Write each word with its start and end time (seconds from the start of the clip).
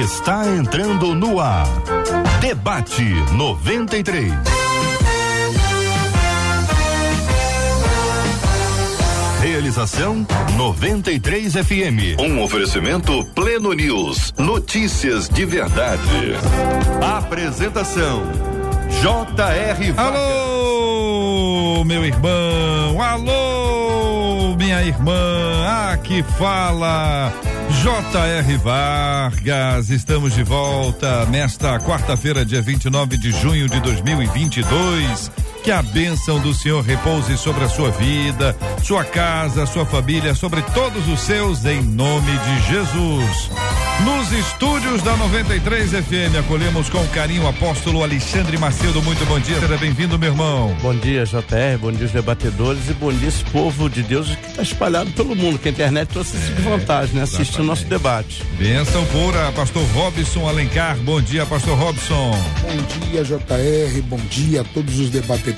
está 0.00 0.48
entrando 0.48 1.14
no 1.14 1.38
ar. 1.38 1.66
Debate 2.40 3.04
93. 3.32 4.32
Realização 9.42 10.26
93 10.56 11.52
FM. 11.52 12.20
Um 12.20 12.42
oferecimento 12.42 13.22
Pleno 13.34 13.74
News. 13.74 14.32
Notícias 14.38 15.28
de 15.28 15.44
verdade. 15.44 16.36
Apresentação 17.18 18.22
J.R. 19.02 19.94
Alô, 19.96 21.84
meu 21.84 22.04
irmão. 22.04 23.02
Alô, 23.02 24.56
minha 24.56 24.82
irmã. 24.82 25.90
Aqui 25.92 26.22
fala 26.38 27.30
J.R. 27.82 28.58
Vargas, 28.58 29.90
estamos 29.90 30.36
de 30.36 30.44
volta 30.44 31.26
nesta 31.26 31.80
quarta-feira, 31.80 32.44
dia 32.44 32.62
29 32.62 33.18
de 33.18 33.32
junho 33.32 33.68
de 33.68 33.80
2022. 33.80 35.32
Que 35.62 35.70
a 35.70 35.80
bênção 35.80 36.40
do 36.40 36.52
Senhor 36.52 36.82
repouse 36.82 37.38
sobre 37.38 37.62
a 37.62 37.68
sua 37.68 37.88
vida, 37.92 38.56
sua 38.82 39.04
casa, 39.04 39.64
sua 39.64 39.86
família, 39.86 40.34
sobre 40.34 40.60
todos 40.60 41.06
os 41.06 41.20
seus, 41.20 41.64
em 41.64 41.80
nome 41.80 42.32
de 42.32 42.68
Jesus. 42.68 43.50
Nos 44.04 44.32
estúdios 44.32 45.02
da 45.02 45.16
93 45.16 45.90
FM, 45.90 46.36
acolhemos 46.40 46.90
com 46.90 47.06
carinho 47.08 47.44
o 47.44 47.46
apóstolo 47.46 48.02
Alexandre 48.02 48.58
Macedo. 48.58 49.00
Muito 49.02 49.24
bom 49.26 49.38
dia, 49.38 49.60
seja 49.60 49.76
bem-vindo, 49.76 50.18
meu 50.18 50.32
irmão. 50.32 50.76
Bom 50.82 50.96
dia, 50.96 51.24
JR, 51.24 51.78
bom 51.80 51.92
dia, 51.92 52.06
os 52.06 52.12
debatedores 52.12 52.88
e 52.88 52.94
bom 52.94 53.12
dia, 53.12 53.28
esse 53.28 53.44
povo 53.44 53.88
de 53.88 54.02
Deus 54.02 54.34
que 54.34 54.48
está 54.48 54.62
espalhado 54.62 55.12
pelo 55.12 55.36
mundo, 55.36 55.60
que 55.60 55.68
a 55.68 55.70
internet 55.70 56.08
trouxe 56.08 56.36
é, 56.36 56.40
de 56.40 56.62
vantagem, 56.62 57.14
né? 57.14 57.22
Assistir 57.22 57.60
o 57.60 57.64
nosso 57.64 57.84
debate. 57.84 58.42
Bênção 58.58 59.04
pura, 59.06 59.52
pastor 59.52 59.84
Robson 59.92 60.48
Alencar. 60.48 60.96
Bom 60.96 61.20
dia, 61.20 61.46
pastor 61.46 61.78
Robson. 61.78 62.32
Bom 62.62 63.06
dia, 63.06 63.22
JR, 63.22 64.02
bom 64.08 64.20
dia 64.28 64.62
a 64.62 64.64
todos 64.64 64.98
os 64.98 65.10
debatedores 65.10 65.51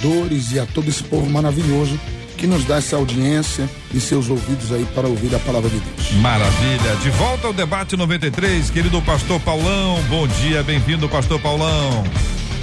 e 0.52 0.58
a 0.58 0.66
todo 0.66 0.88
esse 0.88 1.02
povo 1.04 1.28
maravilhoso 1.30 1.98
que 2.36 2.46
nos 2.46 2.64
dá 2.64 2.76
essa 2.76 2.96
audiência 2.96 3.68
e 3.92 4.00
seus 4.00 4.28
ouvidos 4.28 4.72
aí 4.72 4.84
para 4.94 5.08
ouvir 5.08 5.34
a 5.34 5.38
palavra 5.38 5.70
de 5.70 5.78
Deus. 5.78 6.12
Maravilha. 6.20 6.96
De 7.02 7.10
volta 7.10 7.46
ao 7.46 7.52
debate 7.52 7.96
93, 7.96 8.70
querido 8.70 9.00
pastor 9.02 9.40
Paulão. 9.40 10.02
Bom 10.08 10.26
dia, 10.26 10.62
bem-vindo, 10.62 11.08
pastor 11.08 11.40
Paulão. 11.40 12.04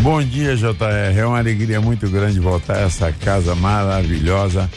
Bom 0.02 0.22
dia, 0.22 0.56
JR. 0.56 1.18
É 1.18 1.26
uma 1.26 1.40
alegria 1.40 1.80
muito 1.80 2.10
grande 2.10 2.40
voltar 2.40 2.78
a 2.78 2.82
essa 2.82 3.12
casa 3.12 3.56
maravilhosa 3.56 4.70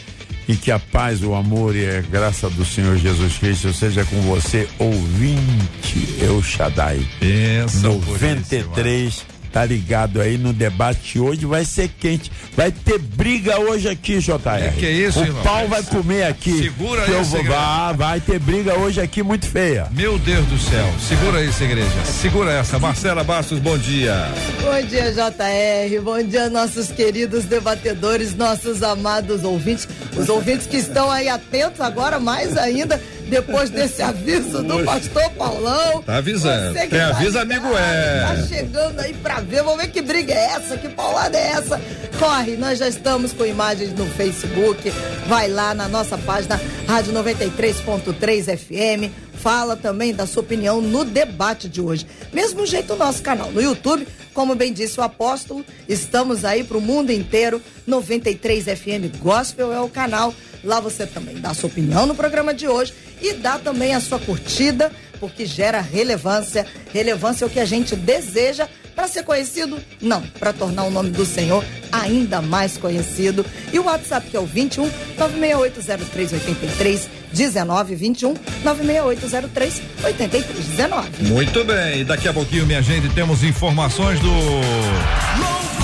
e 0.47 0.55
que 0.55 0.71
a 0.71 0.79
paz, 0.79 1.23
o 1.23 1.33
amor 1.33 1.75
e 1.75 1.87
a 1.87 2.01
graça 2.01 2.49
do 2.49 2.63
Senhor 2.63 2.97
Jesus 2.97 3.37
Cristo 3.37 3.73
seja 3.73 4.05
com 4.05 4.21
você, 4.21 4.67
ouvinte 4.79 6.15
Eu 6.19 6.41
Shaddai. 6.41 7.05
Pensa 7.19 7.87
93 7.87 9.34
tá 9.55 9.63
ligado 9.63 10.19
aí 10.19 10.37
no 10.37 10.51
debate 10.51 11.17
hoje, 11.17 11.45
vai 11.45 11.63
ser 11.63 11.87
quente. 11.87 12.29
Vai 12.57 12.73
ter 12.73 12.99
briga 12.99 13.57
hoje 13.57 13.87
aqui, 13.87 14.19
JR. 14.19 14.35
É 14.61 14.73
que 14.77 14.85
é 14.85 14.91
isso, 14.91 15.21
O 15.21 15.23
irmão? 15.23 15.43
pau 15.43 15.65
vai 15.69 15.81
comer 15.81 16.23
aqui. 16.25 16.61
Segura 16.63 17.03
aí, 17.03 17.11
vou, 17.23 17.43
vai, 17.45 17.93
vai 17.93 18.19
ter 18.19 18.37
briga 18.37 18.77
hoje 18.77 18.99
aqui 18.99 19.23
muito 19.23 19.45
feia. 19.47 19.87
Meu 19.93 20.19
Deus 20.19 20.45
do 20.47 20.59
céu. 20.59 20.85
Segura 20.99 21.39
aí, 21.39 21.47
igreja. 21.47 22.03
Segura 22.03 22.51
essa. 22.51 22.77
Marcela 22.77 23.23
Bastos, 23.23 23.57
bom 23.59 23.77
dia. 23.77 24.27
Bom 24.61 24.87
dia, 24.89 25.13
JR. 25.13 26.01
Bom 26.03 26.21
dia, 26.21 26.49
nossos 26.49 26.89
queridos 26.89 27.45
debatedores, 27.45 28.35
nossos 28.35 28.83
amados 28.83 29.45
ouvintes. 29.45 29.87
Os 30.17 30.27
ouvintes 30.27 30.67
que 30.67 30.75
estão 30.75 31.09
aí 31.09 31.29
atentos 31.29 31.79
agora, 31.79 32.19
mais 32.19 32.57
ainda 32.57 33.01
depois 33.29 33.69
desse 33.69 34.01
aviso 34.01 34.63
do 34.63 34.83
pastor 34.83 35.29
Paulão. 35.31 36.01
Tá 36.03 36.17
avisando. 36.17 36.73
Tem 36.73 36.89
tá, 36.89 37.07
aviso, 37.09 37.39
amigo 37.39 37.67
é. 37.77 38.21
Tá 38.21 38.47
chegando 38.47 38.99
aí 38.99 39.13
pra 39.13 39.39
ver, 39.41 39.63
vamos 39.63 39.81
ver 39.81 39.89
que 39.89 40.01
briga 40.01 40.33
é 40.33 40.45
essa, 40.51 40.77
que 40.77 40.89
paulada 40.89 41.37
é 41.37 41.51
essa. 41.51 41.81
Corre, 42.19 42.55
nós 42.55 42.79
já 42.79 42.87
estamos 42.87 43.33
com 43.33 43.45
imagens 43.45 43.93
no 43.93 44.05
Facebook. 44.05 44.91
Vai 45.27 45.47
lá 45.47 45.73
na 45.73 45.87
nossa 45.87 46.17
página 46.17 46.59
Rádio 46.87 47.13
93.3 47.13 48.57
FM. 48.57 49.11
Fala 49.33 49.75
também 49.75 50.13
da 50.13 50.25
sua 50.25 50.41
opinião 50.41 50.81
no 50.81 51.03
debate 51.03 51.67
de 51.69 51.81
hoje. 51.81 52.07
Mesmo 52.33 52.65
jeito 52.65 52.93
o 52.93 52.95
nosso 52.95 53.21
canal 53.21 53.51
no 53.51 53.61
YouTube, 53.61 54.07
como 54.35 54.53
bem 54.53 54.73
disse 54.73 54.99
o 54.99 55.03
apóstolo, 55.03 55.65
estamos 55.87 56.43
aí 56.43 56.63
pro 56.63 56.81
mundo 56.81 57.09
inteiro. 57.09 57.61
93 57.87 58.65
FM 58.65 59.17
Gospel 59.19 59.71
é 59.71 59.79
o 59.79 59.87
canal. 59.87 60.35
Lá 60.61 60.81
você 60.81 61.07
também 61.07 61.39
dá 61.39 61.51
a 61.51 61.53
sua 61.53 61.69
opinião 61.69 62.05
no 62.05 62.13
programa 62.13 62.53
de 62.53 62.67
hoje 62.67 62.93
e 63.21 63.33
dá 63.33 63.57
também 63.57 63.95
a 63.95 64.01
sua 64.01 64.19
curtida, 64.19 64.91
porque 65.21 65.45
gera 65.45 65.79
relevância. 65.79 66.67
Relevância 66.91 67.45
é 67.45 67.47
o 67.47 67.49
que 67.49 67.61
a 67.61 67.65
gente 67.65 67.95
deseja 67.95 68.67
para 68.95 69.07
ser 69.07 69.23
conhecido? 69.23 69.77
Não, 70.01 70.21
para 70.39 70.53
tornar 70.53 70.83
o 70.83 70.91
nome 70.91 71.11
do 71.11 71.25
Senhor 71.25 71.63
ainda 71.91 72.41
mais 72.41 72.77
conhecido. 72.77 73.45
E 73.71 73.79
o 73.79 73.83
WhatsApp 73.85 74.29
que 74.29 74.37
é 74.37 74.39
o 74.39 74.45
21 74.45 74.89
9680383 75.17 77.07
1921 77.33 78.33
96803 78.63 79.81
8319. 80.03 81.23
Muito 81.23 81.63
bem, 81.63 82.05
daqui 82.05 82.27
a 82.27 82.33
pouquinho, 82.33 82.65
minha 82.65 82.81
gente, 82.81 83.09
temos 83.09 83.43
informações 83.43 84.19
do. 84.19 85.74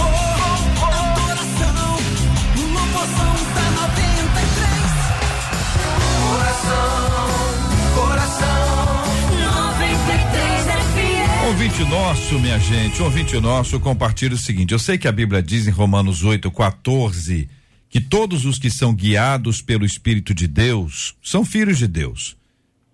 Ouvinte 11.51 11.84
nosso, 11.84 12.39
minha 12.39 12.57
gente, 12.57 13.01
ouvinte 13.01 13.38
nosso, 13.38 13.78
compartilha 13.78 14.34
o 14.34 14.38
seguinte: 14.38 14.72
eu 14.72 14.79
sei 14.79 14.97
que 14.97 15.06
a 15.06 15.12
Bíblia 15.12 15.44
diz 15.44 15.67
em 15.67 15.69
Romanos 15.69 16.23
8, 16.23 16.50
14 16.50 17.50
que 17.89 18.00
todos 18.00 18.45
os 18.45 18.57
que 18.57 18.69
são 18.69 18.95
guiados 18.95 19.62
pelo 19.62 19.85
Espírito 19.85 20.34
de 20.34 20.47
Deus 20.47 21.13
são 21.22 21.44
filhos 21.44 21.78
de 21.78 21.88
Deus. 21.88 22.38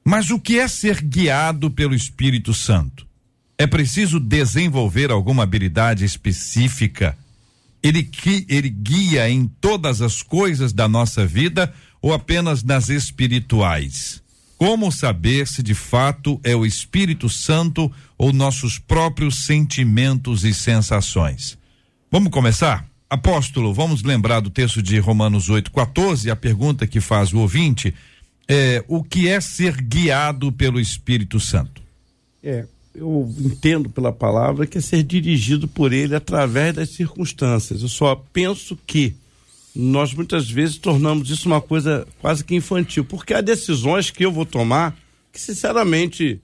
Mas 0.03 0.31
o 0.31 0.40
que 0.40 0.57
é 0.57 0.68
ser 0.68 1.03
guiado 1.03 1.69
pelo 1.69 1.94
Espírito 1.94 2.51
Santo? 2.51 3.06
É 3.59 3.68
preciso 3.68 4.19
desenvolver 4.19 5.12
alguma 5.12 5.44
habilidade 5.44 6.03
específica? 6.03 7.16
Ele, 7.84 8.09
ele 8.50 8.69
guia 8.69 9.29
em 9.29 9.45
todas 9.62 10.01
as 10.01 10.24
coisas 10.24 10.74
da 10.74 10.88
nossa 10.88 11.28
vida 11.28 11.72
ou 12.01 12.12
apenas 12.12 12.63
nas 12.63 12.89
espirituais? 12.89 14.24
Como 14.57 14.91
saber 14.91 15.47
se 15.47 15.62
de 15.62 15.75
fato 15.75 16.40
é 16.44 16.56
o 16.56 16.66
Espírito 16.66 17.29
Santo 17.29 17.91
ou 18.18 18.34
nossos 18.34 18.79
próprios 18.79 19.45
sentimentos 19.45 20.44
e 20.44 20.53
sensações? 20.53 21.57
Vamos 22.12 22.31
começar? 22.31 22.88
Apóstolo, 23.09 23.73
vamos 23.73 24.01
lembrar 24.01 24.40
do 24.40 24.50
texto 24.50 24.81
de 24.81 24.97
Romanos 25.00 25.47
8,14, 25.47 26.31
a 26.31 26.35
pergunta 26.35 26.88
que 26.88 27.00
faz 27.00 27.31
o 27.31 27.40
ouvinte 27.40 27.94
é 28.47 28.84
o 28.88 29.03
que 29.03 29.28
é 29.28 29.40
ser 29.40 29.79
guiado 29.81 30.51
pelo 30.51 30.79
Espírito 30.79 31.39
Santo? 31.39 31.81
É, 32.41 32.66
eu 32.95 33.31
entendo 33.39 33.89
pela 33.89 34.12
palavra 34.12 34.66
que 34.66 34.78
é 34.78 34.81
ser 34.81 35.03
dirigido 35.03 35.68
por 35.68 35.94
ele 35.94 36.16
através 36.16 36.74
das 36.74 36.89
circunstâncias. 36.89 37.81
Eu 37.81 37.89
só 37.89 38.16
penso 38.34 38.78
que 38.88 39.13
nós 39.79 40.11
muitas 40.11 40.49
vezes 40.49 40.77
tornamos 40.77 41.29
isso 41.29 41.47
uma 41.47 41.61
coisa 41.61 42.07
quase 42.19 42.43
que 42.43 42.55
infantil, 42.55 43.05
porque 43.05 43.33
há 43.33 43.41
decisões 43.41 44.09
que 44.09 44.25
eu 44.25 44.31
vou 44.31 44.45
tomar 44.45 44.97
que, 45.31 45.39
sinceramente, 45.39 46.41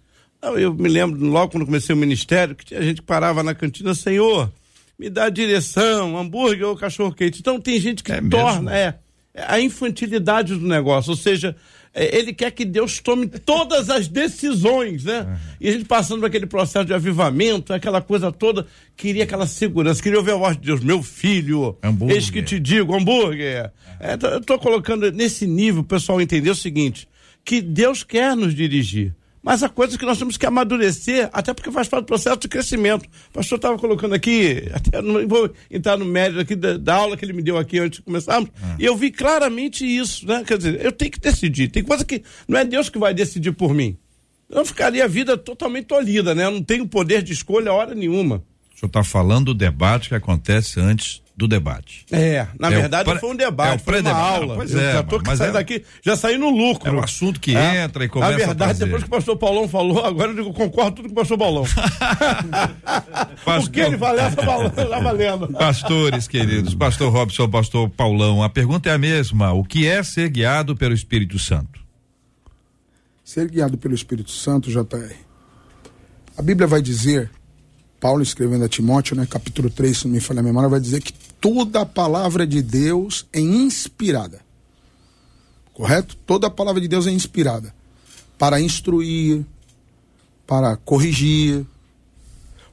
eu 0.60 0.72
me 0.72 0.88
lembro 0.88 1.26
logo 1.26 1.54
quando 1.54 1.66
comecei 1.66 1.96
o 1.96 1.98
ministério 1.98 2.56
que 2.56 2.64
tinha 2.64 2.82
gente 2.84 3.02
parava 3.02 3.42
na 3.42 3.56
cantina, 3.56 3.96
Senhor, 3.96 4.52
me 5.00 5.10
dá 5.10 5.30
direção, 5.30 6.16
hambúrguer 6.16 6.68
ou 6.68 6.78
cachorro 6.78 7.12
quente. 7.12 7.40
Então 7.40 7.60
tem 7.60 7.80
gente 7.80 8.04
que 8.04 8.12
é 8.12 8.22
torna 8.22 8.78
é, 8.78 9.00
é, 9.34 9.44
a 9.48 9.60
infantilidade 9.60 10.54
do 10.56 10.68
negócio, 10.68 11.10
ou 11.10 11.18
seja, 11.18 11.56
ele 11.96 12.34
quer 12.34 12.52
que 12.52 12.66
Deus 12.66 13.00
tome 13.00 13.28
todas 13.28 13.90
as 13.90 14.08
decisões, 14.08 15.04
né? 15.04 15.22
Uhum. 15.22 15.36
E 15.62 15.70
a 15.70 15.72
gente 15.72 15.86
passando 15.86 16.22
por 16.22 16.26
aquele 16.26 16.48
processo 16.48 16.86
de 16.86 16.94
avivamento, 16.94 17.72
aquela 17.72 18.02
coisa 18.02 18.32
toda, 18.32 18.66
queria 18.98 19.24
aquela 19.24 19.46
segurança, 19.46 20.02
queria 20.02 20.18
ouvir 20.18 20.32
a 20.32 20.38
voz 20.38 20.58
de 20.58 20.64
Deus, 20.64 20.84
meu 20.84 21.04
filho, 21.04 21.78
hambúrguer. 21.84 22.16
eis 22.16 22.30
que 22.32 22.42
te 22.42 22.60
digo, 22.60 22.96
hambúrguer. 22.96 23.72
É, 24.00 24.18
eu 24.20 24.40
estou 24.40 24.58
colocando 24.58 25.12
nesse 25.12 25.46
nível 25.46 25.82
o 25.82 25.86
pessoal 25.86 26.20
entender 26.20 26.50
o 26.50 26.56
seguinte, 26.56 27.08
que 27.46 27.62
Deus 27.62 28.04
quer 28.04 28.36
nos 28.36 28.56
dirigir. 28.56 29.14
Mas 29.44 29.62
há 29.62 29.68
coisas 29.68 29.98
que 29.98 30.06
nós 30.06 30.18
temos 30.18 30.38
que 30.38 30.46
amadurecer, 30.46 31.30
até 31.34 31.54
porque 31.54 31.70
faz 31.70 31.90
parte 31.90 32.06
do 32.06 32.08
processo 32.08 32.38
de 32.38 32.48
crescimento. 32.48 33.06
O 33.30 33.34
pastor 33.34 33.58
estava 33.58 33.78
colocando 33.78 34.16
aqui, 34.16 34.70
até 34.74 35.02
não 35.02 35.28
vou 35.28 35.54
entrar 35.70 35.98
no 35.98 36.06
mérito 36.06 36.40
aqui 36.40 36.56
da, 36.56 36.78
da, 36.78 36.96
aula 36.96 37.18
que 37.18 37.26
ele 37.26 37.34
me 37.34 37.42
deu 37.42 37.58
aqui 37.58 37.78
antes 37.78 38.00
de 38.00 38.06
começarmos, 38.06 38.50
ah. 38.64 38.78
e 38.80 38.86
eu 38.86 38.96
vi 38.96 39.12
claramente 39.12 39.86
isso, 39.86 40.26
né? 40.26 40.46
Quer 40.48 40.58
dizer, 40.58 40.84
eu 40.84 40.94
tenho 40.94 41.12
que 41.12 41.20
decidir. 41.20 41.68
Tem 41.68 41.84
coisa 41.84 42.06
que 42.06 42.24
não 42.48 42.58
é 42.58 42.64
Deus 42.64 42.88
que 42.88 42.98
vai 42.98 43.14
decidir 43.14 43.52
por 43.52 43.74
mim. 43.74 43.98
Eu 44.50 44.66
ficaria 44.66 45.04
a 45.04 45.08
vida 45.08 45.38
totalmente 45.38 45.88
tolhida, 45.88 46.34
né? 46.34 46.46
Eu 46.46 46.52
não 46.52 46.64
tenho 46.64 46.88
poder 46.88 47.22
de 47.22 47.34
escolha 47.34 47.72
a 47.72 47.74
hora 47.74 47.94
nenhuma. 47.94 48.38
O 48.74 48.80
senhor 48.80 48.88
está 48.88 49.04
falando 49.04 49.48
do 49.48 49.54
debate 49.54 50.08
que 50.08 50.16
acontece 50.16 50.80
antes 50.80 51.23
do 51.36 51.48
debate. 51.48 52.06
É, 52.12 52.46
na 52.60 52.68
É 52.72 52.76
verdade 52.82 53.10
pré- 53.10 53.20
foi 53.20 53.32
um 53.32 53.36
debate, 53.36 53.72
é 53.72 53.76
o 53.76 53.80
foi 53.80 54.02
uma 54.02 54.12
aula. 54.12 54.56
Pois 54.56 54.72
eu 54.72 54.80
é, 54.80 54.94
já 54.94 55.04
tô 55.04 55.20
mas 55.26 55.40
saindo 55.40 55.50
é- 55.50 55.54
daqui, 55.54 55.84
já 56.04 56.16
saí 56.16 56.38
no 56.38 56.50
lucro. 56.52 56.88
É 56.88 56.92
um 56.92 57.04
assunto 57.04 57.40
que 57.40 57.56
É. 57.58 57.84
entra 57.84 58.06
e 58.06 58.08
começa 58.10 58.32
Na 58.32 58.38
verdade, 58.38 58.84
a 58.84 58.86
depois 58.86 59.02
que 59.04 59.08
o 59.08 59.12
pastor 59.12 59.36
Paulão 59.38 59.68
falou, 59.68 60.06
agora 60.06 60.30
eu 60.32 60.36
digo, 60.36 60.54
concordo 60.54 60.92
com 60.92 60.96
tudo 60.98 61.06
que 61.08 61.12
o 61.12 61.16
pastor 61.16 61.38
Paulão. 61.40 61.64
o 63.64 63.70
que 63.72 63.80
ele 63.80 63.98
balão, 63.98 64.30
já 64.30 65.00
valendo. 65.00 65.48
Pastores 65.54 66.28
queridos, 66.28 66.76
pastor 66.76 67.12
Robson, 67.12 67.50
pastor 67.50 67.90
Paulão, 67.90 68.44
a 68.44 68.50
pergunta 68.50 68.90
é 68.90 68.94
a 68.94 68.98
mesma: 68.98 69.52
o 69.54 69.64
que 69.64 69.88
é 69.88 70.04
ser 70.04 70.30
guiado 70.30 70.76
pelo 70.76 70.94
Espírito 70.94 71.40
Santo? 71.40 71.82
Ser 73.24 73.50
guiado 73.50 73.78
pelo 73.78 73.96
Espírito 73.96 74.32
Santo, 74.32 74.70
JR. 74.70 75.16
A 76.38 76.42
Bíblia 76.42 76.68
vai 76.68 76.82
dizer, 76.82 77.30
Paulo 78.04 78.22
escrevendo 78.22 78.66
a 78.66 78.68
Timóteo, 78.68 79.16
né, 79.16 79.26
capítulo 79.26 79.70
3, 79.70 79.98
se 79.98 80.08
não 80.08 80.14
me 80.14 80.20
falha 80.20 80.42
a 80.42 80.44
memória, 80.44 80.68
vai 80.68 80.82
dizer 80.82 81.02
que 81.02 81.14
toda 81.40 81.80
a 81.80 81.86
palavra 81.86 82.46
de 82.46 82.62
Deus 82.62 83.26
é 83.32 83.40
inspirada. 83.40 84.42
Correto? 85.74 86.18
Toda 86.28 86.48
a 86.48 86.50
palavra 86.50 86.82
de 86.82 86.90
Deus 86.90 87.08
é 87.08 87.12
inspirada 87.12 87.74
para 88.38 88.60
instruir, 88.60 89.46
para 90.46 90.76
corrigir. 90.76 91.66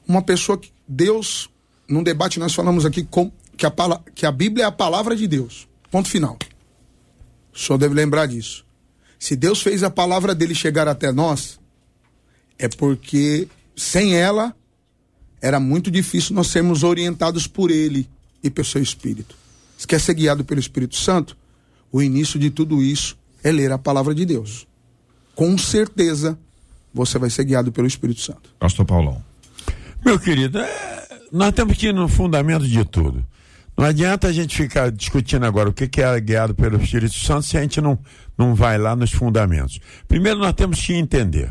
Uma 0.05 0.21
pessoa 0.21 0.57
que 0.57 0.69
Deus, 0.85 1.49
num 1.87 2.03
debate 2.03 2.37
nós 2.37 2.53
falamos 2.53 2.85
aqui 2.85 3.01
com, 3.01 3.31
que, 3.55 3.65
a, 3.65 3.71
que 4.13 4.25
a 4.25 4.33
Bíblia 4.33 4.65
é 4.65 4.67
a 4.67 4.71
palavra 4.71 5.15
de 5.15 5.29
Deus. 5.29 5.65
Ponto 5.89 6.09
final. 6.09 6.37
Senhor 7.55 7.77
deve 7.77 7.95
lembrar 7.95 8.25
disso. 8.25 8.65
Se 9.17 9.37
Deus 9.37 9.61
fez 9.61 9.81
a 9.81 9.89
palavra 9.89 10.35
dele 10.35 10.53
chegar 10.53 10.89
até 10.89 11.09
nós, 11.09 11.57
é 12.59 12.67
porque 12.67 13.47
sem 13.77 14.13
ela 14.13 14.53
era 15.41 15.59
muito 15.59 15.89
difícil 15.89 16.35
nós 16.35 16.47
sermos 16.47 16.83
orientados 16.83 17.47
por 17.47 17.71
ele 17.71 18.07
e 18.43 18.49
pelo 18.49 18.65
seu 18.65 18.81
espírito. 18.81 19.35
Se 19.77 19.87
quer 19.87 19.99
ser 19.99 20.13
guiado 20.13 20.45
pelo 20.45 20.59
Espírito 20.59 20.95
Santo, 20.95 21.35
o 21.91 22.01
início 22.01 22.39
de 22.39 22.51
tudo 22.51 22.83
isso 22.83 23.17
é 23.43 23.51
ler 23.51 23.71
a 23.71 23.77
palavra 23.77 24.13
de 24.13 24.25
Deus. 24.25 24.67
Com 25.33 25.57
certeza 25.57 26.37
você 26.93 27.17
vai 27.17 27.29
ser 27.29 27.45
guiado 27.45 27.71
pelo 27.71 27.87
Espírito 27.87 28.21
Santo. 28.21 28.51
Pastor 28.59 28.85
Paulão. 28.85 29.23
Meu 30.05 30.19
querido, 30.19 30.59
é, 30.59 31.07
nós 31.31 31.51
temos 31.53 31.77
que 31.77 31.87
ir 31.87 31.93
no 31.93 32.07
fundamento 32.07 32.67
de 32.67 32.85
tudo. 32.85 33.25
Não 33.77 33.85
adianta 33.85 34.27
a 34.27 34.33
gente 34.33 34.55
ficar 34.55 34.91
discutindo 34.91 35.45
agora 35.45 35.69
o 35.69 35.73
que 35.73 35.87
que 35.87 36.01
é 36.01 36.19
guiado 36.19 36.53
pelo 36.53 36.81
Espírito 36.81 37.15
Santo 37.15 37.43
se 37.43 37.57
a 37.57 37.61
gente 37.61 37.81
não, 37.81 37.97
não 38.37 38.53
vai 38.53 38.77
lá 38.77 38.95
nos 38.95 39.11
fundamentos. 39.11 39.79
Primeiro, 40.07 40.39
nós 40.39 40.53
temos 40.53 40.79
que 40.79 40.93
entender. 40.93 41.49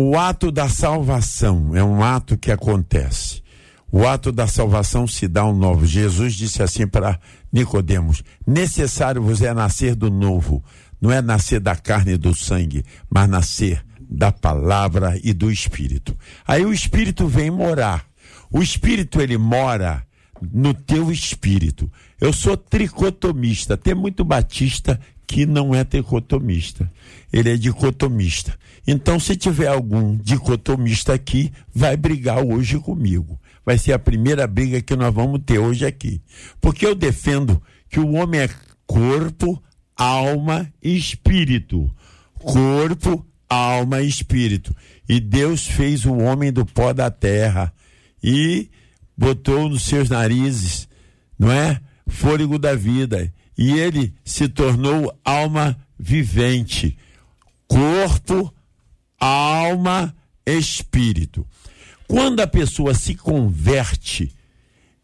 O 0.00 0.16
ato 0.16 0.52
da 0.52 0.68
salvação 0.68 1.74
é 1.74 1.82
um 1.82 2.04
ato 2.04 2.38
que 2.38 2.52
acontece. 2.52 3.42
O 3.90 4.06
ato 4.06 4.30
da 4.30 4.46
salvação 4.46 5.08
se 5.08 5.26
dá 5.26 5.44
um 5.44 5.52
novo. 5.52 5.84
Jesus 5.84 6.34
disse 6.34 6.62
assim 6.62 6.86
para 6.86 7.18
Nicodemos: 7.52 8.22
necessário 8.46 9.20
vos 9.20 9.42
é 9.42 9.52
nascer 9.52 9.96
do 9.96 10.08
novo. 10.08 10.62
Não 11.00 11.10
é 11.10 11.20
nascer 11.20 11.58
da 11.58 11.74
carne 11.74 12.12
e 12.12 12.16
do 12.16 12.32
sangue, 12.32 12.84
mas 13.10 13.28
nascer 13.28 13.84
da 14.08 14.30
palavra 14.30 15.18
e 15.20 15.32
do 15.32 15.50
espírito. 15.50 16.16
Aí 16.46 16.64
o 16.64 16.72
espírito 16.72 17.26
vem 17.26 17.50
morar. 17.50 18.06
O 18.52 18.62
espírito 18.62 19.20
ele 19.20 19.36
mora 19.36 20.06
no 20.40 20.74
teu 20.74 21.10
espírito. 21.10 21.90
Eu 22.20 22.32
sou 22.32 22.56
tricotomista. 22.56 23.76
Tem 23.76 23.96
muito 23.96 24.24
batista 24.24 25.00
que 25.28 25.44
não 25.44 25.74
é 25.74 25.84
tricotomista. 25.84 26.90
Ele 27.30 27.50
é 27.50 27.56
dicotomista. 27.56 28.58
Então, 28.86 29.20
se 29.20 29.36
tiver 29.36 29.68
algum 29.68 30.16
dicotomista 30.16 31.12
aqui, 31.12 31.52
vai 31.72 31.96
brigar 31.96 32.42
hoje 32.42 32.78
comigo. 32.78 33.38
Vai 33.64 33.76
ser 33.76 33.92
a 33.92 33.98
primeira 33.98 34.46
briga 34.46 34.80
que 34.80 34.96
nós 34.96 35.14
vamos 35.14 35.42
ter 35.44 35.58
hoje 35.58 35.84
aqui. 35.84 36.22
Porque 36.58 36.86
eu 36.86 36.94
defendo 36.94 37.62
que 37.90 38.00
o 38.00 38.12
homem 38.14 38.40
é 38.40 38.48
corpo, 38.86 39.62
alma 39.94 40.72
e 40.82 40.96
espírito. 40.96 41.94
Corpo, 42.32 43.24
alma 43.46 44.00
e 44.00 44.08
espírito. 44.08 44.74
E 45.06 45.20
Deus 45.20 45.66
fez 45.66 46.06
o 46.06 46.14
homem 46.14 46.50
do 46.50 46.64
pó 46.64 46.94
da 46.94 47.10
terra 47.10 47.70
e 48.24 48.70
botou 49.14 49.68
nos 49.68 49.82
seus 49.82 50.08
narizes, 50.08 50.88
não 51.38 51.52
é? 51.52 51.78
Fôlego 52.06 52.58
da 52.58 52.74
vida. 52.74 53.30
E 53.58 53.72
ele 53.72 54.14
se 54.24 54.48
tornou 54.48 55.12
alma 55.24 55.76
vivente. 55.98 56.96
Corpo, 57.66 58.54
alma, 59.18 60.14
espírito. 60.46 61.44
Quando 62.06 62.40
a 62.40 62.46
pessoa 62.46 62.94
se 62.94 63.16
converte, 63.16 64.32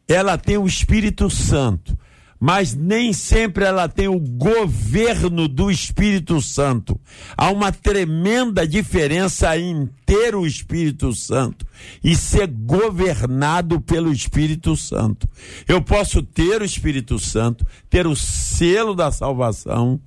ela 0.07 0.39
tem 0.39 0.57
o 0.57 0.67
Espírito 0.67 1.29
Santo, 1.29 1.99
mas 2.45 2.75
nem 2.75 3.11
sempre 3.15 3.65
ela 3.65 3.89
tem 3.89 4.07
o 4.07 4.21
governo 4.21 5.49
do 5.49 5.71
Espírito 5.71 6.43
Santo. 6.43 7.01
Há 7.35 7.51
uma 7.51 7.73
tremenda 7.73 8.69
diferença 8.69 9.57
em 9.57 9.89
ter 10.05 10.35
o 10.35 10.47
Espírito 10.47 11.15
Santo 11.15 11.67
e 12.05 12.15
ser 12.15 12.47
governado 12.49 13.81
pelo 13.81 14.13
Espírito 14.13 14.77
Santo. 14.77 15.27
Eu 15.67 15.81
posso 15.81 16.23
ter 16.23 16.61
o 16.61 16.67
Espírito 16.67 17.19
Santo, 17.19 17.67
ter 17.89 18.07
o 18.07 18.15
selo 18.15 18.95
da 18.95 19.11
salvação, 19.11 19.99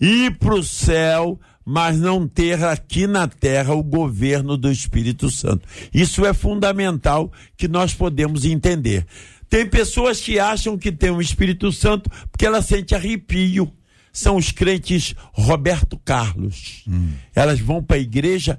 ir 0.00 0.36
para 0.38 0.56
o 0.56 0.64
céu, 0.64 1.38
mas 1.64 2.00
não 2.00 2.26
ter 2.26 2.64
aqui 2.64 3.06
na 3.06 3.28
terra 3.28 3.74
o 3.74 3.82
governo 3.84 4.56
do 4.56 4.72
Espírito 4.72 5.30
Santo. 5.30 5.68
Isso 5.94 6.26
é 6.26 6.34
fundamental 6.34 7.30
que 7.56 7.68
nós 7.68 7.94
podemos 7.94 8.44
entender. 8.44 9.06
Tem 9.48 9.66
pessoas 9.66 10.20
que 10.20 10.38
acham 10.38 10.76
que 10.76 10.90
tem 10.90 11.10
o 11.10 11.20
Espírito 11.20 11.70
Santo 11.72 12.10
porque 12.30 12.46
ela 12.46 12.62
sente 12.62 12.94
arrepio. 12.94 13.72
São 14.12 14.36
os 14.36 14.50
crentes 14.50 15.14
Roberto 15.32 15.98
Carlos. 15.98 16.84
Elas 17.34 17.60
vão 17.60 17.82
para 17.82 17.96
a 17.96 18.00
igreja 18.00 18.58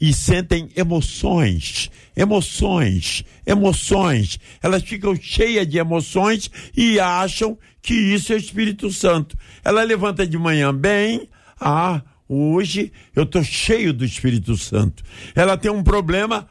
e 0.00 0.12
sentem 0.12 0.68
emoções, 0.76 1.90
emoções, 2.14 3.24
emoções. 3.46 4.38
Elas 4.62 4.82
ficam 4.82 5.16
cheias 5.16 5.66
de 5.66 5.78
emoções 5.78 6.50
e 6.76 7.00
acham 7.00 7.56
que 7.80 7.94
isso 7.94 8.32
é 8.32 8.36
o 8.36 8.38
Espírito 8.38 8.90
Santo. 8.90 9.36
Ela 9.64 9.82
levanta 9.82 10.26
de 10.26 10.36
manhã 10.36 10.74
bem, 10.74 11.28
ah, 11.60 12.02
hoje 12.28 12.92
eu 13.14 13.22
estou 13.22 13.42
cheio 13.42 13.94
do 13.94 14.04
Espírito 14.04 14.56
Santo. 14.56 15.02
Ela 15.34 15.56
tem 15.56 15.70
um 15.70 15.82
problema, 15.82 16.46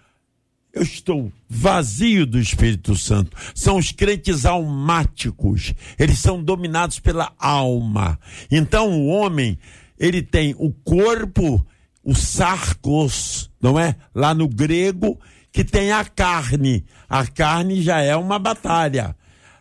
eu 0.74 0.82
estou 0.82 1.32
vazio 1.48 2.26
do 2.26 2.40
Espírito 2.40 2.98
Santo. 2.98 3.38
São 3.54 3.78
os 3.78 3.92
crentes 3.92 4.44
almáticos. 4.44 5.74
Eles 6.00 6.18
são 6.18 6.44
dominados 6.44 7.00
pela 7.00 7.32
alma. 7.38 8.20
Então 8.50 8.92
o 8.92 9.08
homem, 9.08 9.60
ele 10.00 10.24
tem 10.24 10.56
o 10.58 10.72
corpo, 10.72 11.64
o 12.04 12.16
sarcos, 12.16 13.52
não 13.62 13.80
é? 13.80 13.96
Lá 14.16 14.34
no 14.34 14.48
grego, 14.48 15.20
que 15.52 15.64
tem 15.64 15.92
a 15.92 16.04
carne. 16.04 16.84
A 17.08 17.28
carne 17.28 17.82
já 17.84 18.02
é 18.02 18.16
uma 18.16 18.40
batalha. 18.40 19.16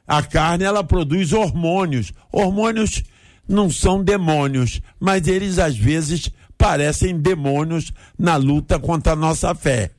A 0.09 0.23
carne, 0.23 0.64
ela 0.64 0.83
produz 0.83 1.35
hormônios. 1.35 2.11
Hormônios 2.33 3.02
não 3.47 3.69
são 3.69 4.02
demônios, 4.02 4.81
mas 4.99 5.28
eles 5.28 5.59
às 5.59 5.76
vezes 5.76 6.31
parecem 6.57 7.21
demônios 7.21 7.92
na 8.19 8.37
luta 8.37 8.78
contra 8.78 9.12
a 9.12 9.16
nossa 9.16 9.54
fé. 9.54 9.90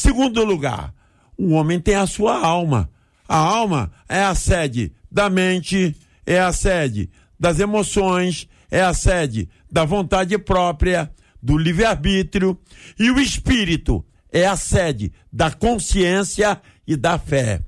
Segundo 0.00 0.42
lugar, 0.42 0.94
o 1.36 1.50
homem 1.50 1.78
tem 1.78 1.94
a 1.94 2.06
sua 2.06 2.38
alma. 2.42 2.90
A 3.28 3.36
alma 3.36 3.92
é 4.08 4.22
a 4.22 4.34
sede 4.34 4.94
da 5.12 5.28
mente, 5.28 5.94
é 6.24 6.40
a 6.40 6.50
sede 6.54 7.10
das 7.38 7.60
emoções, 7.60 8.48
é 8.70 8.80
a 8.80 8.94
sede 8.94 9.46
da 9.70 9.84
vontade 9.84 10.38
própria, 10.38 11.12
do 11.42 11.58
livre-arbítrio, 11.58 12.58
e 12.98 13.10
o 13.10 13.20
espírito 13.20 14.02
é 14.32 14.46
a 14.46 14.56
sede 14.56 15.12
da 15.30 15.50
consciência 15.50 16.58
e 16.86 16.96
da 16.96 17.18
fé. 17.18 17.60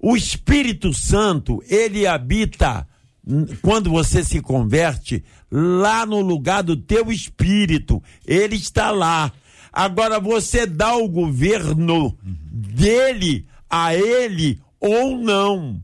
O 0.00 0.16
Espírito 0.16 0.94
Santo, 0.94 1.62
ele 1.68 2.06
habita 2.06 2.88
quando 3.60 3.90
você 3.90 4.24
se 4.24 4.40
converte 4.40 5.22
lá 5.50 6.06
no 6.06 6.20
lugar 6.22 6.62
do 6.62 6.76
teu 6.76 7.12
espírito, 7.12 8.02
ele 8.26 8.56
está 8.56 8.90
lá. 8.90 9.30
Agora 9.72 10.20
você 10.20 10.66
dá 10.66 10.94
o 10.96 11.08
governo 11.08 12.16
dele 12.22 13.46
a 13.70 13.94
ele 13.94 14.60
ou 14.78 15.16
não. 15.16 15.80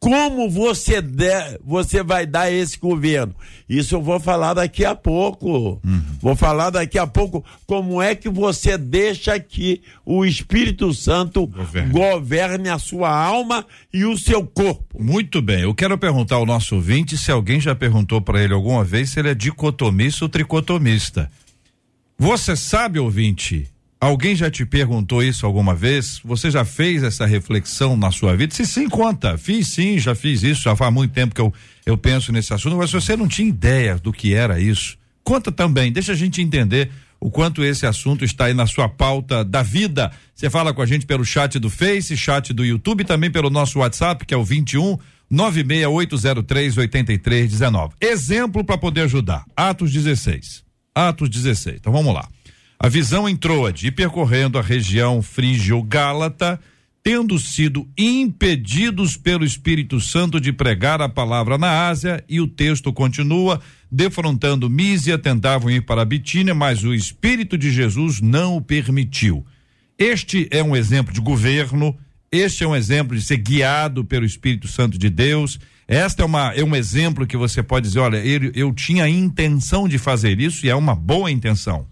Como 0.00 0.48
você 0.48 1.02
der, 1.02 1.58
você 1.64 2.04
vai 2.04 2.24
dar 2.24 2.52
esse 2.52 2.78
governo? 2.78 3.34
Isso 3.68 3.96
eu 3.96 4.02
vou 4.02 4.20
falar 4.20 4.54
daqui 4.54 4.84
a 4.84 4.94
pouco. 4.94 5.82
Vou 6.20 6.36
falar 6.36 6.70
daqui 6.70 6.96
a 6.96 7.06
pouco 7.06 7.44
como 7.66 8.00
é 8.00 8.14
que 8.14 8.28
você 8.28 8.78
deixa 8.78 9.40
que 9.40 9.82
o 10.06 10.24
Espírito 10.24 10.94
Santo 10.94 11.48
Governe. 11.48 11.90
governe 11.90 12.68
a 12.68 12.78
sua 12.78 13.10
alma 13.10 13.66
e 13.92 14.04
o 14.04 14.16
seu 14.16 14.46
corpo. 14.46 15.02
Muito 15.02 15.42
bem, 15.42 15.62
eu 15.62 15.74
quero 15.74 15.98
perguntar 15.98 16.36
ao 16.36 16.46
nosso 16.46 16.76
ouvinte 16.76 17.18
se 17.18 17.32
alguém 17.32 17.60
já 17.60 17.74
perguntou 17.74 18.20
para 18.20 18.40
ele 18.40 18.54
alguma 18.54 18.84
vez 18.84 19.10
se 19.10 19.18
ele 19.18 19.30
é 19.30 19.34
dicotomista 19.34 20.24
ou 20.24 20.28
tricotomista. 20.28 21.28
Você 22.20 22.56
sabe, 22.56 22.98
ouvinte, 22.98 23.70
Alguém 24.00 24.36
já 24.36 24.48
te 24.48 24.64
perguntou 24.64 25.24
isso 25.24 25.44
alguma 25.44 25.74
vez? 25.74 26.20
Você 26.24 26.52
já 26.52 26.64
fez 26.64 27.02
essa 27.02 27.26
reflexão 27.26 27.96
na 27.96 28.12
sua 28.12 28.36
vida? 28.36 28.54
Se 28.54 28.64
sim, 28.64 28.88
conta. 28.88 29.36
Fiz 29.36 29.66
sim, 29.68 29.98
já 29.98 30.14
fiz 30.14 30.44
isso, 30.44 30.62
já 30.62 30.76
faz 30.76 30.94
muito 30.94 31.12
tempo 31.12 31.34
que 31.34 31.40
eu, 31.40 31.52
eu 31.84 31.98
penso 31.98 32.30
nesse 32.30 32.54
assunto, 32.54 32.76
mas 32.76 32.92
você 32.92 33.16
não 33.16 33.26
tinha 33.26 33.48
ideia 33.48 33.96
do 33.96 34.12
que 34.12 34.34
era 34.34 34.60
isso. 34.60 34.96
Conta 35.24 35.50
também, 35.50 35.90
deixa 35.90 36.12
a 36.12 36.14
gente 36.14 36.40
entender 36.40 36.92
o 37.18 37.28
quanto 37.28 37.64
esse 37.64 37.86
assunto 37.86 38.24
está 38.24 38.44
aí 38.44 38.54
na 38.54 38.68
sua 38.68 38.88
pauta 38.88 39.44
da 39.44 39.62
vida. 39.62 40.12
Você 40.32 40.48
fala 40.48 40.72
com 40.72 40.80
a 40.80 40.86
gente 40.86 41.06
pelo 41.06 41.24
chat 41.24 41.58
do 41.58 41.68
Face, 41.68 42.16
chat 42.16 42.52
do 42.52 42.64
YouTube, 42.64 43.02
também 43.02 43.32
pelo 43.32 43.50
nosso 43.50 43.80
WhatsApp, 43.80 44.24
que 44.24 44.32
é 44.32 44.36
o 44.36 44.44
21 44.44 44.96
96803 45.28 46.78
8319. 46.78 47.94
Exemplo 48.00 48.62
para 48.62 48.78
poder 48.78 49.00
ajudar. 49.02 49.44
Atos 49.56 49.92
16. 49.92 50.67
Atos 51.06 51.28
16. 51.28 51.76
Então 51.76 51.92
vamos 51.92 52.12
lá. 52.12 52.28
A 52.80 52.88
visão 52.88 53.28
em 53.28 53.36
Troade, 53.36 53.90
percorrendo 53.90 54.58
a 54.58 54.62
região 54.62 55.20
frígio-gálata, 55.20 56.60
tendo 57.02 57.38
sido 57.38 57.88
impedidos 57.96 59.16
pelo 59.16 59.44
Espírito 59.44 60.00
Santo 60.00 60.40
de 60.40 60.52
pregar 60.52 61.00
a 61.00 61.08
palavra 61.08 61.56
na 61.56 61.88
Ásia, 61.88 62.22
e 62.28 62.40
o 62.40 62.46
texto 62.46 62.92
continua, 62.92 63.60
defrontando 63.90 64.68
Mísia, 64.68 65.18
tentavam 65.18 65.70
ir 65.70 65.82
para 65.82 66.02
a 66.02 66.04
Bitínia, 66.04 66.54
mas 66.54 66.84
o 66.84 66.94
Espírito 66.94 67.56
de 67.56 67.70
Jesus 67.70 68.20
não 68.20 68.56
o 68.56 68.60
permitiu. 68.60 69.44
Este 69.98 70.46
é 70.50 70.62
um 70.62 70.76
exemplo 70.76 71.12
de 71.12 71.20
governo, 71.20 71.96
este 72.30 72.64
é 72.64 72.68
um 72.68 72.76
exemplo 72.76 73.16
de 73.16 73.22
ser 73.22 73.38
guiado 73.38 74.04
pelo 74.04 74.24
Espírito 74.24 74.68
Santo 74.68 74.98
de 74.98 75.08
Deus. 75.08 75.58
Esta 75.86 76.22
é, 76.22 76.26
uma, 76.26 76.52
é 76.52 76.62
um 76.62 76.76
exemplo 76.76 77.26
que 77.26 77.36
você 77.36 77.62
pode 77.62 77.88
dizer: 77.88 78.00
olha, 78.00 78.18
eu, 78.18 78.52
eu 78.54 78.72
tinha 78.72 79.04
a 79.04 79.08
intenção 79.08 79.88
de 79.88 79.98
fazer 79.98 80.38
isso 80.40 80.66
e 80.66 80.68
é 80.68 80.74
uma 80.74 80.94
boa 80.94 81.30
intenção. 81.30 81.86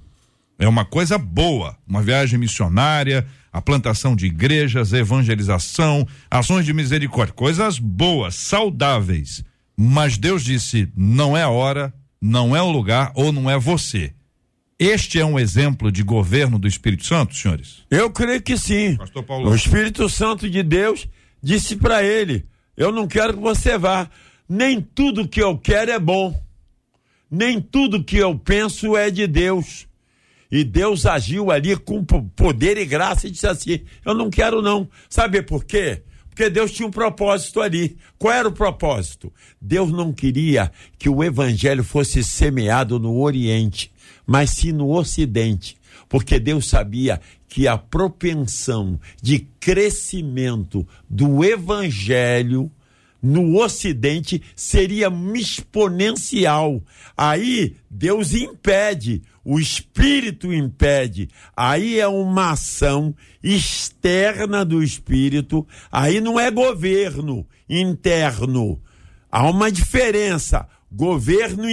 É 0.58 0.68
uma 0.68 0.84
coisa 0.84 1.18
boa, 1.18 1.76
uma 1.86 2.02
viagem 2.02 2.38
missionária, 2.38 3.26
a 3.52 3.60
plantação 3.60 4.14
de 4.14 4.26
igrejas, 4.26 4.92
evangelização, 4.92 6.06
ações 6.30 6.64
de 6.64 6.72
misericórdia, 6.72 7.34
coisas 7.34 7.78
boas, 7.78 8.34
saudáveis. 8.34 9.42
Mas 9.76 10.18
Deus 10.18 10.44
disse: 10.44 10.88
não 10.94 11.36
é 11.36 11.42
a 11.42 11.48
hora, 11.48 11.92
não 12.20 12.54
é 12.54 12.60
o 12.60 12.70
lugar 12.70 13.12
ou 13.14 13.32
não 13.32 13.50
é 13.50 13.58
você. 13.58 14.12
Este 14.78 15.18
é 15.18 15.24
um 15.24 15.38
exemplo 15.38 15.90
de 15.90 16.02
governo 16.02 16.58
do 16.58 16.68
Espírito 16.68 17.06
Santo, 17.06 17.34
senhores? 17.34 17.82
Eu 17.90 18.10
creio 18.10 18.42
que 18.42 18.58
sim. 18.58 18.98
O 19.46 19.54
Espírito 19.54 20.06
Santo 20.08 20.50
de 20.50 20.62
Deus 20.62 21.08
disse 21.42 21.76
para 21.76 22.02
ele: 22.02 22.44
Eu 22.76 22.92
não 22.92 23.06
quero 23.08 23.34
que 23.34 23.40
você 23.40 23.78
vá. 23.78 24.10
Nem 24.46 24.80
tudo 24.80 25.26
que 25.26 25.42
eu 25.42 25.56
quero 25.56 25.90
é 25.90 25.98
bom. 25.98 26.38
Nem 27.30 27.58
tudo 27.58 28.04
que 28.04 28.18
eu 28.18 28.38
penso 28.38 28.94
é 28.96 29.10
de 29.10 29.26
Deus. 29.26 29.86
E 30.50 30.62
Deus 30.62 31.06
agiu 31.06 31.50
ali 31.50 31.74
com 31.76 32.04
poder 32.04 32.76
e 32.76 32.84
graça 32.84 33.26
e 33.26 33.30
disse 33.30 33.46
assim: 33.46 33.80
Eu 34.04 34.12
não 34.12 34.28
quero, 34.28 34.60
não. 34.60 34.86
Sabe 35.08 35.40
por 35.40 35.64
quê? 35.64 36.02
Porque 36.28 36.50
Deus 36.50 36.70
tinha 36.70 36.86
um 36.86 36.90
propósito 36.90 37.62
ali. 37.62 37.96
Qual 38.18 38.32
era 38.32 38.46
o 38.46 38.52
propósito? 38.52 39.32
Deus 39.58 39.90
não 39.90 40.12
queria 40.12 40.70
que 40.98 41.08
o 41.08 41.24
evangelho 41.24 41.82
fosse 41.82 42.22
semeado 42.22 42.98
no 42.98 43.18
Oriente, 43.22 43.90
mas 44.26 44.50
sim 44.50 44.72
no 44.72 44.90
Ocidente. 44.90 45.76
Porque 46.08 46.38
Deus 46.38 46.68
sabia 46.68 47.20
que 47.48 47.66
a 47.66 47.78
propensão 47.78 48.98
de 49.22 49.46
crescimento 49.60 50.86
do 51.08 51.44
evangelho 51.44 52.70
no 53.22 53.56
Ocidente 53.58 54.42
seria 54.54 55.10
exponencial. 55.34 56.82
Aí 57.16 57.76
Deus 57.90 58.34
impede, 58.34 59.22
o 59.44 59.58
Espírito 59.58 60.52
impede. 60.52 61.28
Aí 61.56 61.98
é 61.98 62.06
uma 62.06 62.52
ação 62.52 63.14
externa 63.42 64.64
do 64.64 64.82
Espírito. 64.82 65.66
Aí 65.90 66.20
não 66.20 66.38
é 66.38 66.50
governo 66.50 67.46
interno. 67.68 68.80
Há 69.30 69.48
uma 69.48 69.70
diferença. 69.72 70.68
Governo 70.90 71.64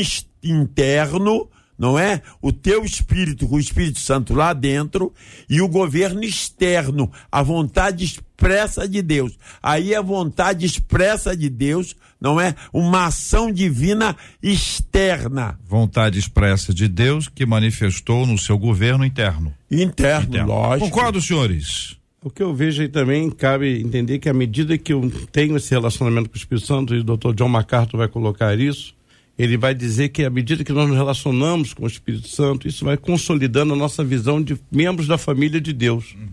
interno 0.41 1.49
não 1.83 1.99
é? 1.99 2.21
O 2.41 2.53
teu 2.53 2.85
espírito 2.85 3.45
com 3.45 3.57
o 3.57 3.59
Espírito 3.59 3.99
Santo 3.99 4.33
lá 4.33 4.53
dentro 4.53 5.11
e 5.49 5.61
o 5.61 5.67
governo 5.67 6.23
externo, 6.23 7.11
a 7.29 7.43
vontade 7.43 8.05
expressa 8.05 8.87
de 8.87 9.01
Deus. 9.01 9.37
Aí 9.61 9.93
a 9.93 10.01
vontade 10.01 10.65
expressa 10.65 11.35
de 11.35 11.49
Deus, 11.49 11.93
não 12.21 12.39
é? 12.39 12.55
Uma 12.71 13.07
ação 13.07 13.51
divina 13.51 14.15
externa. 14.41 15.59
Vontade 15.67 16.17
expressa 16.17 16.73
de 16.73 16.87
Deus 16.87 17.27
que 17.27 17.45
manifestou 17.45 18.25
no 18.25 18.37
seu 18.37 18.57
governo 18.57 19.03
interno. 19.03 19.53
Interno, 19.69 20.29
interno. 20.29 20.47
lógico. 20.47 20.89
Concordo, 20.89 21.21
senhores? 21.21 21.97
O 22.23 22.29
que 22.29 22.41
eu 22.41 22.55
vejo 22.55 22.81
aí 22.81 22.87
também 22.87 23.29
cabe 23.29 23.81
entender 23.81 24.19
que 24.19 24.29
à 24.29 24.33
medida 24.33 24.77
que 24.77 24.93
eu 24.93 25.11
tenho 25.33 25.57
esse 25.57 25.71
relacionamento 25.71 26.29
com 26.29 26.35
o 26.35 26.37
Espírito 26.37 26.65
Santo, 26.65 26.95
e 26.95 26.99
o 26.99 27.03
Dr. 27.03 27.33
John 27.35 27.49
MacArthur 27.49 27.97
vai 27.97 28.07
colocar 28.07 28.57
isso, 28.57 28.95
ele 29.37 29.57
vai 29.57 29.73
dizer 29.73 30.09
que 30.09 30.23
à 30.23 30.29
medida 30.29 30.63
que 30.63 30.71
nós 30.71 30.87
nos 30.87 30.97
relacionamos 30.97 31.73
com 31.73 31.83
o 31.83 31.87
Espírito 31.87 32.27
Santo, 32.27 32.67
isso 32.67 32.85
vai 32.85 32.97
consolidando 32.97 33.73
a 33.73 33.75
nossa 33.77 34.03
visão 34.03 34.41
de 34.41 34.57
membros 34.71 35.07
da 35.07 35.17
família 35.17 35.59
de 35.59 35.73
Deus. 35.73 36.13
Uhum. 36.13 36.27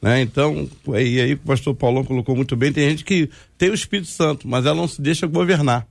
Né? 0.00 0.22
Então, 0.22 0.68
e 0.88 1.20
aí 1.20 1.34
o 1.34 1.38
pastor 1.38 1.74
Paulão 1.74 2.04
colocou 2.04 2.34
muito 2.34 2.56
bem, 2.56 2.72
tem 2.72 2.90
gente 2.90 3.04
que 3.04 3.28
tem 3.58 3.70
o 3.70 3.74
Espírito 3.74 4.08
Santo, 4.08 4.48
mas 4.48 4.64
ela 4.64 4.76
não 4.76 4.88
se 4.88 5.00
deixa 5.02 5.26
governar 5.26 5.86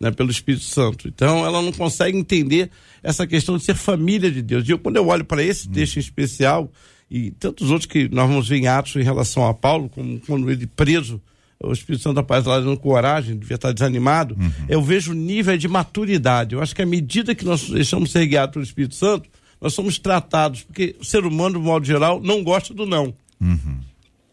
né, 0.00 0.10
pelo 0.10 0.30
Espírito 0.30 0.64
Santo. 0.64 1.08
Então, 1.08 1.44
ela 1.44 1.60
não 1.60 1.72
consegue 1.72 2.16
entender 2.16 2.70
essa 3.02 3.26
questão 3.26 3.56
de 3.56 3.64
ser 3.64 3.74
família 3.74 4.30
de 4.30 4.42
Deus. 4.42 4.66
E 4.68 4.72
eu, 4.72 4.78
quando 4.78 4.96
eu 4.96 5.06
olho 5.06 5.24
para 5.24 5.42
esse 5.42 5.66
uhum. 5.66 5.72
texto 5.74 5.96
em 5.96 6.00
especial, 6.00 6.70
e 7.10 7.30
tantos 7.32 7.70
outros 7.70 7.86
que 7.86 8.08
nós 8.08 8.28
vamos 8.28 8.48
ver 8.48 8.56
em 8.56 8.66
Atos 8.66 8.96
em 8.96 9.02
relação 9.02 9.46
a 9.46 9.54
Paulo, 9.54 9.88
como 9.88 10.20
quando 10.20 10.50
ele 10.50 10.66
preso 10.66 11.20
o 11.62 11.72
Espírito 11.72 12.02
Santo 12.02 12.22
da 12.22 12.36
lá 12.38 12.60
dando 12.60 12.76
coragem, 12.76 13.36
devia 13.36 13.54
estar 13.54 13.72
desanimado, 13.72 14.36
uhum. 14.38 14.52
eu 14.68 14.82
vejo 14.82 15.12
o 15.12 15.14
nível 15.14 15.56
de 15.56 15.68
maturidade. 15.68 16.54
Eu 16.54 16.62
acho 16.62 16.74
que 16.74 16.82
à 16.82 16.86
medida 16.86 17.34
que 17.34 17.44
nós 17.44 17.68
deixamos 17.68 18.12
ser 18.12 18.26
guiados 18.26 18.52
pelo 18.52 18.64
Espírito 18.64 18.94
Santo, 18.94 19.28
nós 19.60 19.72
somos 19.72 19.98
tratados, 19.98 20.62
porque 20.62 20.96
o 21.00 21.04
ser 21.04 21.24
humano, 21.24 21.58
de 21.58 21.64
modo 21.64 21.84
geral, 21.84 22.20
não 22.20 22.44
gosta 22.44 22.74
do 22.74 22.84
não. 22.84 23.14
Uhum. 23.40 23.80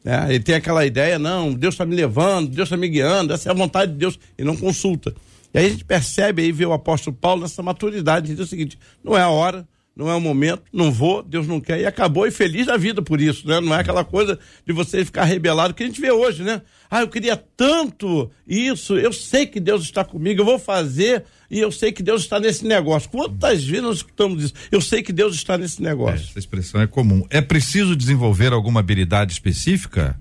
É, 0.06 0.36
ele 0.36 0.44
tem 0.44 0.56
aquela 0.56 0.86
ideia, 0.86 1.18
não, 1.18 1.54
Deus 1.54 1.76
está 1.76 1.86
me 1.86 1.96
levando, 1.96 2.50
Deus 2.50 2.68
está 2.68 2.76
me 2.76 2.90
guiando, 2.90 3.32
essa 3.32 3.50
é 3.50 3.52
a 3.52 3.56
vontade 3.56 3.94
de 3.94 3.98
Deus, 3.98 4.20
e 4.38 4.44
não 4.44 4.58
consulta. 4.58 5.16
E 5.54 5.58
aí 5.58 5.66
a 5.68 5.70
gente 5.70 5.86
percebe 5.86 6.42
aí, 6.42 6.52
vê 6.52 6.66
o 6.66 6.74
apóstolo 6.74 7.16
Paulo 7.16 7.44
nessa 7.44 7.64
maturidade, 7.64 8.36
diz 8.36 8.40
o 8.40 8.46
seguinte, 8.46 8.78
não 9.02 9.16
é 9.18 9.22
a 9.22 9.30
hora, 9.30 9.66
não 9.96 10.10
é 10.10 10.16
o 10.16 10.22
momento, 10.22 10.64
não 10.74 10.92
vou, 10.92 11.22
Deus 11.22 11.48
não 11.48 11.62
quer, 11.62 11.80
e 11.80 11.86
acabou, 11.86 12.26
e 12.26 12.32
feliz 12.32 12.66
da 12.66 12.76
vida 12.78 13.02
por 13.02 13.22
isso, 13.22 13.48
né? 13.48 13.60
Não 13.60 13.76
é 13.76 13.80
aquela 13.80 14.04
coisa 14.04 14.40
de 14.66 14.74
você 14.74 15.06
ficar 15.06 15.24
rebelado 15.26 15.74
que 15.74 15.84
a 15.84 15.86
gente 15.86 16.02
vê 16.02 16.12
hoje, 16.12 16.42
né? 16.42 16.64
Ah, 16.90 17.02
eu 17.02 17.08
queria 17.08 17.38
tanto 17.38 18.30
isso, 18.48 18.98
eu 18.98 19.14
sei 19.14 19.46
que 19.46 19.60
Deus 19.60 19.84
está 19.84 20.04
comigo, 20.04 20.42
eu 20.42 20.46
vou 20.46 20.58
fazer, 20.58 21.24
e 21.50 21.60
eu 21.60 21.72
sei 21.72 21.92
que 21.92 22.02
Deus 22.02 22.24
está 22.24 22.40
nesse 22.40 22.66
negócio. 22.66 23.08
Quantas 23.10 23.64
vezes 23.64 23.84
nós 23.84 23.98
escutamos 23.98 24.44
isso? 24.44 24.54
Eu 24.72 24.82
sei 24.82 25.04
que 25.04 25.14
Deus 25.14 25.36
está 25.36 25.58
nesse 25.58 25.82
negócio. 25.82 26.26
É, 26.26 26.30
essa 26.30 26.40
expressão 26.40 26.82
é 26.82 26.88
comum. 26.88 27.24
É 27.30 27.42
preciso 27.42 27.96
desenvolver 27.96 28.52
alguma 28.52 28.80
habilidade 28.80 29.32
específica? 29.32 30.20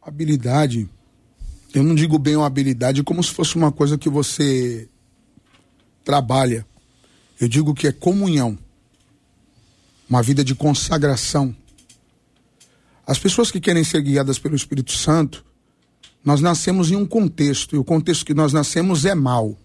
Habilidade, 0.00 0.88
eu 1.74 1.82
não 1.82 1.94
digo 1.94 2.18
bem 2.18 2.36
uma 2.36 2.46
habilidade 2.46 3.02
como 3.02 3.22
se 3.22 3.30
fosse 3.30 3.56
uma 3.56 3.70
coisa 3.70 3.98
que 3.98 4.08
você 4.08 4.88
trabalha 6.02 6.66
eu 7.40 7.48
digo 7.48 7.74
que 7.74 7.86
é 7.88 7.92
comunhão, 7.92 8.58
uma 10.08 10.22
vida 10.22 10.44
de 10.44 10.54
consagração. 10.54 11.54
As 13.06 13.18
pessoas 13.18 13.50
que 13.50 13.60
querem 13.60 13.84
ser 13.84 14.02
guiadas 14.02 14.38
pelo 14.38 14.54
Espírito 14.54 14.92
Santo, 14.92 15.44
nós 16.24 16.40
nascemos 16.40 16.90
em 16.90 16.96
um 16.96 17.04
contexto, 17.04 17.74
e 17.74 17.78
o 17.78 17.84
contexto 17.84 18.24
que 18.24 18.34
nós 18.34 18.52
nascemos 18.52 19.04
é 19.04 19.14
mal. 19.14 19.56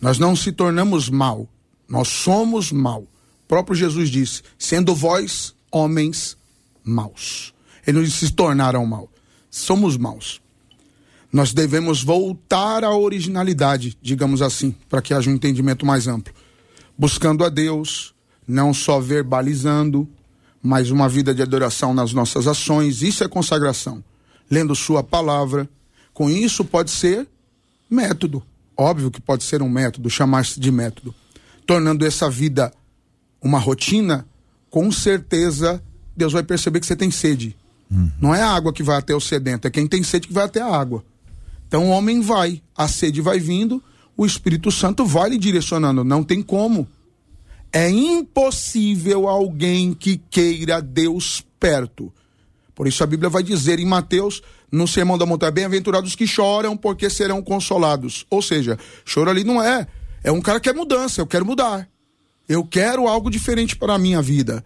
Nós 0.00 0.18
não 0.18 0.36
se 0.36 0.52
tornamos 0.52 1.08
mal, 1.08 1.48
nós 1.88 2.08
somos 2.08 2.70
mal. 2.70 3.02
O 3.02 3.48
próprio 3.48 3.76
Jesus 3.76 4.08
disse: 4.08 4.42
sendo 4.58 4.94
vós 4.94 5.54
homens 5.70 6.36
maus. 6.84 7.52
Eles 7.86 8.14
se 8.14 8.30
tornaram 8.30 8.86
mal, 8.86 9.10
somos 9.50 9.96
maus. 9.96 10.40
Nós 11.32 11.52
devemos 11.52 12.02
voltar 12.02 12.84
à 12.84 12.94
originalidade, 12.94 13.96
digamos 14.02 14.42
assim, 14.42 14.74
para 14.88 15.00
que 15.00 15.14
haja 15.14 15.30
um 15.30 15.34
entendimento 15.34 15.86
mais 15.86 16.06
amplo 16.06 16.34
buscando 17.00 17.46
a 17.46 17.48
Deus, 17.48 18.12
não 18.46 18.74
só 18.74 19.00
verbalizando, 19.00 20.06
mas 20.62 20.90
uma 20.90 21.08
vida 21.08 21.34
de 21.34 21.40
adoração 21.40 21.94
nas 21.94 22.12
nossas 22.12 22.46
ações. 22.46 23.00
Isso 23.00 23.24
é 23.24 23.28
consagração. 23.28 24.04
Lendo 24.50 24.74
Sua 24.74 25.02
palavra. 25.02 25.66
Com 26.12 26.28
isso 26.28 26.62
pode 26.62 26.90
ser 26.90 27.26
método. 27.88 28.42
Óbvio 28.76 29.10
que 29.10 29.18
pode 29.18 29.44
ser 29.44 29.62
um 29.62 29.68
método, 29.70 30.10
chamar-se 30.10 30.60
de 30.60 30.70
método. 30.70 31.14
Tornando 31.64 32.04
essa 32.04 32.28
vida 32.28 32.70
uma 33.40 33.58
rotina, 33.58 34.26
com 34.68 34.92
certeza 34.92 35.82
Deus 36.14 36.34
vai 36.34 36.42
perceber 36.42 36.80
que 36.80 36.86
você 36.86 36.96
tem 36.96 37.10
sede. 37.10 37.56
Uhum. 37.90 38.10
Não 38.20 38.34
é 38.34 38.42
a 38.42 38.50
água 38.50 38.74
que 38.74 38.82
vai 38.82 38.98
até 38.98 39.14
o 39.14 39.20
sedento, 39.20 39.66
é 39.66 39.70
quem 39.70 39.86
tem 39.86 40.02
sede 40.02 40.28
que 40.28 40.34
vai 40.34 40.44
até 40.44 40.60
a 40.60 40.66
água. 40.66 41.02
Então 41.66 41.86
o 41.86 41.90
homem 41.90 42.20
vai, 42.20 42.60
a 42.76 42.86
sede 42.86 43.22
vai 43.22 43.38
vindo, 43.38 43.82
o 44.20 44.26
Espírito 44.26 44.70
Santo 44.70 45.06
vai 45.06 45.30
lhe 45.30 45.38
direcionando, 45.38 46.04
não 46.04 46.22
tem 46.22 46.42
como. 46.42 46.86
É 47.72 47.88
impossível 47.88 49.26
alguém 49.26 49.94
que 49.94 50.18
queira 50.18 50.82
Deus 50.82 51.42
perto. 51.58 52.12
Por 52.74 52.86
isso 52.86 53.02
a 53.02 53.06
Bíblia 53.06 53.30
vai 53.30 53.42
dizer 53.42 53.78
em 53.78 53.86
Mateus, 53.86 54.42
no 54.70 54.86
Sermão 54.86 55.16
da 55.16 55.24
Montanha, 55.24 55.50
bem-aventurados 55.50 56.14
que 56.14 56.26
choram, 56.26 56.76
porque 56.76 57.08
serão 57.08 57.40
consolados. 57.40 58.26
Ou 58.28 58.42
seja, 58.42 58.78
choro 59.06 59.30
ali 59.30 59.42
não 59.42 59.62
é. 59.62 59.86
É 60.22 60.30
um 60.30 60.42
cara 60.42 60.60
que 60.60 60.68
quer 60.68 60.76
mudança, 60.76 61.22
eu 61.22 61.26
quero 61.26 61.46
mudar. 61.46 61.88
Eu 62.46 62.62
quero 62.62 63.08
algo 63.08 63.30
diferente 63.30 63.74
para 63.74 63.94
a 63.94 63.98
minha 63.98 64.20
vida. 64.20 64.62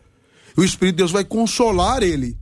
O 0.56 0.64
Espírito 0.64 0.96
de 0.96 1.02
Deus 1.02 1.12
vai 1.12 1.24
consolar 1.24 2.02
ele, 2.02 2.36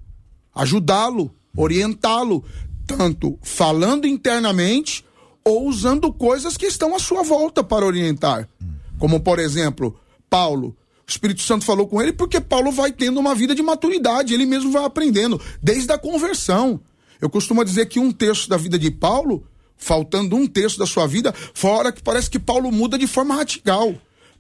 ajudá-lo, 0.55 1.31
orientá-lo, 1.55 2.43
tanto 2.87 3.39
falando 3.43 4.07
internamente 4.07 5.05
ou 5.45 5.69
usando 5.69 6.13
coisas 6.13 6.57
que 6.57 6.67
estão 6.67 6.95
à 6.95 6.99
sua 6.99 7.23
volta 7.23 7.63
para 7.63 7.85
orientar. 7.85 8.49
Como, 8.99 9.21
por 9.21 9.39
exemplo, 9.39 9.99
Paulo. 10.31 10.77
O 11.07 11.11
Espírito 11.11 11.43
Santo 11.43 11.65
falou 11.65 11.87
com 11.87 12.01
ele 12.01 12.13
porque 12.13 12.41
Paulo 12.41 12.71
vai 12.71 12.93
tendo 12.93 13.19
uma 13.19 13.35
vida 13.35 13.55
de 13.55 13.63
maturidade, 13.63 14.33
ele 14.33 14.47
mesmo 14.47 14.71
vai 14.71 14.85
aprendendo, 14.85 15.41
desde 15.61 15.93
a 15.93 15.99
conversão. 15.99 16.81
Eu 17.21 17.29
costumo 17.29 17.65
dizer 17.65 17.87
que 17.87 18.01
um 18.01 18.11
terço 18.11 18.49
da 18.49 18.57
vida 18.57 18.79
de 18.79 18.91
Paulo, 18.91 19.47
faltando 19.77 20.37
um 20.37 20.47
terço 20.47 20.79
da 20.79 20.87
sua 20.87 21.07
vida, 21.07 21.35
fora 21.55 21.93
que 21.93 22.03
parece 22.03 22.31
que 22.31 22.39
Paulo 22.39 22.71
muda 22.73 22.97
de 22.97 23.07
forma 23.07 23.35
radical. 23.35 23.95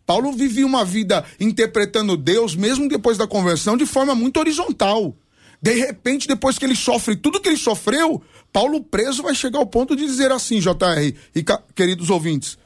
Paulo 0.06 0.32
vivia 0.32 0.66
uma 0.66 0.85
vida 0.85 1.25
interpretando 1.38 2.16
Deus, 2.16 2.56
mesmo 2.56 2.88
depois 2.88 3.18
da 3.18 3.26
conversão, 3.26 3.76
de 3.76 3.87
forma 3.87 4.14
muito 4.14 4.38
horizontal. 4.38 5.14
De 5.61 5.75
repente, 5.75 6.26
depois 6.26 6.59
que 6.59 6.64
ele 6.64 6.75
sofre 6.75 7.14
tudo 7.14 7.40
que 7.40 7.49
ele 7.49 7.56
sofreu, 7.56 8.21
Paulo 8.52 8.82
preso 8.82 9.23
vai 9.23 9.35
chegar 9.35 9.59
ao 9.59 9.66
ponto 9.66 9.97
de 9.97 10.04
dizer 10.04 10.30
assim, 10.30 10.61
JR 10.61 11.14
e 11.35 11.44
queridos 11.75 12.11
ouvintes. 12.11 12.59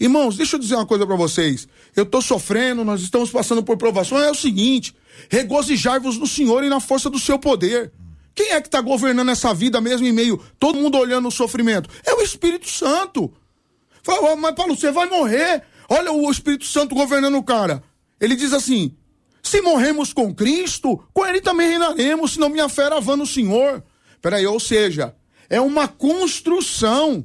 Irmãos, 0.00 0.36
deixa 0.36 0.54
eu 0.54 0.60
dizer 0.60 0.76
uma 0.76 0.86
coisa 0.86 1.04
para 1.04 1.16
vocês. 1.16 1.66
Eu 1.96 2.04
estou 2.04 2.22
sofrendo, 2.22 2.84
nós 2.84 3.00
estamos 3.00 3.30
passando 3.30 3.62
por 3.64 3.76
provação. 3.76 4.16
É 4.18 4.30
o 4.30 4.34
seguinte: 4.34 4.94
regozijai-vos 5.28 6.16
no 6.16 6.26
Senhor 6.26 6.62
e 6.62 6.68
na 6.68 6.78
força 6.78 7.10
do 7.10 7.18
seu 7.18 7.38
poder. 7.38 7.92
Quem 8.32 8.52
é 8.52 8.60
que 8.60 8.68
está 8.68 8.80
governando 8.80 9.30
essa 9.30 9.52
vida 9.52 9.80
mesmo 9.80 10.06
em 10.06 10.12
meio, 10.12 10.40
todo 10.60 10.78
mundo 10.78 10.96
olhando 10.96 11.26
o 11.26 11.32
sofrimento? 11.32 11.90
É 12.06 12.14
o 12.14 12.22
Espírito 12.22 12.70
Santo. 12.70 13.32
Fala, 14.04 14.36
mas 14.36 14.54
Paulo, 14.54 14.76
você 14.76 14.92
vai 14.92 15.08
morrer. 15.08 15.64
Olha 15.88 16.12
o 16.12 16.30
Espírito 16.30 16.64
Santo 16.64 16.94
governando 16.94 17.36
o 17.36 17.42
cara. 17.42 17.82
Ele 18.20 18.36
diz 18.36 18.52
assim: 18.52 18.94
se 19.42 19.60
morremos 19.60 20.12
com 20.12 20.32
Cristo, 20.32 21.02
com 21.12 21.26
Ele 21.26 21.40
também 21.40 21.68
reinaremos, 21.68 22.34
senão 22.34 22.48
minha 22.48 22.68
fé 22.68 22.88
vã 23.00 23.16
no 23.16 23.26
Senhor. 23.26 23.82
Peraí, 24.20 24.46
ou 24.46 24.60
seja, 24.60 25.14
é 25.48 25.60
uma 25.60 25.88
construção. 25.88 27.24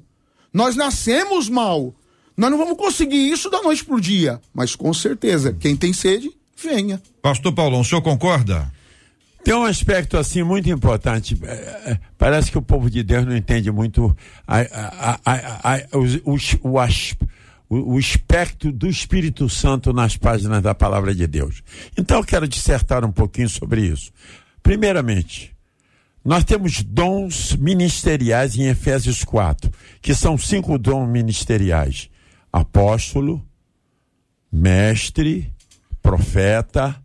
Nós 0.53 0.75
nascemos 0.75 1.49
mal. 1.49 1.93
Nós 2.35 2.51
não 2.51 2.57
vamos 2.57 2.77
conseguir 2.77 3.31
isso 3.31 3.49
da 3.49 3.61
noite 3.61 3.83
pro 3.83 4.01
dia. 4.01 4.39
Mas 4.53 4.75
com 4.75 4.93
certeza, 4.93 5.55
quem 5.59 5.75
tem 5.75 5.93
sede, 5.93 6.31
venha. 6.55 7.01
Pastor 7.21 7.53
Paulão, 7.53 7.81
o 7.81 7.85
senhor 7.85 8.01
concorda? 8.01 8.71
Tem 9.43 9.53
um 9.53 9.65
aspecto 9.65 10.17
assim 10.17 10.41
muito 10.41 10.69
importante. 10.69 11.37
É, 11.43 11.51
é, 11.91 11.99
parece 12.17 12.49
que 12.49 12.57
o 12.57 12.61
povo 12.61 12.89
de 12.89 13.03
Deus 13.03 13.25
não 13.25 13.35
entende 13.35 13.69
muito 13.71 14.15
a, 14.47 14.61
a, 14.61 15.19
a, 15.25 15.97
o, 15.97 16.33
o, 16.33 16.79
o, 17.69 17.93
o 17.93 17.99
espectro 17.99 18.71
do 18.71 18.87
Espírito 18.87 19.49
Santo 19.49 19.91
nas 19.91 20.15
páginas 20.15 20.61
da 20.61 20.73
palavra 20.73 21.13
de 21.13 21.27
Deus. 21.27 21.61
Então 21.97 22.19
eu 22.19 22.23
quero 22.23 22.47
dissertar 22.47 23.03
um 23.03 23.11
pouquinho 23.11 23.49
sobre 23.49 23.81
isso. 23.81 24.11
Primeiramente, 24.61 25.52
nós 26.23 26.45
temos 26.45 26.81
dons 26.81 27.53
ministeriais 27.55 28.55
em 28.57 28.67
Efésios 28.67 29.23
4, 29.23 29.69
que 30.01 30.15
são 30.15 30.37
cinco 30.37 30.77
dons 30.77 31.07
ministeriais: 31.07 32.09
apóstolo, 32.51 33.45
mestre, 34.51 35.51
profeta, 36.01 36.95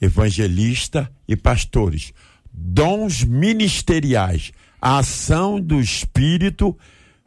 evangelista 0.00 1.10
e 1.28 1.36
pastores. 1.36 2.12
Dons 2.52 3.22
ministeriais, 3.22 4.52
a 4.80 4.98
ação 4.98 5.60
do 5.60 5.80
Espírito 5.80 6.76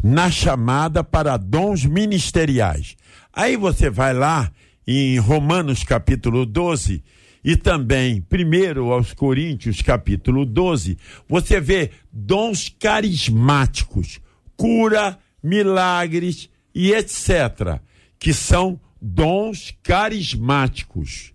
na 0.04 0.30
chamada 0.30 1.04
para 1.04 1.38
dons 1.38 1.86
ministeriais. 1.86 2.96
Aí 3.32 3.56
você 3.56 3.90
vai 3.90 4.14
lá 4.14 4.52
em 4.86 5.18
Romanos 5.18 5.84
capítulo 5.84 6.46
12 6.46 7.04
e 7.48 7.56
também 7.56 8.20
primeiro 8.20 8.92
aos 8.92 9.14
Coríntios 9.14 9.82
capítulo 9.82 10.46
12, 10.46 10.98
você 11.30 11.62
vê 11.62 11.92
dons 12.12 12.68
carismáticos, 12.78 14.20
cura, 14.58 15.18
milagres 15.42 16.50
e 16.76 16.92
etc, 16.92 17.80
que 18.20 18.34
são 18.34 18.78
dons 19.02 19.74
carismáticos. 19.82 21.32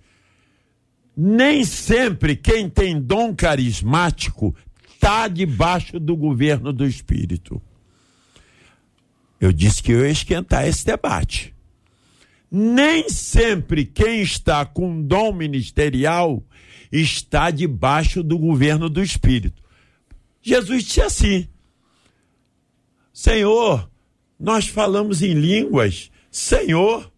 Nem 1.16 1.64
sempre 1.64 2.36
quem 2.36 2.68
tem 2.68 3.00
dom 3.00 3.34
carismático 3.34 4.54
está 4.92 5.26
debaixo 5.28 5.98
do 5.98 6.14
governo 6.14 6.74
do 6.74 6.86
Espírito. 6.86 7.58
Eu 9.40 9.50
disse 9.50 9.82
que 9.82 9.92
eu 9.92 10.04
ia 10.04 10.12
esquentar 10.12 10.68
esse 10.68 10.84
debate. 10.84 11.54
Nem 12.54 13.08
sempre 13.08 13.86
quem 13.86 14.20
está 14.20 14.66
com 14.66 15.00
dom 15.00 15.32
ministerial 15.32 16.44
está 16.92 17.50
debaixo 17.50 18.22
do 18.22 18.38
governo 18.38 18.90
do 18.90 19.02
Espírito. 19.02 19.62
Jesus 20.42 20.84
disse 20.84 21.00
assim: 21.00 21.48
Senhor, 23.10 23.90
nós 24.38 24.68
falamos 24.68 25.22
em 25.22 25.32
línguas. 25.32 26.10
Senhor, 26.30 27.10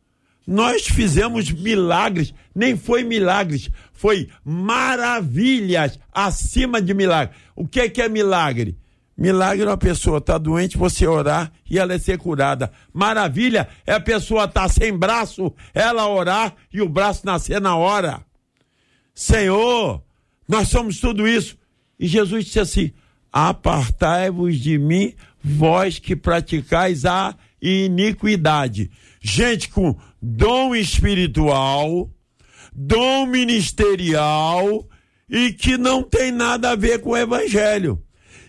nós 0.46 0.86
fizemos 0.86 1.50
milagres. 1.50 2.32
Nem 2.54 2.76
foi 2.76 3.02
milagres, 3.02 3.68
foi 3.92 4.28
maravilhas 4.44 5.98
acima 6.12 6.80
de 6.80 6.94
milagres. 6.94 7.36
O 7.56 7.66
que 7.66 7.80
é, 7.80 7.88
que 7.88 8.00
é 8.00 8.08
milagre? 8.08 8.78
Milagre 9.16 9.64
é 9.64 9.68
uma 9.68 9.76
pessoa 9.76 10.18
estar 10.18 10.34
tá 10.34 10.38
doente, 10.38 10.76
você 10.76 11.06
orar 11.06 11.52
e 11.70 11.78
ela 11.78 11.94
é 11.94 11.98
ser 11.98 12.18
curada. 12.18 12.72
Maravilha 12.92 13.68
é 13.86 13.92
a 13.92 14.00
pessoa 14.00 14.44
estar 14.44 14.62
tá 14.62 14.68
sem 14.68 14.96
braço, 14.96 15.52
ela 15.72 16.08
orar 16.08 16.54
e 16.72 16.82
o 16.82 16.88
braço 16.88 17.24
nascer 17.24 17.60
na 17.60 17.76
hora. 17.76 18.24
Senhor, 19.14 20.02
nós 20.48 20.68
somos 20.68 20.98
tudo 20.98 21.28
isso. 21.28 21.56
E 21.98 22.06
Jesus 22.08 22.46
disse 22.46 22.60
assim: 22.60 22.92
Apartai-vos 23.32 24.58
de 24.58 24.78
mim, 24.78 25.14
vós 25.42 25.98
que 26.00 26.16
praticais 26.16 27.04
a 27.04 27.36
iniquidade. 27.62 28.90
Gente 29.20 29.68
com 29.68 29.96
dom 30.20 30.74
espiritual, 30.74 32.10
dom 32.74 33.26
ministerial 33.26 34.88
e 35.28 35.52
que 35.52 35.78
não 35.78 36.02
tem 36.02 36.32
nada 36.32 36.70
a 36.70 36.76
ver 36.76 37.00
com 37.00 37.10
o 37.10 37.16
evangelho. 37.16 38.02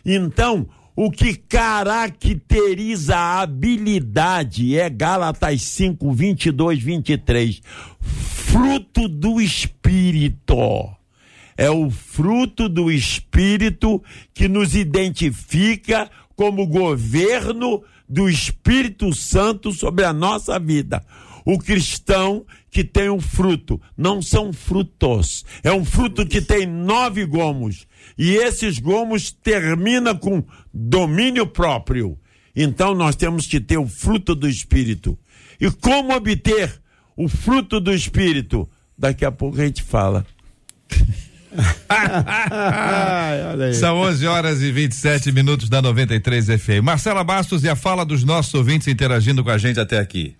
Então, 0.05 0.67
o 0.95 1.11
que 1.11 1.35
caracteriza 1.35 3.17
a 3.17 3.41
habilidade 3.41 4.77
é 4.77 4.89
Gálatas 4.89 5.61
5, 5.63 6.13
22, 6.13 6.81
23. 6.81 7.61
Fruto 7.99 9.07
do 9.07 9.41
Espírito. 9.41 10.55
É 11.57 11.69
o 11.69 11.89
fruto 11.89 12.69
do 12.69 12.91
Espírito 12.91 14.01
que 14.33 14.47
nos 14.47 14.75
identifica 14.75 16.09
como 16.35 16.67
governo 16.67 17.83
do 18.07 18.29
Espírito 18.29 19.13
Santo 19.13 19.71
sobre 19.71 20.05
a 20.05 20.13
nossa 20.13 20.59
vida. 20.59 21.03
O 21.43 21.57
cristão 21.59 22.45
que 22.71 22.83
tem 22.83 23.09
um 23.09 23.21
fruto, 23.21 23.79
não 23.97 24.21
são 24.21 24.51
frutos, 24.51 25.45
é 25.63 25.71
um 25.71 25.85
fruto 25.85 26.25
que 26.25 26.41
tem 26.41 26.65
nove 26.65 27.25
gomos 27.25 27.87
e 28.17 28.35
esses 28.35 28.79
gomos 28.79 29.31
termina 29.31 30.15
com 30.15 30.43
domínio 30.73 31.47
próprio. 31.47 32.17
Então 32.55 32.95
nós 32.95 33.15
temos 33.15 33.47
que 33.47 33.59
ter 33.59 33.77
o 33.77 33.87
fruto 33.87 34.33
do 34.33 34.47
Espírito. 34.47 35.17
E 35.59 35.69
como 35.69 36.13
obter 36.13 36.81
o 37.15 37.27
fruto 37.27 37.79
do 37.79 37.93
Espírito? 37.93 38.67
Daqui 38.97 39.25
a 39.25 39.31
pouco 39.31 39.59
a 39.59 39.65
gente 39.65 39.83
fala. 39.83 40.25
São 43.79 43.97
11 43.97 44.27
horas 44.27 44.61
e 44.61 44.71
27 44.71 45.31
minutos 45.31 45.69
da 45.69 45.81
93 45.81 46.45
FM. 46.45 46.83
Marcela 46.83 47.23
Bastos 47.23 47.63
e 47.63 47.69
a 47.69 47.75
fala 47.75 48.05
dos 48.05 48.23
nossos 48.23 48.53
ouvintes 48.53 48.87
interagindo 48.87 49.43
com 49.43 49.49
a 49.49 49.57
gente 49.57 49.79
até 49.79 49.97
aqui. 49.97 50.35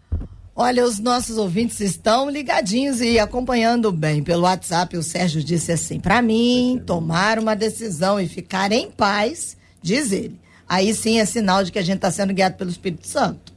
Olha, 0.58 0.86
os 0.86 1.00
nossos 1.00 1.38
ouvintes 1.38 1.82
estão 1.82 2.30
ligadinhos 2.30 3.02
e 3.02 3.20
acompanhando 3.20 3.92
bem 3.92 4.24
pelo 4.24 4.44
WhatsApp. 4.44 4.96
O 4.96 5.04
Sérgio 5.04 5.44
disse 5.44 5.74
assim: 5.74 6.00
para 6.00 6.22
mim, 6.22 6.82
tomar 6.86 7.38
uma 7.38 7.54
decisão 7.58 8.22
e 8.22 8.28
ficar 8.30 8.72
em 8.72 8.90
paz, 8.90 9.58
diz 9.82 10.14
ele. 10.14 10.40
Aí 10.68 10.94
sim 10.94 11.20
é 11.20 11.26
sinal 11.26 11.62
de 11.62 11.74
que 11.74 11.80
a 11.80 11.82
gente 11.82 11.98
está 11.98 12.10
sendo 12.10 12.34
guiado 12.34 12.56
pelo 12.56 12.70
Espírito 12.70 13.06
Santo. 13.06 13.54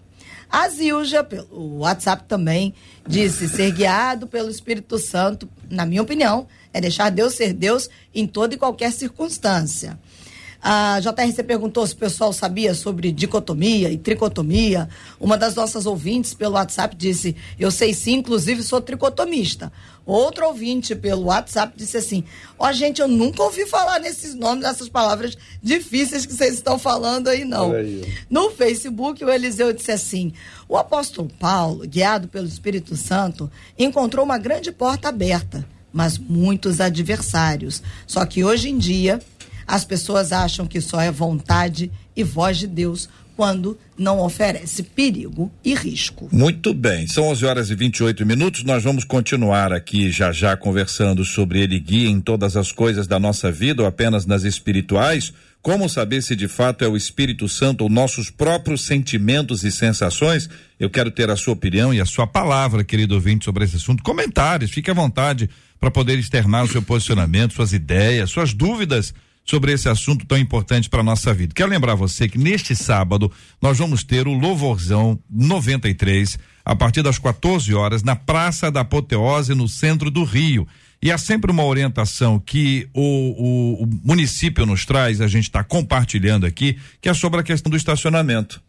A 0.50 0.68
Zilja, 0.68 1.22
pelo 1.22 1.78
WhatsApp 1.78 2.24
também, 2.26 2.74
disse 3.06 3.48
ser 3.48 3.70
guiado 3.70 4.26
pelo 4.26 4.50
Espírito 4.50 4.98
Santo, 4.98 5.48
na 5.70 5.86
minha 5.86 6.02
opinião, 6.02 6.48
é 6.72 6.80
deixar 6.80 7.10
Deus 7.10 7.34
ser 7.34 7.52
Deus 7.52 7.88
em 8.12 8.26
toda 8.26 8.54
e 8.54 8.58
qualquer 8.58 8.90
circunstância. 8.90 9.96
A 10.60 10.98
JRC 10.98 11.44
perguntou 11.44 11.86
se 11.86 11.94
o 11.94 11.98
pessoal 11.98 12.32
sabia 12.32 12.74
sobre 12.74 13.12
dicotomia 13.12 13.90
e 13.90 13.96
tricotomia. 13.96 14.88
Uma 15.20 15.38
das 15.38 15.54
nossas 15.54 15.86
ouvintes 15.86 16.34
pelo 16.34 16.54
WhatsApp 16.54 16.96
disse: 16.96 17.36
Eu 17.58 17.70
sei 17.70 17.94
sim, 17.94 18.14
inclusive 18.14 18.62
sou 18.64 18.80
tricotomista. 18.80 19.72
Outro 20.04 20.46
ouvinte 20.46 20.96
pelo 20.96 21.26
WhatsApp 21.26 21.74
disse 21.76 21.96
assim: 21.96 22.24
Ó, 22.58 22.68
oh, 22.68 22.72
gente, 22.72 23.00
eu 23.00 23.06
nunca 23.06 23.42
ouvi 23.42 23.66
falar 23.66 24.00
nesses 24.00 24.34
nomes, 24.34 24.64
nessas 24.64 24.88
palavras 24.88 25.38
difíceis 25.62 26.26
que 26.26 26.32
vocês 26.34 26.54
estão 26.54 26.76
falando 26.76 27.28
aí, 27.28 27.44
não. 27.44 27.72
Aí. 27.72 28.12
No 28.28 28.50
Facebook, 28.50 29.24
o 29.24 29.30
Eliseu 29.30 29.72
disse 29.72 29.92
assim: 29.92 30.32
O 30.68 30.76
apóstolo 30.76 31.30
Paulo, 31.38 31.86
guiado 31.86 32.26
pelo 32.26 32.48
Espírito 32.48 32.96
Santo, 32.96 33.48
encontrou 33.78 34.24
uma 34.24 34.38
grande 34.38 34.72
porta 34.72 35.08
aberta, 35.08 35.64
mas 35.92 36.18
muitos 36.18 36.80
adversários. 36.80 37.80
Só 38.08 38.26
que 38.26 38.42
hoje 38.42 38.70
em 38.70 38.78
dia, 38.78 39.20
as 39.68 39.84
pessoas 39.84 40.32
acham 40.32 40.66
que 40.66 40.80
só 40.80 40.98
é 40.98 41.12
vontade 41.12 41.90
e 42.16 42.24
voz 42.24 42.56
de 42.56 42.66
Deus 42.66 43.08
quando 43.36 43.78
não 43.96 44.18
oferece 44.18 44.82
perigo 44.82 45.52
e 45.64 45.72
risco. 45.72 46.28
Muito 46.32 46.74
bem, 46.74 47.06
são 47.06 47.28
11 47.28 47.46
horas 47.46 47.70
e 47.70 47.74
28 47.76 48.26
minutos. 48.26 48.64
Nós 48.64 48.82
vamos 48.82 49.04
continuar 49.04 49.72
aqui 49.72 50.10
já 50.10 50.32
já 50.32 50.56
conversando 50.56 51.24
sobre 51.24 51.60
ele 51.60 51.78
guia 51.78 52.08
em 52.08 52.20
todas 52.20 52.56
as 52.56 52.72
coisas 52.72 53.06
da 53.06 53.20
nossa 53.20 53.52
vida 53.52 53.82
ou 53.82 53.86
apenas 53.86 54.26
nas 54.26 54.42
espirituais. 54.42 55.32
Como 55.62 55.88
saber 55.88 56.22
se 56.22 56.34
de 56.34 56.48
fato 56.48 56.84
é 56.84 56.88
o 56.88 56.96
Espírito 56.96 57.48
Santo 57.48 57.82
ou 57.84 57.90
nossos 57.90 58.28
próprios 58.28 58.80
sentimentos 58.80 59.62
e 59.62 59.70
sensações? 59.70 60.50
Eu 60.80 60.90
quero 60.90 61.10
ter 61.10 61.30
a 61.30 61.36
sua 61.36 61.52
opinião 61.52 61.94
e 61.94 62.00
a 62.00 62.06
sua 62.06 62.26
palavra, 62.26 62.82
querido 62.82 63.14
ouvinte, 63.14 63.44
sobre 63.44 63.64
esse 63.64 63.76
assunto. 63.76 64.02
Comentários, 64.02 64.72
fique 64.72 64.90
à 64.90 64.94
vontade 64.94 65.48
para 65.78 65.92
poder 65.92 66.18
externar 66.18 66.64
o 66.64 66.68
seu 66.68 66.82
posicionamento, 66.82 67.54
suas 67.54 67.72
ideias, 67.72 68.30
suas 68.30 68.52
dúvidas 68.52 69.14
sobre 69.48 69.72
esse 69.72 69.88
assunto 69.88 70.26
tão 70.26 70.36
importante 70.36 70.90
para 70.90 71.02
nossa 71.02 71.32
vida. 71.32 71.54
Quero 71.54 71.70
lembrar 71.70 71.94
você 71.94 72.28
que 72.28 72.36
neste 72.36 72.76
sábado 72.76 73.32
nós 73.62 73.78
vamos 73.78 74.04
ter 74.04 74.28
o 74.28 74.32
Louvorzão 74.32 75.18
93 75.30 76.38
a 76.64 76.76
partir 76.76 77.02
das 77.02 77.18
14 77.18 77.72
horas 77.74 78.02
na 78.02 78.14
Praça 78.14 78.70
da 78.70 78.80
Apoteose 78.80 79.54
no 79.54 79.66
centro 79.66 80.10
do 80.10 80.22
Rio. 80.22 80.68
E 81.00 81.10
há 81.10 81.16
sempre 81.16 81.50
uma 81.50 81.64
orientação 81.64 82.38
que 82.38 82.88
o, 82.92 83.00
o, 83.00 83.84
o 83.84 83.88
município 84.04 84.66
nos 84.66 84.84
traz, 84.84 85.20
a 85.20 85.28
gente 85.28 85.44
está 85.44 85.64
compartilhando 85.64 86.44
aqui, 86.44 86.76
que 87.00 87.08
é 87.08 87.14
sobre 87.14 87.40
a 87.40 87.42
questão 87.42 87.70
do 87.70 87.76
estacionamento. 87.76 88.60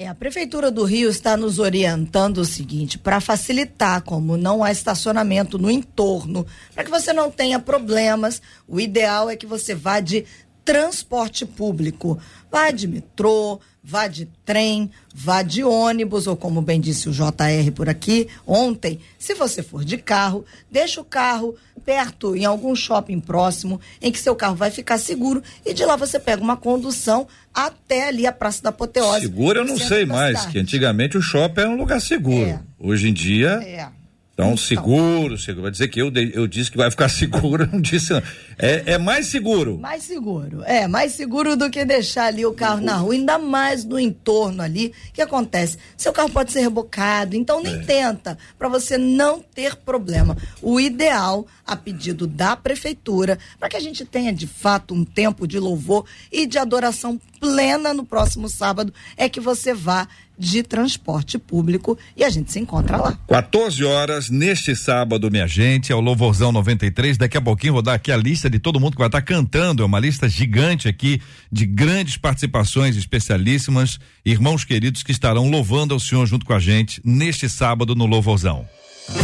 É, 0.00 0.06
a 0.06 0.14
Prefeitura 0.14 0.70
do 0.70 0.84
Rio 0.84 1.10
está 1.10 1.36
nos 1.36 1.58
orientando 1.58 2.38
o 2.38 2.44
seguinte: 2.44 2.96
para 2.96 3.20
facilitar, 3.20 4.00
como 4.02 4.36
não 4.36 4.62
há 4.62 4.70
estacionamento 4.70 5.58
no 5.58 5.68
entorno, 5.68 6.46
para 6.72 6.84
que 6.84 6.90
você 6.90 7.12
não 7.12 7.32
tenha 7.32 7.58
problemas, 7.58 8.40
o 8.68 8.78
ideal 8.78 9.28
é 9.28 9.34
que 9.34 9.44
você 9.44 9.74
vá 9.74 9.98
de 9.98 10.24
transporte 10.68 11.46
público. 11.46 12.20
Vá 12.52 12.70
de 12.70 12.86
metrô, 12.86 13.58
vá 13.82 14.06
de 14.06 14.26
trem, 14.44 14.90
vá 15.14 15.42
de 15.42 15.64
ônibus, 15.64 16.26
ou 16.26 16.36
como 16.36 16.60
bem 16.60 16.78
disse 16.78 17.08
o 17.08 17.12
JR 17.12 17.72
por 17.74 17.88
aqui 17.88 18.28
ontem, 18.46 19.00
se 19.18 19.32
você 19.32 19.62
for 19.62 19.82
de 19.82 19.96
carro, 19.96 20.44
deixa 20.70 21.00
o 21.00 21.04
carro 21.04 21.54
perto, 21.86 22.36
em 22.36 22.44
algum 22.44 22.76
shopping 22.76 23.18
próximo, 23.18 23.80
em 24.02 24.12
que 24.12 24.18
seu 24.18 24.36
carro 24.36 24.56
vai 24.56 24.70
ficar 24.70 24.98
seguro, 24.98 25.42
e 25.64 25.72
de 25.72 25.86
lá 25.86 25.96
você 25.96 26.20
pega 26.20 26.42
uma 26.42 26.56
condução 26.56 27.26
até 27.54 28.08
ali 28.08 28.26
a 28.26 28.32
Praça 28.32 28.62
da 28.62 28.68
Apoteose. 28.68 29.22
Seguro 29.22 29.60
eu 29.60 29.64
não 29.64 29.78
sei 29.78 30.04
mais, 30.04 30.44
que 30.46 30.58
antigamente 30.58 31.16
o 31.16 31.22
shopping 31.22 31.62
era 31.62 31.70
um 31.70 31.78
lugar 31.78 32.00
seguro. 32.02 32.46
É. 32.46 32.60
Hoje 32.78 33.08
em 33.08 33.12
dia. 33.14 33.60
É. 33.64 33.97
Então, 34.38 34.56
seguro, 34.56 35.36
seguro. 35.36 35.62
Vai 35.62 35.72
dizer 35.72 35.88
que 35.88 36.00
eu, 36.00 36.12
eu 36.32 36.46
disse 36.46 36.70
que 36.70 36.76
vai 36.76 36.88
ficar 36.92 37.08
seguro, 37.10 37.68
não 37.72 37.80
disse 37.80 38.12
não. 38.12 38.22
É, 38.56 38.92
é 38.92 38.98
mais 38.98 39.26
seguro. 39.26 39.76
Mais 39.78 40.04
seguro. 40.04 40.62
É, 40.62 40.86
mais 40.86 41.10
seguro 41.10 41.56
do 41.56 41.68
que 41.68 41.84
deixar 41.84 42.26
ali 42.26 42.46
o 42.46 42.52
carro 42.52 42.80
na 42.80 42.98
rua, 42.98 43.14
ainda 43.14 43.36
mais 43.36 43.84
no 43.84 43.98
entorno 43.98 44.62
ali. 44.62 44.94
O 45.08 45.12
que 45.12 45.20
acontece? 45.20 45.76
Seu 45.96 46.12
carro 46.12 46.30
pode 46.30 46.52
ser 46.52 46.60
rebocado, 46.60 47.34
então 47.34 47.60
nem 47.60 47.74
é. 47.74 47.78
tenta, 47.78 48.38
para 48.56 48.68
você 48.68 48.96
não 48.96 49.40
ter 49.40 49.74
problema. 49.74 50.36
O 50.62 50.78
ideal, 50.78 51.44
a 51.66 51.74
pedido 51.74 52.24
da 52.24 52.54
prefeitura, 52.54 53.40
para 53.58 53.68
que 53.68 53.76
a 53.76 53.80
gente 53.80 54.04
tenha 54.04 54.32
de 54.32 54.46
fato 54.46 54.94
um 54.94 55.04
tempo 55.04 55.48
de 55.48 55.58
louvor 55.58 56.04
e 56.30 56.46
de 56.46 56.58
adoração 56.58 57.20
plena 57.40 57.94
no 57.94 58.04
próximo 58.04 58.48
sábado, 58.48 58.92
é 59.16 59.28
que 59.28 59.40
você 59.40 59.74
vá 59.74 60.08
de 60.38 60.62
transporte 60.62 61.36
público 61.36 61.98
e 62.16 62.22
a 62.22 62.30
gente 62.30 62.52
se 62.52 62.60
encontra 62.60 62.96
lá. 62.96 63.18
14 63.28 63.84
horas 63.84 64.30
neste 64.30 64.76
sábado, 64.76 65.30
minha 65.30 65.48
gente, 65.48 65.90
é 65.90 65.94
o 65.94 66.00
Louvorzão 66.00 66.52
93. 66.52 67.18
Daqui 67.18 67.36
a 67.36 67.40
pouquinho 67.40 67.72
vou 67.72 67.82
dar 67.82 67.94
aqui 67.94 68.12
a 68.12 68.16
lista 68.16 68.48
de 68.48 68.58
todo 68.58 68.78
mundo 68.78 68.92
que 68.92 68.98
vai 68.98 69.08
estar 69.08 69.22
cantando. 69.22 69.82
É 69.82 69.86
uma 69.86 69.98
lista 69.98 70.28
gigante 70.28 70.88
aqui 70.88 71.20
de 71.50 71.66
grandes 71.66 72.16
participações 72.16 72.96
especialíssimas, 72.96 73.98
irmãos 74.24 74.64
queridos 74.64 75.02
que 75.02 75.10
estarão 75.10 75.50
louvando 75.50 75.92
ao 75.92 76.00
Senhor 76.00 76.24
junto 76.26 76.46
com 76.46 76.52
a 76.52 76.60
gente 76.60 77.00
neste 77.04 77.48
sábado 77.48 77.94
no 77.96 78.06
Louvorzão. 78.06 78.77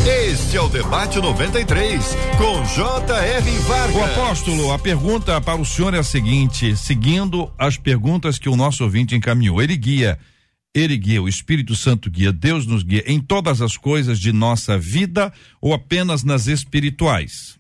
Este 0.07 0.57
é 0.57 0.61
o 0.61 0.69
debate 0.69 1.19
93 1.19 2.17
com 2.39 2.65
J.R. 2.65 3.51
Vargas. 3.61 3.97
O 3.97 4.05
apóstolo, 4.05 4.73
a 4.73 4.79
pergunta 4.79 5.41
para 5.41 5.61
o 5.61 5.65
senhor 5.65 5.95
é 5.95 5.99
a 5.99 6.03
seguinte: 6.03 6.77
seguindo 6.77 7.53
as 7.59 7.77
perguntas 7.77 8.39
que 8.39 8.49
o 8.49 8.57
nosso 8.57 8.85
ouvinte 8.85 9.15
encaminhou, 9.15 9.63
ele 9.63 9.77
guia 9.77 10.19
ele 10.75 10.97
guia, 10.97 11.23
o 11.23 11.29
Espírito 11.29 11.77
Santo 11.77 12.11
guia, 12.11 12.33
Deus 12.33 12.67
nos 12.67 12.83
guia 12.83 13.05
em 13.07 13.21
todas 13.21 13.63
as 13.63 13.77
coisas 13.77 14.19
de 14.19 14.33
nossa 14.33 14.77
vida 14.77 15.33
ou 15.61 15.73
apenas 15.73 16.25
nas 16.25 16.49
espirituais? 16.49 17.57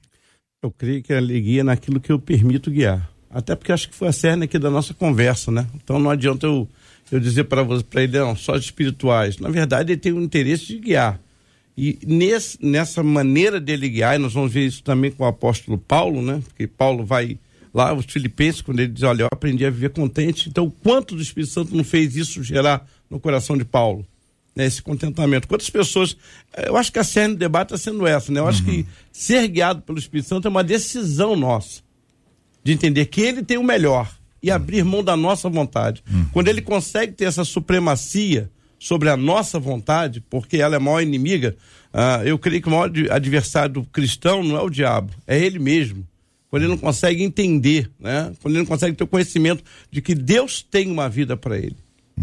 Eu 0.60 0.72
creio 0.72 1.00
que 1.00 1.12
ele 1.12 1.40
guia 1.40 1.62
naquilo 1.62 2.00
que 2.00 2.10
eu 2.10 2.18
permito 2.18 2.72
guiar. 2.72 3.08
Até 3.30 3.54
porque 3.54 3.70
acho 3.70 3.88
que 3.88 3.94
foi 3.94 4.08
a 4.08 4.12
cerne 4.12 4.46
aqui 4.46 4.58
da 4.58 4.70
nossa 4.70 4.92
conversa, 4.92 5.52
né? 5.52 5.64
Então 5.76 5.98
não 6.00 6.10
adianta 6.10 6.46
eu, 6.46 6.68
eu 7.12 7.20
dizer 7.20 7.44
para 7.44 7.62
ele, 8.02 8.18
não, 8.18 8.34
só 8.34 8.56
espirituais. 8.56 9.38
Na 9.38 9.48
verdade, 9.48 9.92
ele 9.92 10.00
tem 10.00 10.12
o 10.12 10.20
interesse 10.20 10.66
de 10.66 10.78
guiar. 10.78 11.20
E 11.76 11.98
nesse, 12.06 12.58
nessa 12.64 13.02
maneira 13.02 13.60
dele 13.60 13.88
guiar, 13.88 14.14
e 14.14 14.18
nós 14.18 14.32
vamos 14.32 14.52
ver 14.52 14.66
isso 14.66 14.82
também 14.82 15.10
com 15.10 15.24
o 15.24 15.26
apóstolo 15.26 15.76
Paulo, 15.76 16.22
né? 16.22 16.40
Porque 16.46 16.66
Paulo 16.66 17.04
vai 17.04 17.38
lá, 17.72 17.92
os 17.92 18.06
filipenses, 18.06 18.62
quando 18.62 18.78
ele 18.78 18.92
diz, 18.92 19.02
olha, 19.02 19.22
eu 19.22 19.28
aprendi 19.30 19.66
a 19.66 19.70
viver 19.70 19.90
contente. 19.90 20.48
Então, 20.48 20.70
quanto 20.82 21.16
do 21.16 21.22
Espírito 21.22 21.52
Santo 21.52 21.76
não 21.76 21.82
fez 21.82 22.14
isso 22.14 22.44
gerar 22.44 22.86
no 23.10 23.18
coração 23.18 23.58
de 23.58 23.64
Paulo. 23.64 24.06
Né, 24.54 24.66
esse 24.66 24.80
contentamento. 24.80 25.48
Quantas 25.48 25.68
pessoas. 25.68 26.16
Eh, 26.56 26.68
eu 26.68 26.76
acho 26.76 26.92
que 26.92 27.00
a 27.00 27.02
cerne 27.02 27.34
do 27.34 27.40
debate 27.40 27.74
está 27.74 27.90
sendo 27.90 28.06
essa, 28.06 28.30
né? 28.30 28.38
Eu 28.38 28.44
uhum. 28.44 28.50
acho 28.50 28.64
que 28.64 28.86
ser 29.10 29.48
guiado 29.48 29.82
pelo 29.82 29.98
Espírito 29.98 30.28
Santo 30.28 30.46
é 30.46 30.48
uma 30.48 30.62
decisão 30.62 31.34
nossa. 31.34 31.82
De 32.62 32.70
entender 32.70 33.06
que 33.06 33.20
ele 33.20 33.42
tem 33.42 33.58
o 33.58 33.64
melhor 33.64 34.08
e 34.40 34.50
uhum. 34.50 34.54
abrir 34.54 34.84
mão 34.84 35.02
da 35.02 35.16
nossa 35.16 35.48
vontade. 35.48 36.04
Uhum. 36.08 36.26
Quando 36.32 36.46
ele 36.46 36.62
consegue 36.62 37.14
ter 37.14 37.24
essa 37.24 37.42
supremacia 37.42 38.48
sobre 38.84 39.08
a 39.08 39.16
nossa 39.16 39.58
vontade, 39.58 40.22
porque 40.28 40.58
ela 40.58 40.74
é 40.74 40.76
a 40.76 40.80
maior 40.80 41.00
inimiga, 41.00 41.56
uh, 41.90 42.22
eu 42.22 42.38
creio 42.38 42.60
que 42.60 42.68
o 42.68 42.70
maior 42.70 42.92
adversário 43.10 43.72
do 43.72 43.84
cristão 43.84 44.42
não 44.42 44.58
é 44.58 44.60
o 44.60 44.68
diabo, 44.68 45.10
é 45.26 45.38
ele 45.38 45.58
mesmo. 45.58 46.06
Quando 46.50 46.64
ele 46.64 46.72
não 46.72 46.76
consegue 46.76 47.22
entender, 47.22 47.90
né? 47.98 48.30
quando 48.42 48.52
ele 48.52 48.60
não 48.62 48.68
consegue 48.68 48.94
ter 48.94 49.02
o 49.02 49.06
conhecimento 49.06 49.64
de 49.90 50.02
que 50.02 50.14
Deus 50.14 50.62
tem 50.62 50.90
uma 50.90 51.08
vida 51.08 51.34
para 51.34 51.56
ele. 51.56 51.76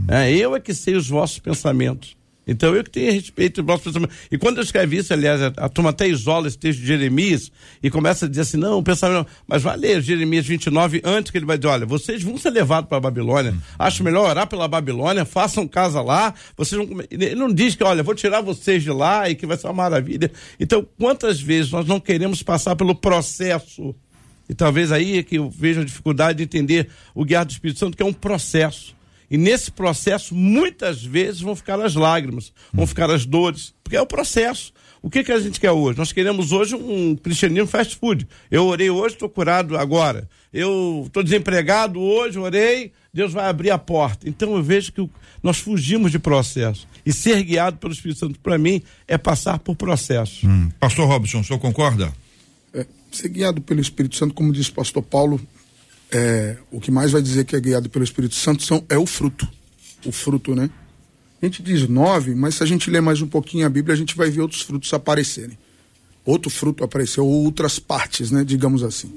É, 0.08 0.32
eu 0.32 0.56
é 0.56 0.60
que 0.60 0.72
sei 0.72 0.94
os 0.94 1.10
vossos 1.10 1.40
pensamentos. 1.40 2.16
Então 2.46 2.76
eu 2.76 2.84
que 2.84 2.90
tenho 2.90 3.14
respeito 3.14 3.62
dos 3.62 3.66
vossos 3.66 3.86
pensamentos. 3.86 4.16
E 4.32 4.38
quando 4.38 4.58
eu 4.58 4.64
escrevi 4.64 4.98
isso, 4.98 5.14
aliás, 5.14 5.42
a, 5.42 5.48
a 5.58 5.70
turma 5.70 5.92
até 5.92 6.08
isola 6.08 6.48
esse 6.48 6.58
texto 6.58 6.80
de 6.80 6.88
Jeremias 6.88 7.52
e 7.82 7.90
começa 7.90 8.26
a 8.26 8.30
dizer 8.30 8.42
assim: 8.42 8.58
não, 8.58 8.80
o 8.80 8.84
pensamento. 8.84 9.28
Mas 9.48 9.62
vai 9.62 9.78
ler 9.78 10.02
Jeremias 10.02 10.46
29 10.46 11.02
antes 11.04 11.32
que 11.32 11.38
ele 11.38 11.46
vai 11.46 11.58
dizer: 11.58 11.70
olha, 11.70 11.86
vocês 11.86 12.24
vão 12.24 12.38
ser 12.38 12.50
levados 12.50 12.90
para 12.90 12.98
a 12.98 13.02
Babilônia. 13.02 13.54
Acho 13.78 14.04
melhor 14.04 14.30
orar 14.30 14.48
pela 14.48 14.68
Babilônia, 14.68 15.24
façam 15.24 15.68
casa 15.68 16.02
lá. 16.02 16.34
Vocês 16.58 16.84
vão... 16.84 17.02
Ele 17.10 17.36
não 17.36 17.54
diz 17.54 17.76
que, 17.76 17.84
olha, 17.84 18.02
vou 18.04 18.16
tirar 18.16 18.42
vocês 18.42 18.82
de 18.82 18.92
lá 18.92 19.30
e 19.30 19.36
que 19.36 19.46
vai 19.46 19.58
ser 19.58 19.68
uma 19.68 19.74
maravilha. 19.74 20.32
Então, 20.60 20.86
quantas 20.98 21.40
vezes 21.40 21.72
nós 21.72 21.86
não 21.86 22.00
queremos 22.00 22.42
passar 22.42 22.76
pelo 22.76 22.96
processo? 22.96 23.96
E 24.50 24.54
talvez 24.54 24.92
aí 24.92 25.20
é 25.20 25.24
que 25.24 25.38
eu 25.38 25.50
vejo 25.50 25.82
a 25.82 25.86
dificuldade 25.86 26.40
de 26.40 26.44
entender 26.44 26.90
o 27.16 27.24
guiar 27.24 27.46
do 27.46 27.52
Espírito 27.52 27.80
Santo, 27.80 27.96
que 27.96 28.04
é 28.04 28.06
um 28.06 28.12
processo. 28.12 28.94
E 29.32 29.38
nesse 29.38 29.72
processo, 29.72 30.36
muitas 30.36 31.02
vezes 31.02 31.40
vão 31.40 31.56
ficar 31.56 31.80
as 31.80 31.96
lágrimas, 31.96 32.52
vão 32.74 32.86
ficar 32.86 33.10
as 33.10 33.26
dores, 33.26 33.74
porque 33.82 33.96
é 33.96 34.02
o 34.02 34.06
processo. 34.06 34.74
O 35.02 35.10
que, 35.10 35.24
que 35.24 35.32
a 35.32 35.40
gente 35.40 35.58
quer 35.58 35.72
hoje? 35.72 35.98
Nós 35.98 36.12
queremos 36.12 36.52
hoje 36.52 36.76
um 36.76 37.16
cristianismo 37.16 37.66
fast 37.66 37.96
food. 37.96 38.28
Eu 38.52 38.66
orei 38.66 38.90
hoje, 38.90 39.16
estou 39.16 39.30
curado 39.30 39.78
agora. 39.78 40.30
Eu 40.54 41.06
estou 41.08 41.24
desempregado 41.24 41.98
hoje, 41.98 42.38
orei, 42.38 42.92
Deus 43.14 43.32
vai 43.32 43.46
abrir 43.46 43.72
a 43.72 43.78
porta. 43.78 44.28
Então 44.28 44.54
eu 44.54 44.62
vejo 44.62 44.92
que 44.92 45.10
nós 45.42 45.60
fugimos 45.60 46.12
de 46.12 46.20
processo. 46.20 46.86
E 47.06 47.14
ser 47.14 47.42
guiado 47.42 47.78
pelo 47.78 47.94
Espírito 47.94 48.20
Santo, 48.20 48.38
para 48.38 48.58
mim, 48.58 48.82
é 49.08 49.18
passar 49.18 49.60
por 49.60 49.78
processo. 49.78 50.46
Hum. 50.46 50.70
Pastor 50.78 51.08
Robson, 51.08 51.40
o 51.40 51.44
senhor 51.44 51.58
concorda? 51.58 52.12
É, 52.74 52.86
ser 53.14 53.30
guiado 53.30 53.62
pelo 53.62 53.80
Espírito 53.80 54.18
Santo, 54.18 54.34
como 54.34 54.52
diz 54.52 54.68
o 54.68 54.74
pastor 54.74 55.02
Paulo, 55.02 55.40
é, 56.12 56.58
o 56.70 56.80
que 56.80 56.92
mais 56.92 57.12
vai 57.12 57.22
dizer 57.22 57.46
que 57.46 57.56
é 57.56 57.60
guiado 57.60 57.90
pelo 57.90 58.04
Espírito 58.04 58.36
Santo 58.36 58.64
são, 58.64 58.84
é 58.90 58.98
o 58.98 59.06
fruto. 59.06 59.48
O 60.06 60.12
fruto, 60.12 60.54
né? 60.54 60.70
A 61.42 61.46
gente 61.46 61.64
diz 61.64 61.88
nove, 61.88 62.36
mas 62.36 62.56
se 62.56 62.64
a 62.64 62.66
gente 62.66 62.90
ler 62.92 63.02
mais 63.02 63.22
um 63.22 63.28
pouquinho 63.28 63.66
a 63.66 63.70
Bíblia, 63.70 63.94
a 63.94 63.98
gente 63.98 64.16
vai 64.16 64.30
ver 64.30 64.42
outros 64.42 64.62
frutos 64.62 64.94
aparecerem. 64.94 65.58
Outro 66.24 66.52
fruto 66.52 66.84
apareceu, 66.84 67.26
ou 67.26 67.46
outras 67.46 67.80
partes, 67.80 68.30
né? 68.30 68.44
Digamos 68.44 68.84
assim. 68.84 69.12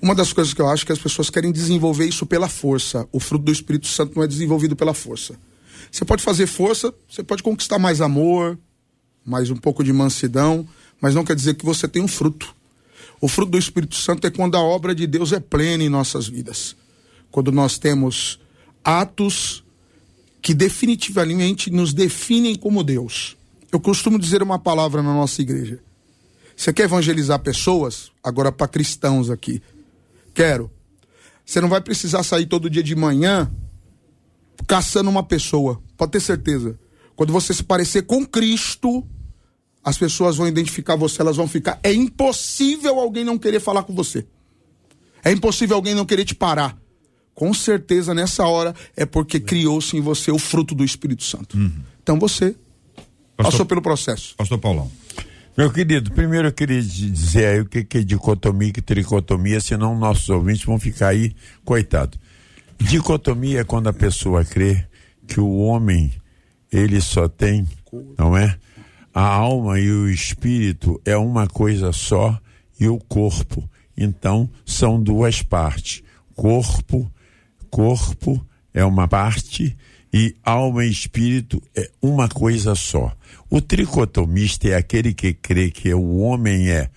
Uma 0.00 0.14
das 0.14 0.32
coisas 0.32 0.52
que 0.52 0.60
eu 0.60 0.68
acho 0.68 0.84
que 0.84 0.92
as 0.92 0.98
pessoas 0.98 1.30
querem 1.30 1.50
desenvolver 1.50 2.04
isso 2.04 2.26
pela 2.26 2.48
força. 2.48 3.08
O 3.12 3.20
fruto 3.20 3.44
do 3.44 3.52
Espírito 3.52 3.86
Santo 3.86 4.14
não 4.16 4.22
é 4.22 4.26
desenvolvido 4.26 4.76
pela 4.76 4.92
força. 4.92 5.38
Você 5.90 6.04
pode 6.04 6.22
fazer 6.22 6.46
força, 6.46 6.92
você 7.08 7.22
pode 7.22 7.42
conquistar 7.42 7.78
mais 7.78 8.00
amor, 8.00 8.58
mais 9.24 9.50
um 9.50 9.56
pouco 9.56 9.82
de 9.82 9.92
mansidão, 9.92 10.66
mas 11.00 11.14
não 11.14 11.24
quer 11.24 11.34
dizer 11.34 11.54
que 11.54 11.64
você 11.64 11.88
tem 11.88 12.02
um 12.02 12.08
fruto. 12.08 12.55
O 13.20 13.28
fruto 13.28 13.52
do 13.52 13.58
Espírito 13.58 13.94
Santo 13.94 14.26
é 14.26 14.30
quando 14.30 14.56
a 14.56 14.62
obra 14.62 14.94
de 14.94 15.06
Deus 15.06 15.32
é 15.32 15.40
plena 15.40 15.82
em 15.82 15.88
nossas 15.88 16.28
vidas. 16.28 16.76
Quando 17.30 17.50
nós 17.50 17.78
temos 17.78 18.38
atos 18.84 19.64
que 20.40 20.54
definitivamente 20.54 21.70
nos 21.70 21.92
definem 21.92 22.54
como 22.54 22.84
Deus. 22.84 23.36
Eu 23.72 23.80
costumo 23.80 24.18
dizer 24.18 24.42
uma 24.42 24.58
palavra 24.58 25.02
na 25.02 25.12
nossa 25.12 25.42
igreja. 25.42 25.80
Você 26.56 26.72
quer 26.72 26.84
evangelizar 26.84 27.38
pessoas? 27.40 28.10
Agora 28.22 28.52
para 28.52 28.68
cristãos 28.68 29.28
aqui. 29.28 29.60
Quero. 30.32 30.70
Você 31.44 31.60
não 31.60 31.68
vai 31.68 31.80
precisar 31.80 32.22
sair 32.22 32.46
todo 32.46 32.70
dia 32.70 32.82
de 32.82 32.94
manhã 32.94 33.50
caçando 34.66 35.10
uma 35.10 35.22
pessoa. 35.22 35.82
Pode 35.96 36.12
ter 36.12 36.20
certeza. 36.20 36.78
Quando 37.14 37.32
você 37.32 37.52
se 37.52 37.62
parecer 37.62 38.02
com 38.02 38.24
Cristo, 38.24 39.04
as 39.86 39.96
pessoas 39.96 40.36
vão 40.36 40.46
identificar 40.46 40.96
você, 40.96 41.22
elas 41.22 41.36
vão 41.36 41.48
ficar. 41.48 41.78
É 41.82 41.94
impossível 41.94 42.98
alguém 42.98 43.24
não 43.24 43.38
querer 43.38 43.60
falar 43.60 43.84
com 43.84 43.94
você. 43.94 44.26
É 45.24 45.30
impossível 45.32 45.76
alguém 45.76 45.94
não 45.94 46.04
querer 46.04 46.24
te 46.24 46.34
parar 46.34 46.76
com 47.36 47.52
certeza 47.52 48.14
nessa 48.14 48.46
hora 48.46 48.74
é 48.96 49.04
porque 49.04 49.38
criou-se 49.38 49.94
em 49.94 50.00
você 50.00 50.32
o 50.32 50.38
fruto 50.38 50.74
do 50.74 50.82
Espírito 50.82 51.22
Santo. 51.22 51.56
Uhum. 51.56 51.70
Então 52.02 52.18
você 52.18 52.56
Pastor, 53.36 53.52
passou 53.52 53.66
pelo 53.66 53.82
processo. 53.82 54.34
Pastor 54.36 54.58
Paulão. 54.58 54.90
Meu 55.56 55.70
querido, 55.70 56.10
primeiro 56.10 56.48
eu 56.48 56.52
queria 56.52 56.82
dizer 56.82 57.46
aí 57.46 57.60
o 57.60 57.66
que, 57.66 57.84
que 57.84 57.98
é 57.98 58.02
dicotomia 58.02 58.72
e 58.76 58.80
tricotomia, 58.80 59.60
senão 59.60 59.98
nossos 59.98 60.28
ouvintes 60.30 60.64
vão 60.64 60.80
ficar 60.80 61.08
aí, 61.08 61.34
coitado. 61.64 62.18
Dicotomia 62.78 63.60
é 63.60 63.64
quando 63.64 63.88
a 63.88 63.92
pessoa 63.92 64.44
crê 64.44 64.86
que 65.26 65.38
o 65.38 65.58
homem, 65.58 66.12
ele 66.72 67.00
só 67.00 67.28
tem, 67.28 67.66
não 68.18 68.36
é? 68.36 68.58
A 69.16 69.24
alma 69.24 69.80
e 69.80 69.90
o 69.90 70.10
espírito 70.10 71.00
é 71.02 71.16
uma 71.16 71.46
coisa 71.46 71.90
só 71.90 72.38
e 72.78 72.86
o 72.86 72.98
corpo. 72.98 73.66
Então, 73.96 74.46
são 74.66 75.02
duas 75.02 75.40
partes. 75.40 76.02
Corpo 76.34 77.10
corpo 77.70 78.44
é 78.72 78.84
uma 78.84 79.08
parte 79.08 79.76
e 80.12 80.34
alma 80.44 80.84
e 80.84 80.90
espírito 80.90 81.62
é 81.74 81.90
uma 82.00 82.28
coisa 82.28 82.74
só. 82.74 83.14
O 83.50 83.60
tricotomista 83.60 84.68
é 84.68 84.74
aquele 84.74 85.12
que 85.12 85.34
crê 85.34 85.70
que 85.70 85.92
o 85.92 86.18
homem 86.18 86.70
é 86.70 86.90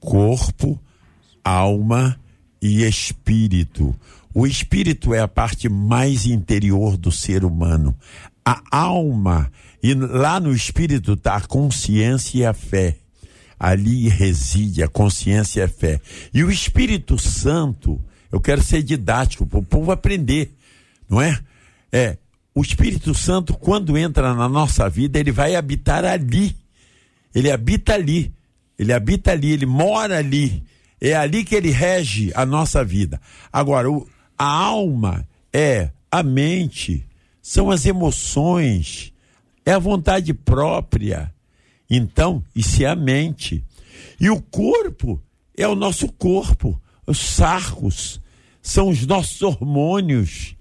corpo, 0.00 0.80
alma 1.44 2.18
e 2.60 2.82
espírito. 2.82 3.94
O 4.34 4.46
espírito 4.46 5.14
é 5.14 5.20
a 5.20 5.28
parte 5.28 5.68
mais 5.68 6.26
interior 6.26 6.96
do 6.96 7.10
ser 7.10 7.44
humano. 7.44 7.96
A 8.50 8.62
alma, 8.70 9.50
e 9.82 9.92
lá 9.94 10.40
no 10.40 10.54
espírito 10.54 11.14
está 11.14 11.36
a 11.36 11.40
consciência 11.40 12.38
e 12.38 12.46
a 12.46 12.54
fé. 12.54 12.96
Ali 13.58 14.08
reside 14.08 14.82
a 14.82 14.88
consciência 14.88 15.60
e 15.60 15.62
a 15.64 15.68
fé. 15.68 16.00
E 16.32 16.44
o 16.44 16.50
Espírito 16.50 17.18
Santo 17.18 18.00
eu 18.30 18.40
quero 18.40 18.62
ser 18.62 18.82
didático, 18.82 19.46
para 19.46 19.58
o 19.58 19.64
povo 19.64 19.90
aprender, 19.90 20.54
não 21.08 21.20
é? 21.20 21.38
É, 21.90 22.18
o 22.54 22.60
Espírito 22.60 23.14
Santo, 23.14 23.54
quando 23.54 23.96
entra 23.96 24.34
na 24.34 24.48
nossa 24.48 24.88
vida, 24.88 25.18
ele 25.18 25.32
vai 25.32 25.54
habitar 25.54 26.04
ali. 26.04 26.54
Ele 27.34 27.50
habita 27.50 27.94
ali. 27.94 28.34
Ele 28.78 28.92
habita 28.92 29.32
ali, 29.32 29.52
ele 29.52 29.66
mora 29.66 30.18
ali. 30.18 30.62
É 31.00 31.14
ali 31.14 31.44
que 31.44 31.54
ele 31.54 31.70
rege 31.70 32.32
a 32.34 32.44
nossa 32.44 32.84
vida. 32.84 33.20
Agora, 33.52 33.90
o, 33.90 34.06
a 34.36 34.44
alma 34.44 35.26
é 35.52 35.90
a 36.10 36.22
mente, 36.22 37.06
são 37.40 37.70
as 37.70 37.86
emoções, 37.86 39.12
é 39.64 39.72
a 39.72 39.78
vontade 39.78 40.32
própria. 40.34 41.32
Então, 41.88 42.42
isso 42.54 42.82
é 42.82 42.86
a 42.86 42.96
mente. 42.96 43.64
E 44.20 44.30
o 44.30 44.40
corpo 44.40 45.22
é 45.56 45.66
o 45.66 45.74
nosso 45.74 46.08
corpo 46.12 46.80
os 47.08 47.18
sarcos, 47.18 48.20
são 48.60 48.90
os 48.90 49.06
nossos 49.06 49.40
hormônios, 49.40 50.54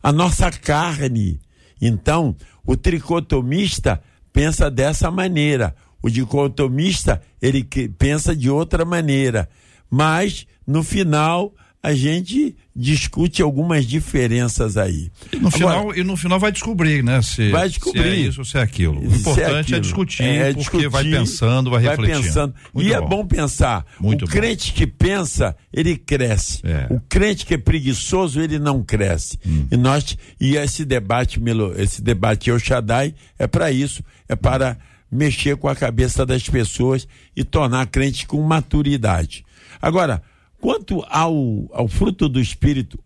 a 0.00 0.12
nossa 0.12 0.48
carne. 0.48 1.40
Então, 1.80 2.36
o 2.64 2.76
tricotomista 2.76 4.00
pensa 4.32 4.70
dessa 4.70 5.10
maneira, 5.10 5.74
o 6.00 6.08
dicotomista 6.08 7.20
ele 7.42 7.64
pensa 7.98 8.34
de 8.34 8.48
outra 8.48 8.84
maneira, 8.84 9.48
mas 9.90 10.46
no 10.64 10.84
final 10.84 11.52
a 11.82 11.94
gente 11.94 12.56
discute 12.74 13.40
algumas 13.40 13.86
diferenças 13.86 14.76
aí. 14.76 15.10
E 15.32 15.36
no, 15.36 15.48
Agora, 15.48 15.58
final, 15.58 15.96
e 15.96 16.04
no 16.04 16.16
final 16.16 16.38
vai 16.38 16.50
descobrir, 16.50 17.02
né? 17.04 17.22
Se, 17.22 17.50
vai 17.50 17.68
descobrir. 17.68 18.02
se 18.02 18.08
é 18.08 18.14
isso 18.16 18.40
ou 18.40 18.44
se 18.44 18.58
é 18.58 18.62
aquilo. 18.62 19.00
O 19.00 19.14
importante 19.14 19.74
é, 19.74 19.76
é 19.76 19.80
discutir, 19.80 20.22
é, 20.22 20.44
porque 20.46 20.58
discutir, 20.58 20.88
vai 20.88 21.04
pensando, 21.04 21.70
vai, 21.70 21.82
vai 21.82 21.90
refletindo. 21.96 22.24
Pensando. 22.24 22.54
Muito 22.74 22.88
e 22.88 22.92
é 22.92 22.98
bom. 23.00 23.06
é 23.06 23.08
bom 23.08 23.26
pensar. 23.26 23.86
Muito 24.00 24.24
o 24.24 24.28
crente 24.28 24.72
que 24.72 24.86
pensa, 24.86 25.56
ele 25.72 25.96
cresce. 25.96 26.60
É. 26.64 26.86
O 26.90 27.00
crente 27.08 27.46
que 27.46 27.54
é 27.54 27.58
preguiçoso, 27.58 28.40
ele 28.40 28.58
não 28.58 28.82
cresce. 28.82 29.38
Hum. 29.46 29.66
E 29.70 29.76
nós, 29.76 30.16
e 30.40 30.56
esse 30.56 30.84
debate, 30.84 31.40
esse 31.76 32.02
debate 32.02 32.50
El 32.50 32.58
Shaddai 32.58 33.14
é 33.38 33.46
para 33.46 33.70
isso, 33.70 34.02
é 34.28 34.34
para 34.34 34.76
mexer 35.10 35.56
com 35.56 35.68
a 35.68 35.76
cabeça 35.76 36.26
das 36.26 36.42
pessoas 36.42 37.06
e 37.36 37.44
tornar 37.44 37.86
crente 37.86 38.26
com 38.26 38.42
maturidade. 38.42 39.44
Agora, 39.80 40.22
Quanto 40.60 41.04
ao, 41.08 41.68
ao 41.72 41.88
fruto 41.88 42.28
do 42.28 42.40
Espírito, 42.40 42.98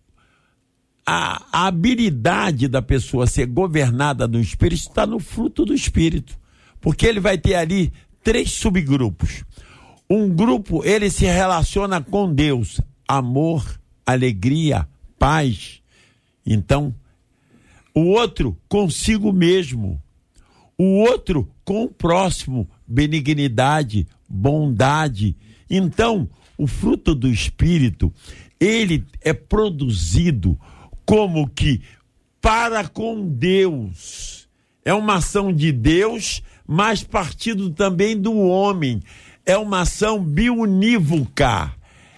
a, 1.07 1.45
a 1.53 1.67
habilidade 1.67 2.69
da 2.69 2.81
pessoa 2.81 3.27
ser 3.27 3.47
governada 3.47 4.27
no 4.27 4.41
Espírito 4.41 4.81
está 4.81 5.07
no 5.07 5.19
fruto 5.19 5.65
do 5.65 5.75
Espírito. 5.75 6.39
Porque 6.81 7.07
ele 7.07 7.21
vai 7.21 7.39
ter 7.39 7.55
ali 7.55 7.93
três 8.23 8.53
subgrupos. 8.53 9.45
Um 10.09 10.29
grupo, 10.29 10.85
ele 10.85 11.11
se 11.11 11.25
relaciona 11.25 12.01
com 12.01 12.33
Deus, 12.33 12.81
amor, 13.07 13.81
alegria, 14.05 14.89
paz. 15.19 15.81
Então, 16.45 16.95
o 17.95 18.07
outro 18.07 18.57
consigo 18.69 19.33
mesmo. 19.33 20.03
O 20.77 21.01
outro 21.01 21.49
com 21.65 21.85
o 21.85 21.89
próximo, 21.89 22.69
benignidade, 22.87 24.07
bondade. 24.29 25.37
Então, 25.71 26.29
o 26.57 26.67
fruto 26.67 27.15
do 27.15 27.29
Espírito, 27.29 28.13
ele 28.61 29.05
é 29.21 29.33
produzido 29.33 30.59
como 31.05 31.49
que 31.49 31.81
para 32.41 32.89
com 32.89 33.27
Deus. 33.27 34.49
É 34.85 34.93
uma 34.93 35.17
ação 35.17 35.53
de 35.53 35.71
Deus, 35.71 36.43
mas 36.67 37.03
partido 37.03 37.71
também 37.71 38.21
do 38.21 38.37
homem. 38.39 39.01
É 39.47 39.57
uma 39.57 39.81
ação 39.83 40.23
biunívoca. 40.23 41.73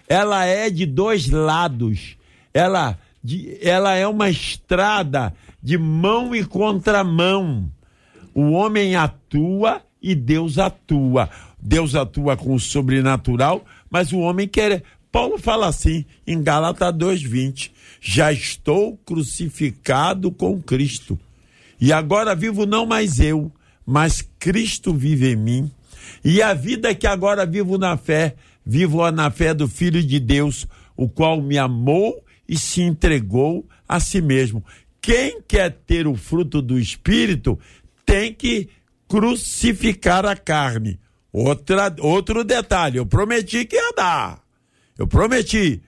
Ela 0.09 0.45
é 0.45 0.71
de 0.71 0.87
dois 0.87 1.29
lados. 1.29 2.17
Ela, 2.53 2.99
de, 3.23 3.59
ela 3.63 3.95
é 3.95 4.07
uma 4.07 4.31
estrada 4.31 5.35
de 5.63 5.79
mão 5.79 6.35
e 6.35 6.45
contramão. 6.45 7.71
O 8.35 8.51
homem 8.53 8.97
atua 8.97 9.83
e 10.03 10.15
Deus 10.15 10.59
atua. 10.59 11.31
Deus 11.61 11.95
atua 11.95 12.37
com 12.37 12.55
o 12.55 12.61
sobrenatural, 12.61 13.65
mas 13.95 14.13
o 14.13 14.19
homem 14.19 14.49
quer. 14.49 14.83
Paulo 15.13 15.39
fala 15.39 15.69
assim 15.69 16.05
em 16.27 16.43
Gálatas 16.43 16.93
2:20: 16.95 17.71
Já 18.01 18.33
estou 18.33 18.97
crucificado 19.07 20.33
com 20.33 20.61
Cristo. 20.61 21.17
E 21.81 21.93
agora 21.93 22.35
vivo 22.35 22.67
não 22.67 22.85
mais 22.87 23.21
eu, 23.21 23.53
mas 23.87 24.29
Cristo 24.41 24.93
vive 24.93 25.31
em 25.31 25.37
mim. 25.37 25.71
E 26.25 26.43
a 26.43 26.53
vida 26.55 26.93
que 26.93 27.07
agora 27.07 27.47
vivo 27.47 27.79
na 27.79 27.97
fé, 27.97 28.35
vivo 28.67 29.09
na 29.13 29.31
fé 29.31 29.55
do 29.55 29.69
Filho 29.69 30.03
de 30.03 30.19
Deus, 30.19 30.67
o 30.97 31.09
qual 31.09 31.41
me 31.41 31.57
amou 31.57 32.21
e 32.49 32.59
se 32.59 32.83
entregou 32.83 33.65
a 33.89 34.01
si 34.01 34.21
mesmo. 34.21 34.65
Quem 35.01 35.41
quer 35.47 35.71
ter 35.87 36.09
o 36.09 36.17
fruto 36.17 36.61
do 36.61 36.81
Espírito 36.81 37.57
tem 38.05 38.35
que 38.35 38.69
crucificar 39.07 40.27
a 40.27 40.35
carne. 40.35 40.99
Outra, 41.37 41.93
outro 41.99 42.45
detalhe, 42.45 42.99
eu 42.99 43.05
prometi 43.05 43.65
que 43.65 43.75
ia 43.75 43.93
dar. 43.97 44.41
Eu 44.97 45.05
prometi. 45.05 45.83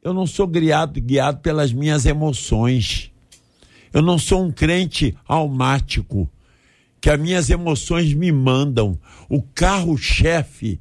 Eu 0.00 0.14
não 0.14 0.28
sou 0.28 0.46
guiado, 0.46 1.00
guiado 1.00 1.40
pelas 1.40 1.72
minhas 1.72 2.06
emoções. 2.06 3.10
Eu 3.92 4.00
não 4.00 4.20
sou 4.20 4.44
um 4.44 4.52
crente 4.52 5.12
almático, 5.26 6.30
que 7.00 7.10
as 7.10 7.18
minhas 7.18 7.50
emoções 7.50 8.14
me 8.14 8.30
mandam. 8.30 8.96
O 9.28 9.42
carro-chefe, 9.42 10.80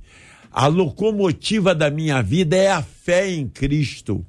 a 0.52 0.68
locomotiva 0.68 1.74
da 1.74 1.90
minha 1.90 2.22
vida 2.22 2.56
é 2.56 2.72
a 2.72 2.84
fé 2.84 3.28
em 3.28 3.48
Cristo, 3.48 4.24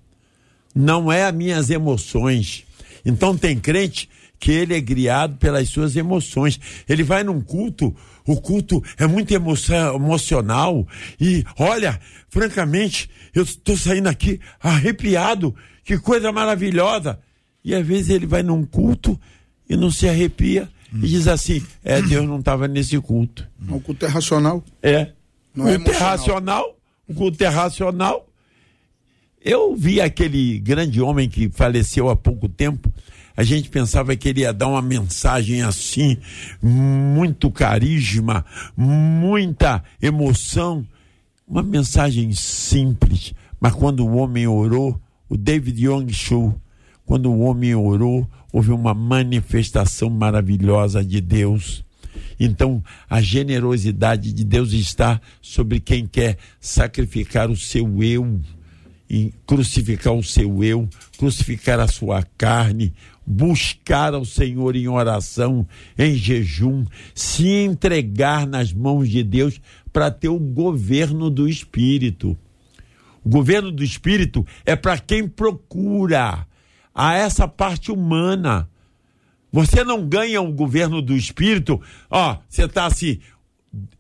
não 0.75 1.13
é 1.13 1.25
as 1.25 1.35
minhas 1.35 1.69
emoções. 1.69 2.65
Então 3.05 3.37
tem 3.37 3.61
crente 3.61 4.09
que 4.43 4.51
ele 4.51 4.75
é 4.75 4.81
guiado 4.81 5.37
pelas 5.37 5.69
suas 5.69 5.95
emoções. 5.95 6.59
Ele 6.89 7.05
vai 7.05 7.23
num 7.23 7.41
culto, 7.41 7.95
o 8.27 8.41
culto 8.41 8.83
é 8.99 9.07
muito 9.07 9.33
emoção, 9.33 9.95
emocional 9.95 10.85
e 11.21 11.45
olha, 11.57 12.01
francamente, 12.29 13.09
eu 13.33 13.45
estou 13.45 13.77
saindo 13.77 14.09
aqui 14.09 14.41
arrepiado, 14.61 15.55
que 15.85 15.97
coisa 15.97 16.33
maravilhosa. 16.33 17.21
E 17.65 17.73
às 17.73 17.87
vezes 17.87 18.11
ele 18.11 18.27
vai 18.27 18.43
num 18.43 18.65
culto 18.65 19.19
e 19.71 19.77
não 19.77 19.93
se 19.93 20.09
arrepia 20.09 20.69
e 20.93 21.07
diz 21.07 21.29
assim: 21.29 21.65
é, 21.85 22.03
Deus 22.03 22.27
não 22.27 22.41
estava 22.41 22.67
nesse 22.67 22.99
culto. 23.01 23.49
O 23.69 23.81
culto 23.81 24.05
é 24.05 24.09
racional. 24.09 24.65
É. 24.83 25.13
Não 25.55 25.69
é 25.69 25.77
o 25.77 25.77
culto 25.77 25.91
é 25.91 25.93
emocional. 25.93 26.11
racional, 26.11 26.77
o 27.07 27.15
culto 27.15 27.45
é 27.45 27.47
racional. 27.47 28.29
Eu 29.41 29.77
vi 29.77 30.01
aquele 30.01 30.59
grande 30.59 31.01
homem 31.01 31.29
que 31.29 31.49
faleceu 31.49 32.11
há 32.11 32.17
pouco 32.17 32.49
tempo. 32.49 32.93
A 33.37 33.43
gente 33.43 33.71
pensava 33.71 34.15
que 34.15 34.29
ele 34.29 34.41
ia 34.41 34.53
dar 34.53 34.69
uma 34.69 34.83
mensagem 34.83 35.63
assim, 35.63 36.19
muito 36.63 37.51
carisma, 37.51 38.45
muita 38.77 39.83
emoção. 40.01 40.87
Uma 41.47 41.63
mensagem 41.63 42.33
simples. 42.33 43.35
Mas 43.61 43.75
quando 43.75 44.07
o 44.07 44.17
homem 44.17 44.47
orou, 44.47 45.01
o 45.29 45.37
David 45.37 45.87
Young 45.87 46.13
Cho, 46.13 46.55
quando 47.05 47.31
o 47.31 47.41
homem 47.41 47.75
orou, 47.75 48.29
houve 48.53 48.71
uma 48.71 48.93
manifestação 48.93 50.11
maravilhosa 50.11 51.05
de 51.05 51.21
Deus. 51.21 51.85
Então, 52.39 52.83
a 53.09 53.21
generosidade 53.23 54.33
de 54.33 54.45
Deus 54.45 54.73
está 54.73 55.21
sobre 55.41 55.81
quem 55.81 56.07
quer 56.07 56.37
sacrificar 56.61 57.51
o 57.51 57.57
seu 57.57 58.03
eu, 58.03 58.41
crucificar 59.47 60.15
o 60.15 60.23
seu 60.23 60.63
eu, 60.65 60.89
crucificar 61.19 61.79
a 61.81 61.87
sua 61.87 62.23
carne, 62.37 62.93
buscar 63.27 64.15
ao 64.15 64.25
Senhor 64.25 64.77
em 64.77 64.89
oração, 64.89 65.67
em 65.99 66.15
jejum, 66.15 66.85
se 67.15 67.49
entregar 67.49 68.47
nas 68.47 68.73
mãos 68.73 69.09
de 69.09 69.23
Deus 69.23 69.61
para 69.93 70.11
ter 70.11 70.29
o 70.29 70.39
governo 70.39 71.31
do 71.31 71.49
Espírito. 71.49 72.37
O 73.25 73.29
governo 73.29 73.71
do 73.71 73.85
Espírito 73.85 74.45
é 74.65 74.75
para 74.75 74.99
quem 74.99 75.29
procura 75.29 76.47
a 76.95 77.15
essa 77.15 77.47
parte 77.47 77.93
humana. 77.93 78.69
Você 79.53 79.85
não 79.85 80.07
ganha 80.07 80.41
o 80.41 80.53
governo 80.53 81.01
do 81.01 81.17
Espírito, 81.17 81.81
ó, 82.11 82.39
você 82.49 82.65
está 82.65 82.87
assim. 82.87 83.21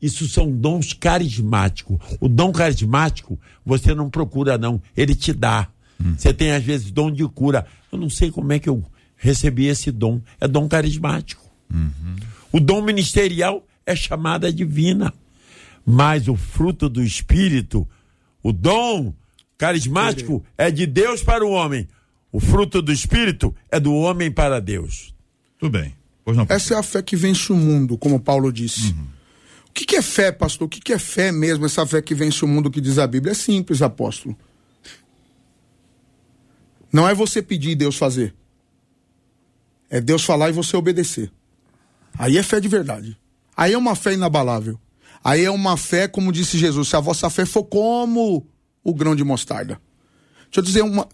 Isso 0.00 0.28
são 0.28 0.50
dons 0.50 0.92
carismáticos. 0.92 1.98
O 2.20 2.28
dom 2.28 2.52
carismático 2.52 3.38
você 3.64 3.94
não 3.94 4.10
procura, 4.10 4.58
não. 4.58 4.82
Ele 4.94 5.14
te 5.14 5.32
dá. 5.32 5.68
Você 6.16 6.34
tem, 6.34 6.52
às 6.52 6.64
vezes, 6.64 6.90
dom 6.90 7.10
de 7.10 7.26
cura. 7.28 7.64
Eu 7.90 7.98
não 7.98 8.10
sei 8.10 8.30
como 8.30 8.52
é 8.52 8.58
que 8.58 8.68
eu 8.68 8.84
recebi 9.22 9.66
esse 9.66 9.90
dom. 9.92 10.20
É 10.40 10.48
dom 10.48 10.68
carismático. 10.68 11.48
O 12.50 12.60
dom 12.60 12.82
ministerial 12.82 13.64
é 13.86 13.94
chamada 13.94 14.52
divina. 14.52 15.14
Mas 15.86 16.28
o 16.28 16.36
fruto 16.36 16.88
do 16.88 17.02
Espírito, 17.02 17.88
o 18.42 18.52
dom 18.52 19.14
carismático, 19.56 20.44
é 20.58 20.70
de 20.70 20.86
Deus 20.86 21.22
para 21.22 21.44
o 21.44 21.50
homem. 21.50 21.88
O 22.30 22.40
fruto 22.40 22.82
do 22.82 22.92
Espírito 22.92 23.54
é 23.70 23.78
do 23.80 23.94
homem 23.94 24.30
para 24.30 24.60
Deus. 24.60 25.14
Tudo 25.58 25.78
bem. 25.78 25.94
Pois 26.24 26.36
não. 26.36 26.46
Essa 26.48 26.74
é 26.74 26.78
a 26.78 26.82
fé 26.82 27.02
que 27.02 27.16
vence 27.16 27.52
o 27.52 27.56
mundo, 27.56 27.96
como 27.96 28.20
Paulo 28.20 28.52
disse. 28.52 28.94
O 29.68 29.72
que, 29.72 29.84
que 29.86 29.96
é 29.96 30.02
fé, 30.02 30.30
pastor? 30.30 30.66
O 30.66 30.68
que, 30.68 30.80
que 30.80 30.92
é 30.92 30.98
fé 30.98 31.32
mesmo, 31.32 31.64
essa 31.64 31.86
fé 31.86 32.02
que 32.02 32.14
vence 32.14 32.44
o 32.44 32.48
mundo 32.48 32.70
que 32.70 32.80
diz 32.80 32.98
a 32.98 33.06
Bíblia? 33.06 33.32
É 33.32 33.34
simples, 33.34 33.82
apóstolo. 33.82 34.36
Não 36.92 37.08
é 37.08 37.14
você 37.14 37.40
pedir 37.40 37.70
e 37.70 37.74
Deus 37.74 37.96
fazer. 37.96 38.34
É 39.92 40.00
Deus 40.00 40.24
falar 40.24 40.48
e 40.48 40.52
você 40.52 40.74
obedecer. 40.74 41.30
Aí 42.18 42.38
é 42.38 42.42
fé 42.42 42.58
de 42.58 42.66
verdade. 42.66 43.14
Aí 43.54 43.74
é 43.74 43.78
uma 43.78 43.94
fé 43.94 44.14
inabalável. 44.14 44.80
Aí 45.22 45.44
é 45.44 45.50
uma 45.50 45.76
fé, 45.76 46.08
como 46.08 46.32
disse 46.32 46.56
Jesus, 46.56 46.88
se 46.88 46.96
a 46.96 47.00
vossa 47.00 47.28
fé 47.28 47.44
for 47.44 47.62
como 47.64 48.46
o 48.82 48.94
grão 48.94 49.14
de 49.14 49.22
mostarda. 49.22 49.78
Deixa 50.44 50.60
eu 50.60 50.62
dizer 50.62 50.82
uma, 50.82 51.06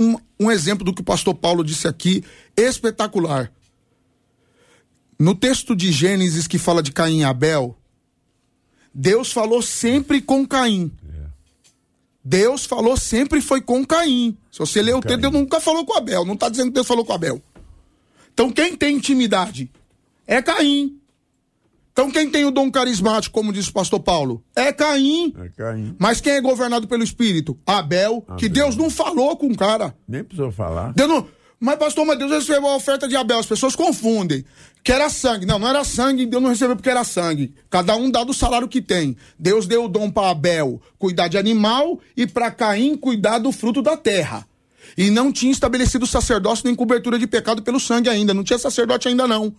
um, 0.00 0.16
um 0.40 0.50
exemplo 0.50 0.82
do 0.82 0.94
que 0.94 1.02
o 1.02 1.04
pastor 1.04 1.34
Paulo 1.34 1.62
disse 1.62 1.86
aqui, 1.86 2.24
espetacular. 2.56 3.52
No 5.18 5.34
texto 5.34 5.76
de 5.76 5.92
Gênesis 5.92 6.46
que 6.46 6.56
fala 6.56 6.82
de 6.82 6.92
Caim 6.92 7.20
e 7.20 7.24
Abel, 7.24 7.76
Deus 8.94 9.30
falou 9.30 9.60
sempre 9.60 10.22
com 10.22 10.46
Caim. 10.46 10.90
Deus 12.24 12.64
falou 12.64 12.96
sempre 12.96 13.42
foi 13.42 13.60
com 13.60 13.84
Caim. 13.84 14.38
Se 14.50 14.58
você 14.58 14.80
ler 14.80 14.94
o 14.94 15.02
texto, 15.02 15.20
Deus 15.20 15.32
nunca 15.34 15.60
falou 15.60 15.84
com 15.84 15.92
Abel. 15.92 16.24
Não 16.24 16.32
está 16.32 16.48
dizendo 16.48 16.68
que 16.68 16.74
Deus 16.74 16.86
falou 16.86 17.04
com 17.04 17.12
Abel. 17.12 17.42
Então 18.36 18.52
quem 18.52 18.76
tem 18.76 18.96
intimidade 18.96 19.70
é 20.26 20.42
Caim. 20.42 21.00
Então 21.90 22.10
quem 22.10 22.28
tem 22.28 22.44
o 22.44 22.50
dom 22.50 22.70
carismático, 22.70 23.32
como 23.32 23.50
disse 23.50 23.70
o 23.70 23.72
pastor 23.72 23.98
Paulo, 24.00 24.44
é 24.54 24.70
Caim. 24.74 25.34
É 25.42 25.48
Caim. 25.48 25.96
Mas 25.98 26.20
quem 26.20 26.34
é 26.34 26.40
governado 26.42 26.86
pelo 26.86 27.02
Espírito? 27.02 27.58
Abel, 27.66 28.22
que 28.36 28.46
Deus 28.46 28.76
não 28.76 28.90
falou 28.90 29.38
com 29.38 29.46
o 29.46 29.56
cara. 29.56 29.96
Nem 30.06 30.22
precisou 30.22 30.52
falar. 30.52 30.92
Deus 30.92 31.08
não... 31.08 31.26
Mas, 31.58 31.78
pastor, 31.78 32.04
mas 32.04 32.18
Deus 32.18 32.30
recebeu 32.30 32.68
a 32.68 32.76
oferta 32.76 33.08
de 33.08 33.16
Abel. 33.16 33.38
As 33.38 33.46
pessoas 33.46 33.74
confundem. 33.74 34.44
Que 34.84 34.92
era 34.92 35.08
sangue. 35.08 35.46
Não, 35.46 35.58
não 35.58 35.66
era 35.66 35.82
sangue. 35.84 36.26
Deus 36.26 36.42
não 36.42 36.50
recebeu 36.50 36.76
porque 36.76 36.90
era 36.90 37.02
sangue. 37.04 37.54
Cada 37.70 37.96
um 37.96 38.10
dá 38.10 38.22
do 38.22 38.34
salário 38.34 38.68
que 38.68 38.82
tem. 38.82 39.16
Deus 39.38 39.66
deu 39.66 39.84
o 39.86 39.88
dom 39.88 40.10
para 40.10 40.28
Abel 40.28 40.82
cuidar 40.98 41.28
de 41.28 41.38
animal 41.38 41.98
e 42.14 42.26
para 42.26 42.50
Caim 42.50 42.94
cuidar 42.94 43.38
do 43.38 43.50
fruto 43.50 43.80
da 43.80 43.96
terra. 43.96 44.46
E 44.96 45.10
não 45.10 45.30
tinha 45.30 45.52
estabelecido 45.52 46.06
sacerdócio 46.06 46.64
nem 46.64 46.74
cobertura 46.74 47.18
de 47.18 47.26
pecado 47.26 47.62
pelo 47.62 47.78
sangue 47.78 48.08
ainda. 48.08 48.32
Não 48.32 48.42
tinha 48.42 48.58
sacerdote 48.58 49.08
ainda 49.08 49.26
não. 49.26 49.54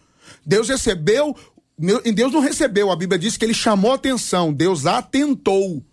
Deus 0.46 0.70
recebeu. 0.70 1.36
Deus 1.78 2.34
não 2.34 2.40
recebeu. 2.40 2.92
A 2.92 2.96
Bíblia 2.96 3.20
diz 3.20 3.38
que 3.38 3.46
ele 3.46 3.54
chamou 3.54 3.94
atenção. 3.94 4.52
Deus 4.52 4.86
atentou. 4.86 5.84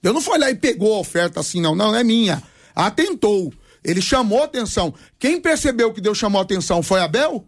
Deus 0.00 0.14
não 0.14 0.22
foi 0.22 0.38
lá 0.38 0.50
e 0.50 0.54
pegou 0.54 0.94
a 0.94 1.00
oferta 1.00 1.40
assim, 1.40 1.60
não. 1.60 1.74
Não, 1.74 1.92
não 1.92 1.98
é 1.98 2.04
minha. 2.04 2.42
Atentou. 2.74 3.52
Ele 3.84 4.00
chamou 4.00 4.42
atenção. 4.42 4.94
Quem 5.18 5.38
percebeu 5.40 5.92
que 5.92 6.00
Deus 6.00 6.16
chamou 6.16 6.40
atenção 6.40 6.82
foi 6.82 7.00
Abel? 7.00 7.46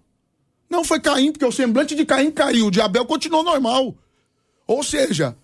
Não 0.69 0.85
foi 0.85 1.01
Caim, 1.01 1.33
porque 1.33 1.45
o 1.45 1.53
semblante 1.53 1.95
de 1.95 2.05
Caim 2.05 2.31
caiu, 2.31 2.71
de 2.71 2.81
Abel 2.81 3.07
continuou 3.07 3.43
normal. 3.43 3.97
Ou 4.67 4.83
seja, 4.83 5.37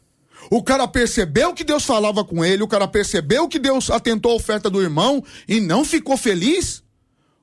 o 0.51 0.63
cara 0.63 0.87
percebeu 0.89 1.53
que 1.55 1.65
Deus 1.65 1.85
falava 1.85 2.25
com 2.25 2.45
ele, 2.45 2.63
o 2.63 2.69
cara 2.69 2.87
percebeu 2.89 3.49
que 3.49 3.59
Deus 3.59 3.91
atentou 3.91 4.33
a 4.33 4.37
oferta 4.37 4.69
do 4.69 4.81
irmão 4.83 5.23
e 5.49 5.61
não 5.61 5.85
ficou 5.85 6.17
feliz. 6.17 6.83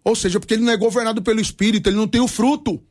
Ou 0.04 0.16
seja, 0.16 0.40
porque 0.40 0.54
ele 0.54 0.64
não 0.64 0.72
é 0.74 0.78
governado 0.78 1.22
pelo 1.22 1.40
Espírito, 1.42 1.90
ele 1.90 1.98
não 1.98 2.08
tem 2.08 2.22
o 2.22 2.28
fruto. 2.28 2.82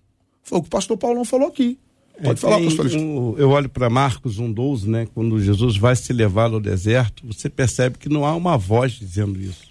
Foi 0.42 0.58
o 0.58 0.62
que 0.62 0.68
o 0.68 0.70
pastor 0.70 0.96
Paulão 0.96 1.24
falou 1.24 1.48
aqui. 1.48 1.78
Pode 2.22 2.38
É, 2.38 2.40
falar, 2.40 2.60
pastor. 2.60 2.86
Um- 2.94 3.36
eu 3.38 3.50
olho 3.50 3.68
para 3.68 3.88
Marcos 3.88 4.38
1,12, 4.38 4.88
né? 4.88 5.06
Quando 5.14 5.40
Jesus 5.40 5.76
vai 5.76 5.94
se 5.94 6.12
levar 6.12 6.52
ao 6.52 6.60
deserto, 6.60 7.24
você 7.26 7.48
percebe 7.48 7.96
que 7.98 8.08
não 8.08 8.24
há 8.24 8.34
uma 8.34 8.56
voz 8.58 8.92
dizendo 8.92 9.40
isso. 9.40 9.68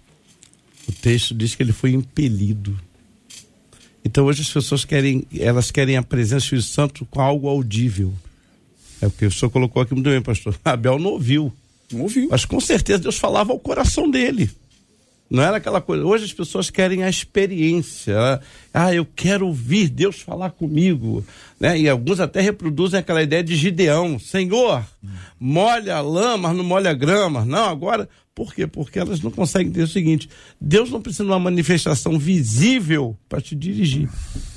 O 0.87 0.91
texto 0.93 1.35
diz 1.35 1.55
que 1.55 1.61
ele 1.63 1.73
foi 1.73 1.91
impelido. 1.91 2.79
Então 4.03 4.25
hoje 4.25 4.41
as 4.41 4.49
pessoas 4.49 4.85
querem, 4.85 5.25
elas 5.37 5.69
querem 5.71 5.97
a 5.97 6.03
presença 6.03 6.37
do 6.37 6.43
Espírito 6.43 6.67
Santo 6.67 7.05
com 7.11 7.19
algo 7.19 7.49
audível. 7.49 8.13
É 9.01 9.07
o 9.07 9.11
que 9.11 9.25
o 9.25 9.31
senhor 9.31 9.49
colocou 9.49 9.81
aqui 9.81 9.93
muito 9.93 10.09
bem, 10.09 10.21
pastor. 10.21 10.57
Abel 10.65 10.99
não 10.99 11.11
ouviu. 11.11 11.53
Não 11.91 12.01
ouviu. 12.01 12.27
Mas 12.29 12.45
com 12.45 12.59
certeza 12.59 12.99
Deus 12.99 13.17
falava 13.17 13.51
ao 13.51 13.59
coração 13.59 14.09
dele. 14.09 14.49
Não 15.29 15.43
era 15.43 15.57
aquela 15.57 15.81
coisa. 15.81 16.05
Hoje 16.05 16.23
as 16.23 16.33
pessoas 16.33 16.69
querem 16.69 17.03
a 17.03 17.09
experiência. 17.09 18.39
Ah, 18.73 18.93
eu 18.93 19.05
quero 19.05 19.47
ouvir 19.47 19.89
Deus 19.89 20.21
falar 20.21 20.51
comigo. 20.51 21.23
Né? 21.59 21.79
E 21.79 21.89
alguns 21.89 22.19
até 22.19 22.39
reproduzem 22.39 22.99
aquela 22.99 23.21
ideia 23.21 23.43
de 23.43 23.55
Gideão. 23.55 24.17
Senhor, 24.17 24.85
molha 25.37 25.97
a 25.97 26.01
lama, 26.01 26.47
mas 26.47 26.57
não 26.57 26.63
molha 26.63 26.91
a 26.91 26.93
grama. 26.93 27.43
Não, 27.43 27.65
agora. 27.65 28.07
Por 28.33 28.53
quê? 28.53 28.67
Porque 28.67 28.99
elas 28.99 29.19
não 29.19 29.31
conseguem 29.31 29.71
ter 29.71 29.81
o 29.81 29.87
seguinte: 29.87 30.29
Deus 30.61 30.91
não 30.91 31.01
precisa 31.01 31.23
de 31.23 31.31
uma 31.31 31.39
manifestação 31.39 32.17
visível 32.19 33.17
para 33.27 33.41
te 33.41 33.55
dirigir. 33.55 34.07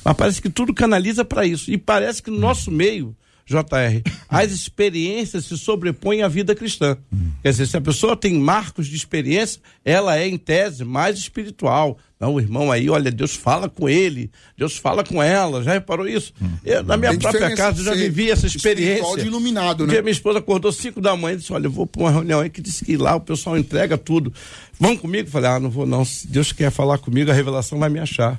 Mas 0.04 0.16
parece 0.16 0.42
que 0.42 0.50
tudo 0.50 0.74
canaliza 0.74 1.24
para 1.24 1.46
isso. 1.46 1.70
E 1.70 1.78
parece 1.78 2.22
que 2.22 2.30
no 2.30 2.38
nosso 2.38 2.70
meio. 2.70 3.16
JR, 3.50 4.02
as 4.28 4.52
experiências 4.52 5.44
se 5.44 5.58
sobrepõem 5.58 6.22
à 6.22 6.28
vida 6.28 6.54
cristã. 6.54 6.96
Quer 7.42 7.50
dizer, 7.50 7.66
se 7.66 7.76
a 7.76 7.80
pessoa 7.80 8.16
tem 8.16 8.34
marcos 8.34 8.86
de 8.86 8.94
experiência, 8.94 9.60
ela 9.84 10.16
é, 10.16 10.28
em 10.28 10.38
tese, 10.38 10.84
mais 10.84 11.18
espiritual. 11.18 11.98
Não, 12.20 12.34
o 12.34 12.40
irmão 12.40 12.70
aí, 12.70 12.88
olha, 12.90 13.10
Deus 13.10 13.34
fala 13.34 13.66
com 13.68 13.88
ele, 13.88 14.30
Deus 14.56 14.76
fala 14.76 15.02
com 15.02 15.22
ela. 15.22 15.62
Já 15.62 15.72
reparou 15.72 16.06
isso? 16.06 16.34
Eu, 16.62 16.84
na 16.84 16.96
minha 16.96 17.10
Tem 17.12 17.18
própria 17.18 17.56
casa, 17.56 17.80
eu 17.80 17.84
já 17.84 17.94
vivi 17.94 18.30
essa 18.30 18.46
experiência. 18.46 19.16
de 19.16 19.26
iluminado, 19.26 19.84
Um 19.84 19.86
né? 19.86 20.00
minha 20.02 20.12
esposa 20.12 20.38
acordou 20.38 20.70
5 20.70 21.00
da 21.00 21.16
manhã 21.16 21.34
e 21.34 21.38
disse: 21.38 21.52
Olha, 21.52 21.66
eu 21.66 21.70
vou 21.70 21.86
para 21.86 22.02
uma 22.02 22.10
reunião 22.10 22.40
aí 22.40 22.50
que 22.50 22.60
disse 22.60 22.84
que 22.84 22.96
lá 22.98 23.16
o 23.16 23.20
pessoal 23.20 23.56
entrega 23.56 23.96
tudo. 23.96 24.32
Vão 24.78 24.96
comigo? 24.96 25.30
Falei: 25.30 25.50
Ah, 25.50 25.58
não 25.58 25.70
vou 25.70 25.86
não. 25.86 26.04
Se 26.04 26.26
Deus 26.28 26.52
quer 26.52 26.70
falar 26.70 26.98
comigo, 26.98 27.30
a 27.30 27.34
revelação 27.34 27.78
vai 27.78 27.88
me 27.88 27.98
achar. 27.98 28.38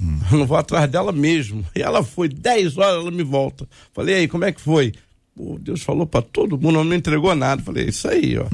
Eu 0.30 0.38
não 0.38 0.46
vou 0.46 0.56
atrás 0.56 0.88
dela 0.90 1.12
mesmo. 1.12 1.64
E 1.74 1.82
ela 1.82 2.02
foi, 2.02 2.28
10 2.28 2.78
horas 2.78 3.00
ela 3.00 3.10
me 3.10 3.22
volta. 3.22 3.68
Falei, 3.92 4.14
aí, 4.14 4.28
como 4.28 4.44
é 4.44 4.52
que 4.52 4.60
foi? 4.60 4.92
Pô, 5.34 5.56
Deus 5.60 5.82
falou 5.82 6.04
para 6.04 6.20
todo 6.20 6.58
mundo, 6.58 6.82
não 6.82 6.96
entregou 6.96 7.32
nada. 7.34 7.62
Falei, 7.62 7.86
isso 7.86 8.08
aí, 8.08 8.36
ó. 8.36 8.46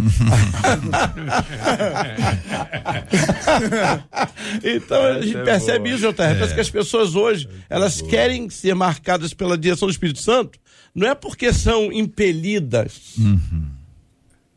então 4.63 5.03
a 5.03 5.23
gente 5.23 5.37
é 5.37 5.45
percebe 5.45 5.89
boa. 5.89 5.95
isso, 5.95 6.13
JR. 6.13 6.17
Parece 6.17 6.55
que 6.55 6.61
as 6.61 6.69
pessoas 6.69 7.15
hoje, 7.15 7.49
elas 7.71 8.03
querem 8.03 8.51
ser 8.51 8.75
marcadas 8.75 9.33
pela 9.33 9.57
direção 9.57 9.89
do 9.89 9.93
Espírito 9.93 10.21
Santo, 10.21 10.59
não 10.95 11.09
é 11.09 11.15
porque 11.15 11.55
são 11.55 11.91
impelidas, 11.91 13.15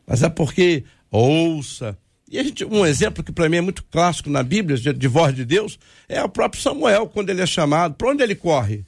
mas 0.06 0.22
é 0.22 0.28
porque 0.28 0.84
ouça. 1.10 1.96
E 2.30 2.42
gente, 2.44 2.64
um 2.64 2.84
exemplo 2.84 3.24
que 3.24 3.32
para 3.32 3.48
mim 3.48 3.56
é 3.56 3.60
muito 3.60 3.82
clássico 3.84 4.28
na 4.28 4.42
Bíblia, 4.42 4.76
de, 4.76 4.92
de 4.92 5.08
voz 5.08 5.34
de 5.34 5.44
Deus, 5.44 5.78
é 6.08 6.22
o 6.22 6.28
próprio 6.28 6.60
Samuel, 6.60 7.06
quando 7.06 7.30
ele 7.30 7.40
é 7.40 7.46
chamado. 7.46 7.94
Para 7.94 8.10
onde 8.10 8.22
ele 8.22 8.34
corre? 8.34 8.84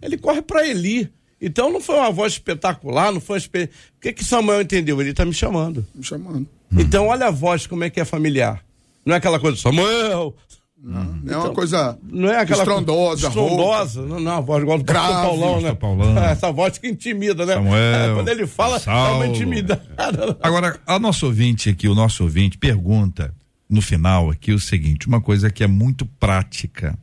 Ele 0.00 0.16
corre 0.16 0.40
para 0.40 0.66
Eli. 0.66 1.10
Então 1.40 1.72
não 1.72 1.80
foi 1.80 1.96
uma 1.96 2.10
voz 2.10 2.32
espetacular, 2.32 3.12
não 3.12 3.20
foi 3.20 3.38
espe... 3.38 3.64
O 3.64 4.00
que 4.00 4.12
que 4.12 4.24
Samuel 4.24 4.62
entendeu? 4.62 5.00
Ele 5.00 5.10
está 5.10 5.24
me 5.24 5.34
chamando. 5.34 5.86
Me 5.94 6.02
chamando. 6.02 6.48
Então 6.72 7.06
olha 7.06 7.26
a 7.26 7.30
voz 7.30 7.66
como 7.66 7.84
é 7.84 7.90
que 7.90 8.00
é 8.00 8.04
familiar. 8.04 8.64
Não 9.04 9.14
é 9.14 9.18
aquela 9.18 9.38
coisa, 9.38 9.56
Samuel, 9.56 10.34
Não 10.80 11.32
é 11.32 11.36
uma 11.36 11.50
coisa 11.52 11.98
não 12.02 12.28
é 12.30 12.38
aquela 12.40 12.62
estrondosa, 12.62 13.28
rouca. 13.28 13.40
estrondosa, 13.52 14.02
não, 14.06 14.20
não, 14.20 14.32
a 14.36 14.40
voz 14.40 14.62
igual 14.62 14.78
do 14.78 14.84
Grave. 14.84 15.12
Paulão, 15.12 15.60
né? 15.60 15.74
Paulão. 15.74 16.16
Essa 16.22 16.52
voz 16.52 16.78
que 16.78 16.88
intimida, 16.88 17.44
né? 17.44 17.54
Samuel, 17.54 17.74
É, 18.10 18.14
quando 18.14 18.28
ele 18.28 18.46
fala, 18.46 18.74
dá 18.74 18.84
Saulo. 18.84 19.16
uma 19.16 19.26
intimidade. 19.26 19.80
Agora, 20.40 20.78
a 20.86 20.98
nosso 20.98 21.26
ouvinte 21.26 21.68
aqui, 21.68 21.88
o 21.88 21.94
nosso 21.94 22.22
ouvinte 22.22 22.56
pergunta 22.56 23.34
no 23.68 23.82
final 23.82 24.30
aqui 24.30 24.52
o 24.52 24.58
seguinte, 24.60 25.08
uma 25.08 25.20
coisa 25.20 25.50
que 25.50 25.62
é 25.64 25.66
muito 25.66 26.06
prática 26.06 26.96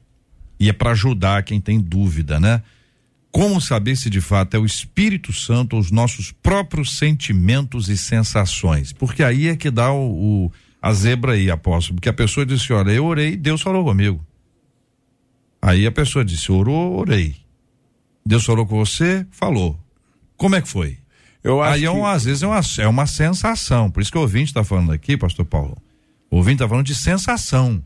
e 0.60 0.70
é 0.70 0.74
para 0.74 0.92
ajudar 0.92 1.44
quem 1.44 1.60
tem 1.60 1.80
dúvida, 1.80 2.40
né? 2.40 2.64
Como 3.30 3.60
saber 3.60 3.98
se 3.98 4.10
de 4.10 4.22
fato 4.22 4.56
é 4.56 4.58
o 4.60 4.66
Espírito 4.66 5.34
Santo 5.34 5.74
ou 5.76 5.82
os 5.82 5.92
nossos 5.92 6.32
próprios 6.32 6.98
sentimentos 6.98 7.90
e 7.90 7.98
sensações? 7.98 8.94
Porque 8.94 9.22
aí 9.22 9.50
é 9.50 9.56
que 9.58 9.70
dá 9.70 9.92
o, 9.92 10.46
o- 10.46 10.52
a 10.86 10.94
zebra 10.94 11.32
aí, 11.34 11.50
apóstolo, 11.50 11.96
porque 11.96 12.10
a 12.10 12.14
pessoa 12.14 12.46
disse, 12.46 12.72
olha, 12.72 12.92
eu 12.92 13.06
orei, 13.06 13.36
Deus 13.36 13.60
falou 13.62 13.84
comigo. 13.84 14.24
Aí 15.62 15.86
a 15.88 15.92
pessoa 15.92 16.24
disse, 16.24 16.52
orou, 16.52 16.98
orei. 17.00 17.36
Deus 18.26 18.46
falou 18.46 18.66
com 18.66 18.78
você? 18.78 19.26
Falou. 19.32 19.80
Como 20.38 20.56
é 20.56 20.62
que 20.62 20.68
foi? 20.68 20.98
Eu 21.44 21.62
acho 21.62 21.74
Aí 21.76 21.86
é 21.86 21.92
um, 21.92 22.06
às 22.06 22.26
vezes 22.26 22.44
é 22.44 22.48
uma, 22.48 22.62
é 22.80 22.88
uma 22.88 23.08
sensação. 23.08 23.90
Por 23.90 24.02
isso 24.02 24.12
que 24.12 24.18
o 24.18 24.22
ouvinte 24.22 24.46
está 24.52 24.64
falando 24.64 24.92
aqui, 24.92 25.16
pastor 25.18 25.46
Paulo. 25.46 25.78
O 26.30 26.38
ouvinte 26.38 26.56
está 26.56 26.68
falando 26.70 26.86
de 26.86 26.94
sensação. 26.96 27.84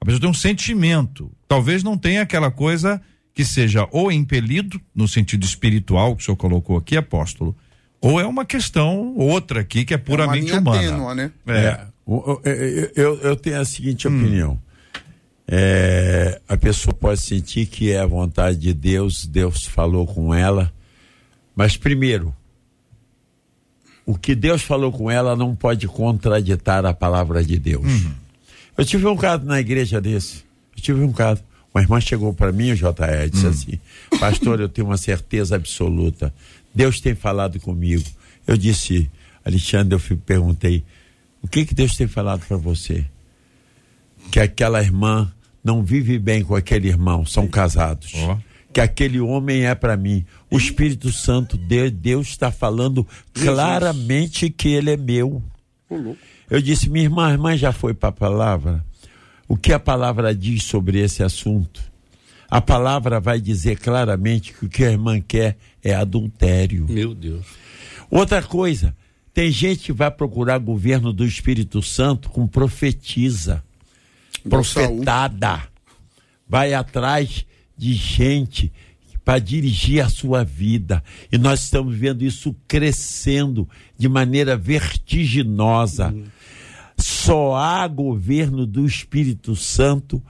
A 0.00 0.04
pessoa 0.04 0.20
tem 0.20 0.30
um 0.30 0.34
sentimento. 0.34 1.30
Talvez 1.48 1.82
não 1.82 1.96
tenha 1.96 2.22
aquela 2.22 2.50
coisa 2.50 3.00
que 3.34 3.44
seja 3.46 3.88
ou 3.92 4.12
impelido, 4.12 4.80
no 4.94 5.08
sentido 5.08 5.44
espiritual 5.44 6.14
que 6.16 6.22
o 6.22 6.24
senhor 6.26 6.36
colocou 6.36 6.76
aqui, 6.76 6.96
apóstolo, 6.98 7.56
ou 8.00 8.20
é 8.20 8.26
uma 8.26 8.44
questão 8.44 9.14
outra 9.16 9.60
aqui 9.60 9.84
que 9.86 9.94
é 9.94 9.96
É 9.96 9.98
uma 9.98 10.04
puramente 10.04 10.52
humana. 10.52 10.80
tênua, 10.80 11.14
né? 11.14 11.30
É, 11.46 11.86
o- 11.88 11.91
eu, 12.06 12.90
eu- 12.94 13.16
eu 13.20 13.36
tenho 13.36 13.60
a 13.60 13.64
seguinte 13.64 14.06
Hum. 14.08 14.16
opinião. 14.20 14.58
É, 15.46 16.40
a 16.48 16.56
pessoa 16.56 16.94
pode 16.94 17.20
sentir 17.20 17.66
que 17.66 17.90
é 17.90 17.98
a 18.00 18.06
vontade 18.06 18.58
de 18.58 18.72
Deus, 18.72 19.26
Deus 19.26 19.64
falou 19.66 20.06
com 20.06 20.32
ela, 20.34 20.72
mas 21.54 21.76
primeiro, 21.76 22.34
o 24.06 24.16
que 24.16 24.34
Deus 24.34 24.62
falou 24.62 24.90
com 24.90 25.10
ela 25.10 25.36
não 25.36 25.54
pode 25.54 25.86
contraditar 25.86 26.84
a 26.86 26.94
palavra 26.94 27.42
de 27.44 27.58
Deus. 27.58 27.84
Uhum. 27.84 28.12
Eu 28.78 28.84
tive 28.84 29.06
um 29.06 29.16
caso 29.16 29.44
na 29.44 29.60
igreja 29.60 30.00
desse. 30.00 30.38
Eu 30.76 30.82
tive 30.82 31.00
um 31.02 31.12
caso. 31.12 31.42
Uma 31.74 31.82
irmã 31.82 32.00
chegou 32.00 32.32
para 32.34 32.52
mim, 32.52 32.72
o 32.72 32.76
JR, 32.76 33.28
disse 33.30 33.46
assim: 33.46 33.80
Pastor, 34.18 34.60
eu 34.60 34.68
tenho 34.68 34.86
uma 34.88 34.96
certeza 34.96 35.56
absoluta. 35.56 36.32
Deus 36.74 37.00
tem 37.00 37.14
falado 37.14 37.58
comigo. 37.60 38.04
Eu 38.46 38.56
disse, 38.56 39.10
Alexandre, 39.44 39.94
eu 40.10 40.16
perguntei: 40.18 40.82
O 41.42 41.48
que, 41.48 41.64
que 41.64 41.74
Deus 41.74 41.96
tem 41.96 42.06
falado 42.06 42.46
para 42.46 42.56
você? 42.56 43.04
Que 44.30 44.40
aquela 44.40 44.80
irmã 44.80 45.32
não 45.62 45.82
vive 45.82 46.18
bem 46.18 46.42
com 46.42 46.54
aquele 46.54 46.88
irmão, 46.88 47.26
são 47.26 47.46
casados. 47.46 48.12
Ó. 48.14 48.38
Que 48.72 48.80
aquele 48.80 49.20
homem 49.20 49.66
é 49.66 49.74
para 49.74 49.96
mim. 49.96 50.24
O 50.50 50.56
Espírito 50.56 51.12
Santo 51.12 51.58
de 51.58 51.90
Deus 51.90 52.28
está 52.28 52.50
falando 52.50 53.06
claramente 53.34 54.48
que 54.48 54.68
ele 54.68 54.90
é 54.90 54.96
meu. 54.96 55.42
Eu 56.48 56.60
disse, 56.62 56.88
minha 56.88 57.04
irmã, 57.04 57.28
a 57.28 57.32
irmã 57.32 57.56
já 57.56 57.72
foi 57.72 57.92
para 57.92 58.08
a 58.08 58.12
palavra? 58.12 58.84
O 59.46 59.56
que 59.56 59.72
a 59.72 59.78
palavra 59.78 60.34
diz 60.34 60.62
sobre 60.62 61.00
esse 61.00 61.22
assunto? 61.22 61.82
A 62.48 62.60
palavra 62.60 63.20
vai 63.20 63.40
dizer 63.40 63.78
claramente 63.78 64.52
que 64.52 64.66
o 64.66 64.68
que 64.68 64.84
a 64.84 64.90
irmã 64.90 65.20
quer 65.20 65.56
é 65.82 65.94
adultério. 65.94 66.86
Meu 66.88 67.14
Deus. 67.14 67.46
Outra 68.10 68.42
coisa, 68.42 68.94
tem 69.34 69.50
gente 69.50 69.84
que 69.84 69.92
vai 69.92 70.10
procurar 70.10 70.58
governo 70.58 71.12
do 71.12 71.24
Espírito 71.24 71.82
Santo 71.82 72.28
com 72.28 72.46
Saul. 74.42 74.48
profetada. 74.48 75.62
Vai 76.48 76.74
atrás 76.74 77.46
de 77.76 77.94
gente 77.94 78.70
para 79.24 79.38
dirigir 79.38 80.04
a 80.04 80.08
sua 80.08 80.44
vida. 80.44 81.02
E 81.30 81.38
nós 81.38 81.64
estamos 81.64 81.96
vendo 81.96 82.22
isso 82.22 82.54
crescendo 82.68 83.68
de 83.96 84.08
maneira 84.08 84.56
vertiginosa. 84.56 86.14
Só 86.96 87.54
há 87.56 87.86
governo 87.88 88.66
do 88.66 88.84
Espírito 88.84 89.56
Santo 89.56 90.22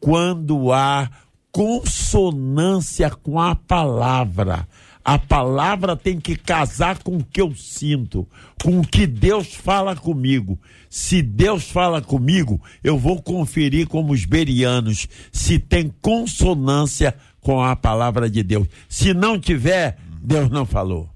quando 0.00 0.72
há 0.72 1.10
consonância 1.52 3.10
com 3.10 3.38
a 3.38 3.54
palavra. 3.54 4.66
A 5.08 5.18
palavra 5.18 5.96
tem 5.96 6.20
que 6.20 6.36
casar 6.36 7.02
com 7.02 7.16
o 7.16 7.24
que 7.24 7.40
eu 7.40 7.54
sinto, 7.54 8.28
com 8.62 8.78
o 8.78 8.86
que 8.86 9.06
Deus 9.06 9.54
fala 9.54 9.96
comigo. 9.96 10.60
Se 10.90 11.22
Deus 11.22 11.70
fala 11.70 12.02
comigo, 12.02 12.60
eu 12.84 12.98
vou 12.98 13.22
conferir 13.22 13.88
como 13.88 14.12
os 14.12 14.26
berianos 14.26 15.08
se 15.32 15.58
tem 15.58 15.90
consonância 16.02 17.16
com 17.40 17.62
a 17.64 17.74
palavra 17.74 18.28
de 18.28 18.42
Deus. 18.42 18.68
Se 18.86 19.14
não 19.14 19.40
tiver, 19.40 19.96
Deus 20.20 20.50
não 20.50 20.66
falou. 20.66 21.08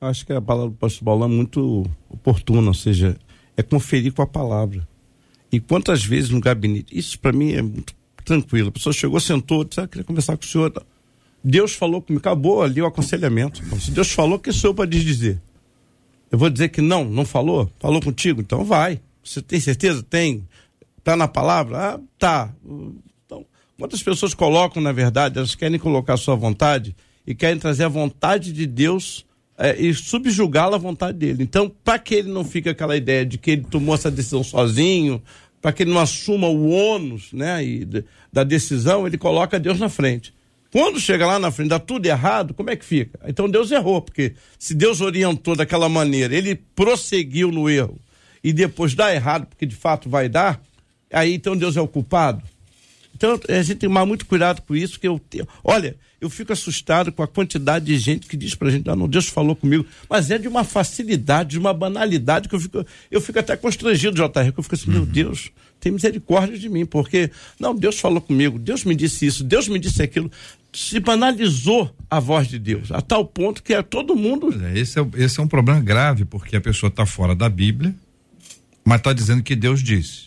Acho 0.00 0.26
que 0.26 0.32
a 0.32 0.42
palavra 0.42 0.70
do 0.70 0.76
pastor 0.76 1.04
Paulão 1.04 1.28
é 1.28 1.32
muito 1.32 1.88
oportuna, 2.08 2.66
ou 2.66 2.74
seja, 2.74 3.16
é 3.56 3.62
conferir 3.62 4.12
com 4.12 4.22
a 4.22 4.26
palavra. 4.26 4.88
E 5.52 5.60
quantas 5.60 6.04
vezes 6.04 6.30
no 6.30 6.40
gabinete, 6.40 6.98
isso 6.98 7.16
para 7.20 7.32
mim 7.32 7.52
é 7.52 7.62
muito 7.62 7.94
tranquilo. 8.24 8.70
A 8.70 8.72
pessoa 8.72 8.92
chegou, 8.92 9.20
sentou, 9.20 9.62
disse, 9.62 9.80
ah, 9.80 9.86
queria 9.86 10.02
conversar 10.02 10.36
com 10.36 10.42
o 10.42 10.48
senhor. 10.48 10.72
Deus 11.48 11.74
falou 11.74 12.02
comigo, 12.02 12.18
acabou 12.18 12.60
ali 12.60 12.82
o 12.82 12.86
aconselhamento. 12.86 13.62
Se 13.78 13.92
Deus 13.92 14.10
falou, 14.10 14.36
que 14.36 14.50
sou 14.52 14.70
eu 14.70 14.74
para 14.74 14.84
dizer? 14.84 15.40
Eu 16.28 16.36
vou 16.36 16.50
dizer 16.50 16.70
que 16.70 16.80
não, 16.80 17.04
não 17.04 17.24
falou? 17.24 17.70
Falou 17.78 18.02
contigo? 18.02 18.40
Então 18.40 18.64
vai. 18.64 19.00
Você 19.22 19.40
tem 19.40 19.60
certeza? 19.60 20.02
Tem. 20.02 20.44
Tá 21.04 21.14
na 21.14 21.28
palavra? 21.28 21.78
Ah, 21.78 22.00
tá. 22.18 22.52
Então, 23.24 23.46
quantas 23.78 24.02
pessoas 24.02 24.34
colocam, 24.34 24.82
na 24.82 24.90
verdade, 24.90 25.38
elas 25.38 25.54
querem 25.54 25.78
colocar 25.78 26.14
a 26.14 26.16
sua 26.16 26.34
vontade 26.34 26.96
e 27.24 27.32
querem 27.32 27.60
trazer 27.60 27.84
a 27.84 27.88
vontade 27.88 28.52
de 28.52 28.66
Deus 28.66 29.24
é, 29.56 29.80
e 29.80 29.94
subjugá-la 29.94 30.74
à 30.74 30.80
vontade 30.80 31.16
dele. 31.16 31.44
Então, 31.44 31.70
para 31.84 31.96
que 32.00 32.16
ele 32.16 32.28
não 32.28 32.44
fique 32.44 32.68
aquela 32.68 32.96
ideia 32.96 33.24
de 33.24 33.38
que 33.38 33.52
ele 33.52 33.66
tomou 33.70 33.94
essa 33.94 34.10
decisão 34.10 34.42
sozinho, 34.42 35.22
para 35.62 35.72
que 35.72 35.84
ele 35.84 35.92
não 35.92 36.00
assuma 36.00 36.48
o 36.48 36.70
ônus 36.70 37.32
né, 37.32 37.64
e, 37.64 38.04
da 38.32 38.42
decisão, 38.42 39.06
ele 39.06 39.16
coloca 39.16 39.60
Deus 39.60 39.78
na 39.78 39.88
frente. 39.88 40.34
Quando 40.76 41.00
chega 41.00 41.26
lá 41.26 41.38
na 41.38 41.50
frente, 41.50 41.68
dá 41.70 41.78
tudo 41.78 42.04
errado, 42.04 42.52
como 42.52 42.68
é 42.68 42.76
que 42.76 42.84
fica? 42.84 43.18
Então 43.26 43.48
Deus 43.48 43.70
errou, 43.70 44.02
porque 44.02 44.34
se 44.58 44.74
Deus 44.74 45.00
orientou 45.00 45.56
daquela 45.56 45.88
maneira, 45.88 46.36
ele 46.36 46.54
prosseguiu 46.54 47.50
no 47.50 47.66
erro 47.70 47.98
e 48.44 48.52
depois 48.52 48.94
dá 48.94 49.10
errado, 49.14 49.46
porque 49.46 49.64
de 49.64 49.74
fato 49.74 50.10
vai 50.10 50.28
dar, 50.28 50.60
aí 51.10 51.32
então 51.32 51.56
Deus 51.56 51.78
é 51.78 51.80
o 51.80 51.88
culpado. 51.88 52.42
Então 53.14 53.40
a 53.48 53.52
gente 53.54 53.68
tem 53.68 53.76
que 53.76 53.86
tomar 53.86 54.04
muito 54.04 54.26
cuidado 54.26 54.60
com 54.60 54.76
isso, 54.76 55.00
que 55.00 55.08
eu 55.08 55.18
te- 55.18 55.42
olha, 55.64 55.96
eu 56.20 56.28
fico 56.28 56.52
assustado 56.52 57.10
com 57.10 57.22
a 57.22 57.26
quantidade 57.26 57.86
de 57.86 57.96
gente 57.96 58.26
que 58.26 58.36
diz 58.36 58.54
pra 58.54 58.68
gente, 58.68 58.86
ah, 58.90 58.94
não, 58.94 59.08
Deus 59.08 59.28
falou 59.28 59.56
comigo, 59.56 59.86
mas 60.10 60.30
é 60.30 60.36
de 60.36 60.46
uma 60.46 60.62
facilidade, 60.62 61.52
de 61.52 61.58
uma 61.58 61.72
banalidade 61.72 62.50
que 62.50 62.54
eu 62.54 62.60
fico, 62.60 62.84
eu 63.10 63.20
fico 63.22 63.38
até 63.38 63.56
constrangido, 63.56 64.14
JR, 64.14 64.52
que 64.52 64.58
eu 64.58 64.62
fico 64.62 64.74
assim, 64.74 64.90
meu 64.90 65.06
Deus, 65.06 65.50
tem 65.80 65.90
misericórdia 65.92 66.58
de 66.58 66.68
mim, 66.68 66.84
porque, 66.84 67.30
não, 67.58 67.74
Deus 67.74 67.98
falou 67.98 68.20
comigo, 68.20 68.58
Deus 68.58 68.84
me 68.84 68.94
disse 68.94 69.24
isso, 69.24 69.42
Deus 69.42 69.66
me 69.68 69.78
disse 69.78 70.02
aquilo, 70.02 70.30
se 70.78 71.00
banalizou 71.00 71.90
a 72.10 72.20
voz 72.20 72.48
de 72.48 72.58
Deus, 72.58 72.92
a 72.92 73.00
tal 73.00 73.24
ponto 73.24 73.62
que 73.62 73.72
é 73.74 73.82
todo 73.82 74.14
mundo, 74.14 74.54
é, 74.64 74.78
Esse 74.78 74.98
é, 74.98 75.02
o- 75.02 75.10
esse 75.16 75.40
é 75.40 75.42
um 75.42 75.48
problema 75.48 75.80
grave, 75.80 76.24
porque 76.24 76.56
a 76.56 76.60
pessoa 76.60 76.88
está 76.88 77.06
fora 77.06 77.34
da 77.34 77.48
Bíblia, 77.48 77.94
mas 78.84 78.98
está 78.98 79.12
dizendo 79.12 79.42
que 79.42 79.56
Deus 79.56 79.82
disse. 79.82 80.26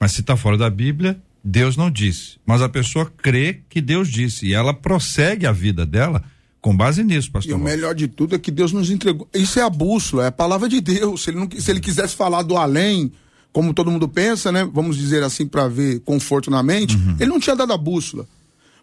Mas 0.00 0.12
se 0.12 0.20
está 0.20 0.36
fora 0.36 0.56
da 0.56 0.70
Bíblia, 0.70 1.18
Deus 1.42 1.76
não 1.76 1.90
disse. 1.90 2.36
Mas 2.46 2.62
a 2.62 2.68
pessoa 2.68 3.04
crê 3.16 3.60
que 3.68 3.80
Deus 3.80 4.08
disse. 4.08 4.46
E 4.46 4.54
ela 4.54 4.72
prossegue 4.72 5.46
a 5.46 5.52
vida 5.52 5.84
dela 5.84 6.22
com 6.60 6.76
base 6.76 7.02
nisso, 7.02 7.28
E 7.28 7.32
pastor. 7.32 7.54
o 7.54 7.58
Rosa. 7.58 7.70
melhor 7.70 7.94
de 7.94 8.06
tudo 8.08 8.34
é 8.34 8.38
que 8.38 8.50
Deus 8.50 8.72
nos 8.72 8.90
entregou. 8.90 9.28
Isso 9.34 9.58
é 9.58 9.62
a 9.62 9.70
bússola, 9.70 10.24
é 10.24 10.26
a 10.28 10.32
palavra 10.32 10.68
de 10.68 10.80
Deus. 10.80 11.24
Se 11.24 11.30
ele, 11.30 11.38
não, 11.38 11.48
se 11.50 11.70
ele 11.70 11.80
quisesse 11.80 12.14
falar 12.14 12.42
do 12.42 12.56
além, 12.56 13.10
como 13.52 13.74
todo 13.74 13.90
mundo 13.90 14.08
pensa, 14.08 14.50
né? 14.52 14.68
Vamos 14.72 14.96
dizer 14.96 15.22
assim, 15.22 15.46
para 15.46 15.66
ver 15.68 16.00
conforto 16.00 16.50
na 16.50 16.62
mente, 16.62 16.96
ele 17.18 17.30
não 17.30 17.40
tinha 17.40 17.56
dado 17.56 17.72
a 17.72 17.76
bússola. 17.78 18.26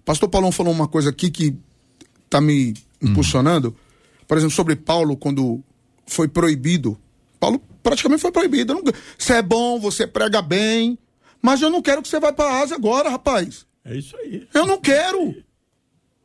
Pastor 0.06 0.30
Paulão 0.30 0.52
falou 0.52 0.72
uma 0.72 0.88
coisa 0.88 1.10
aqui 1.10 1.32
que 1.32 1.58
tá 2.30 2.40
me 2.40 2.76
impulsionando. 3.02 3.76
por 4.28 4.38
exemplo, 4.38 4.56
sobre 4.56 4.76
Paulo, 4.76 5.18
quando 5.18 5.64
foi 6.06 6.28
proibido. 6.28 6.98
Paulo 7.40 7.60
praticamente 7.84 8.22
foi 8.22 8.32
proibido. 8.32 8.74
Não, 8.74 8.84
você 9.18 9.34
é 9.34 9.42
bom, 9.42 9.80
você 9.80 10.08
prega 10.08 10.42
bem, 10.42 10.98
mas 11.42 11.62
eu 11.62 11.70
não 11.70 11.82
quero 11.82 12.02
que 12.02 12.08
você 12.08 12.20
vá 12.20 12.32
para 12.32 12.50
a 12.50 12.62
Ásia 12.62 12.76
agora, 12.76 13.10
rapaz. 13.10 13.66
É 13.84 13.96
isso 13.96 14.16
aí. 14.18 14.48
Eu 14.54 14.66
não 14.66 14.80
quero. 14.80 15.36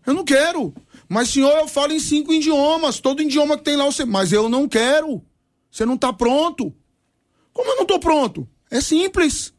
Eu 0.07 0.15
não 0.15 0.25
quero. 0.25 0.75
Mas, 1.09 1.29
senhor, 1.29 1.53
eu 1.59 1.69
falo 1.69 1.93
em 1.93 2.01
cinco 2.01 2.33
idiomas. 2.33 3.01
Todo 3.01 3.21
idioma 3.21 3.59
que 3.59 3.65
tem 3.65 3.77
lá 3.77 3.85
você. 3.85 4.05
Mas 4.05 4.33
eu 4.33 4.49
não 4.49 4.67
quero. 4.67 5.23
Você 5.71 5.85
não 5.85 5.95
está 5.95 6.11
pronto. 6.13 6.75
Como 7.53 7.71
eu 7.71 7.77
não 7.77 7.83
estou 7.83 8.01
pronto? 8.01 8.49
É 8.71 8.81
simples. 8.81 9.53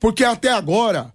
Porque 0.00 0.24
até 0.24 0.50
agora, 0.50 1.14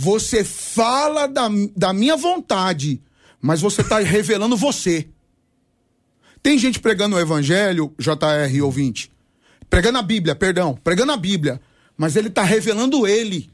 você 0.00 0.44
fala 0.44 1.26
da, 1.26 1.48
da 1.76 1.92
minha 1.92 2.16
vontade, 2.16 3.02
mas 3.40 3.60
você 3.60 3.80
está 3.80 3.98
revelando 3.98 4.56
você. 4.56 5.08
Tem 6.40 6.56
gente 6.56 6.78
pregando 6.78 7.16
o 7.16 7.20
evangelho, 7.20 7.92
JR 7.98 8.62
ouvinte. 8.62 9.10
Pregando 9.68 9.98
a 9.98 10.02
Bíblia, 10.02 10.36
perdão. 10.36 10.78
Pregando 10.84 11.10
a 11.10 11.16
Bíblia. 11.16 11.60
Mas 11.96 12.14
ele 12.14 12.28
está 12.28 12.44
revelando 12.44 13.08
ele. 13.08 13.50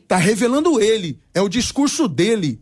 Está 0.00 0.16
revelando 0.16 0.80
ele. 0.80 1.20
É 1.34 1.42
o 1.42 1.48
discurso 1.48 2.08
dele. 2.08 2.58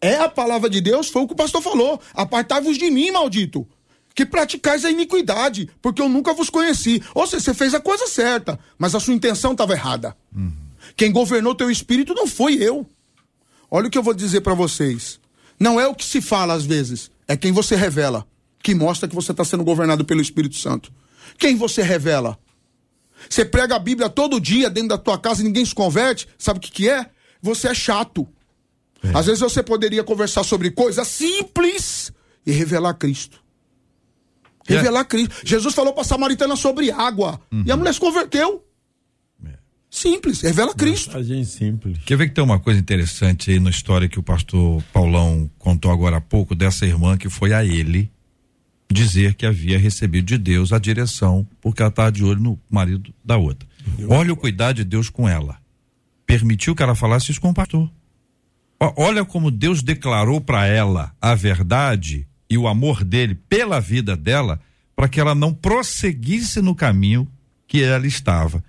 É 0.00 0.16
a 0.16 0.28
palavra 0.28 0.68
de 0.68 0.80
Deus, 0.80 1.08
foi 1.08 1.22
o 1.22 1.28
que 1.28 1.34
o 1.34 1.36
pastor 1.36 1.62
falou. 1.62 2.00
Apartai-vos 2.12 2.76
de 2.76 2.90
mim, 2.90 3.12
maldito. 3.12 3.64
Que 4.16 4.26
praticais 4.26 4.84
a 4.84 4.90
iniquidade, 4.90 5.70
porque 5.80 6.02
eu 6.02 6.08
nunca 6.08 6.34
vos 6.34 6.50
conheci. 6.50 7.00
Ou 7.14 7.24
seja, 7.24 7.44
você 7.44 7.54
fez 7.54 7.72
a 7.72 7.80
coisa 7.80 8.08
certa, 8.08 8.58
mas 8.76 8.96
a 8.96 9.00
sua 9.00 9.14
intenção 9.14 9.52
estava 9.52 9.74
errada. 9.74 10.16
Uhum. 10.34 10.63
Quem 10.96 11.12
governou 11.12 11.54
teu 11.54 11.70
espírito 11.70 12.14
não 12.14 12.26
foi 12.26 12.54
eu. 12.54 12.86
Olha 13.70 13.88
o 13.88 13.90
que 13.90 13.98
eu 13.98 14.02
vou 14.02 14.14
dizer 14.14 14.40
para 14.40 14.54
vocês. 14.54 15.20
Não 15.58 15.80
é 15.80 15.86
o 15.86 15.94
que 15.94 16.04
se 16.04 16.20
fala 16.20 16.54
às 16.54 16.64
vezes, 16.64 17.10
é 17.26 17.36
quem 17.36 17.52
você 17.52 17.76
revela, 17.76 18.26
que 18.62 18.74
mostra 18.74 19.08
que 19.08 19.14
você 19.14 19.30
está 19.30 19.44
sendo 19.44 19.64
governado 19.64 20.04
pelo 20.04 20.20
Espírito 20.20 20.56
Santo. 20.56 20.92
Quem 21.38 21.56
você 21.56 21.82
revela? 21.82 22.38
Você 23.28 23.44
prega 23.44 23.76
a 23.76 23.78
Bíblia 23.78 24.08
todo 24.08 24.40
dia 24.40 24.68
dentro 24.68 24.90
da 24.90 24.98
tua 24.98 25.18
casa 25.18 25.40
e 25.40 25.44
ninguém 25.44 25.64
se 25.64 25.74
converte, 25.74 26.28
sabe 26.38 26.58
o 26.58 26.60
que, 26.62 26.70
que 26.70 26.88
é? 26.88 27.08
Você 27.40 27.68
é 27.68 27.74
chato. 27.74 28.28
É. 29.02 29.16
Às 29.16 29.26
vezes 29.26 29.40
você 29.40 29.62
poderia 29.62 30.02
conversar 30.02 30.44
sobre 30.44 30.70
coisas 30.70 31.06
simples 31.08 32.12
e 32.46 32.52
revelar 32.52 32.94
Cristo. 32.94 33.42
Revelar 34.66 35.00
é. 35.00 35.04
Cristo. 35.04 35.34
Jesus 35.44 35.74
falou 35.74 35.92
para 35.92 36.02
a 36.02 36.06
samaritana 36.06 36.56
sobre 36.56 36.90
água. 36.90 37.40
Uhum. 37.52 37.64
E 37.66 37.72
a 37.72 37.76
mulher 37.76 37.92
se 37.92 38.00
converteu. 38.00 38.64
Simples, 39.94 40.40
revela 40.40 40.74
Cristo. 40.74 41.16
Mensagem 41.16 41.44
simples. 41.44 41.98
Quer 42.04 42.16
ver 42.16 42.28
que 42.28 42.34
tem 42.34 42.42
uma 42.42 42.58
coisa 42.58 42.80
interessante 42.80 43.52
aí 43.52 43.60
na 43.60 43.70
história 43.70 44.08
que 44.08 44.18
o 44.18 44.24
pastor 44.24 44.82
Paulão 44.92 45.48
contou 45.56 45.88
agora 45.88 46.16
há 46.16 46.20
pouco 46.20 46.52
dessa 46.52 46.84
irmã 46.84 47.16
que 47.16 47.30
foi 47.30 47.54
a 47.54 47.64
ele 47.64 48.10
dizer 48.90 49.34
que 49.34 49.46
havia 49.46 49.78
recebido 49.78 50.26
de 50.26 50.36
Deus 50.36 50.72
a 50.72 50.80
direção 50.80 51.46
porque 51.60 51.80
ela 51.80 51.90
estava 51.90 52.10
de 52.10 52.24
olho 52.24 52.40
no 52.40 52.58
marido 52.68 53.14
da 53.24 53.36
outra. 53.36 53.68
Olha 54.08 54.32
o 54.32 54.36
cuidado 54.36 54.78
de 54.78 54.84
Deus 54.84 55.08
com 55.08 55.28
ela. 55.28 55.58
Permitiu 56.26 56.74
que 56.74 56.82
ela 56.82 56.96
falasse 56.96 57.30
isso 57.30 57.40
com 57.40 57.50
o 57.50 57.54
pastor. 57.54 57.88
Olha 58.96 59.24
como 59.24 59.48
Deus 59.48 59.80
declarou 59.80 60.40
para 60.40 60.66
ela 60.66 61.14
a 61.22 61.36
verdade 61.36 62.26
e 62.50 62.58
o 62.58 62.66
amor 62.66 63.04
dele 63.04 63.36
pela 63.48 63.78
vida 63.78 64.16
dela 64.16 64.60
para 64.96 65.08
que 65.08 65.20
ela 65.20 65.36
não 65.36 65.54
prosseguisse 65.54 66.60
no 66.60 66.74
caminho 66.74 67.28
que 67.68 67.80
ela 67.80 68.08
estava. 68.08 68.60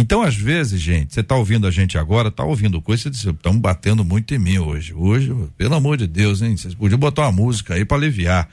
Então, 0.00 0.22
às 0.22 0.36
vezes, 0.36 0.80
gente, 0.80 1.12
você 1.12 1.20
está 1.20 1.34
ouvindo 1.34 1.66
a 1.66 1.70
gente 1.72 1.98
agora, 1.98 2.28
está 2.28 2.44
ouvindo 2.44 2.80
coisa, 2.80 3.02
você 3.02 3.10
diz, 3.10 3.24
estão 3.24 3.58
batendo 3.58 4.04
muito 4.04 4.32
em 4.32 4.38
mim 4.38 4.58
hoje. 4.58 4.94
Hoje, 4.94 5.34
pelo 5.56 5.74
amor 5.74 5.96
de 5.96 6.06
Deus, 6.06 6.40
hein? 6.40 6.56
Vocês 6.56 6.72
podiam 6.72 6.98
botar 6.98 7.22
uma 7.22 7.32
música 7.32 7.74
aí 7.74 7.84
para 7.84 7.96
aliviar. 7.96 8.48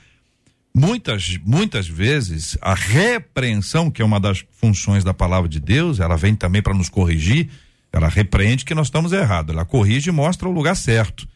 Muitas, 0.74 1.38
muitas 1.44 1.88
vezes, 1.88 2.58
a 2.60 2.74
repreensão, 2.74 3.90
que 3.90 4.02
é 4.02 4.04
uma 4.04 4.18
das 4.18 4.44
funções 4.50 5.04
da 5.04 5.14
palavra 5.14 5.48
de 5.48 5.60
Deus, 5.60 6.00
ela 6.00 6.16
vem 6.16 6.34
também 6.34 6.60
para 6.60 6.74
nos 6.74 6.88
corrigir, 6.88 7.48
ela 7.92 8.08
repreende 8.08 8.64
que 8.64 8.74
nós 8.74 8.88
estamos 8.88 9.12
errados, 9.12 9.54
ela 9.54 9.64
corrige 9.64 10.10
e 10.10 10.12
mostra 10.12 10.48
o 10.48 10.52
lugar 10.52 10.74
certo. 10.74 11.26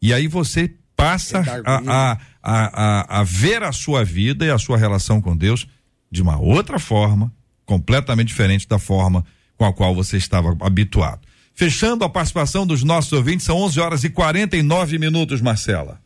E 0.00 0.14
aí 0.14 0.28
você 0.28 0.72
passa 0.96 1.42
a, 1.66 2.12
a, 2.12 2.18
a, 2.42 3.20
a, 3.20 3.22
ver 3.24 3.62
a 3.64 3.72
sua 3.72 4.04
vida 4.04 4.46
e 4.46 4.50
a 4.50 4.58
sua 4.58 4.78
relação 4.78 5.20
com 5.20 5.36
Deus 5.36 5.66
de 6.10 6.22
uma 6.22 6.38
outra 6.38 6.78
forma, 6.78 7.30
completamente 7.66 8.28
diferente 8.28 8.66
da 8.66 8.78
forma 8.78 9.26
com 9.56 9.64
a 9.64 9.72
qual 9.72 9.94
você 9.94 10.16
estava 10.16 10.56
habituado. 10.60 11.20
Fechando 11.54 12.04
a 12.04 12.08
participação 12.08 12.66
dos 12.66 12.82
nossos 12.82 13.12
ouvintes, 13.12 13.46
são 13.46 13.56
11 13.56 13.80
horas 13.80 14.04
e 14.04 14.10
49 14.10 14.98
minutos, 14.98 15.40
Marcela. 15.40 15.98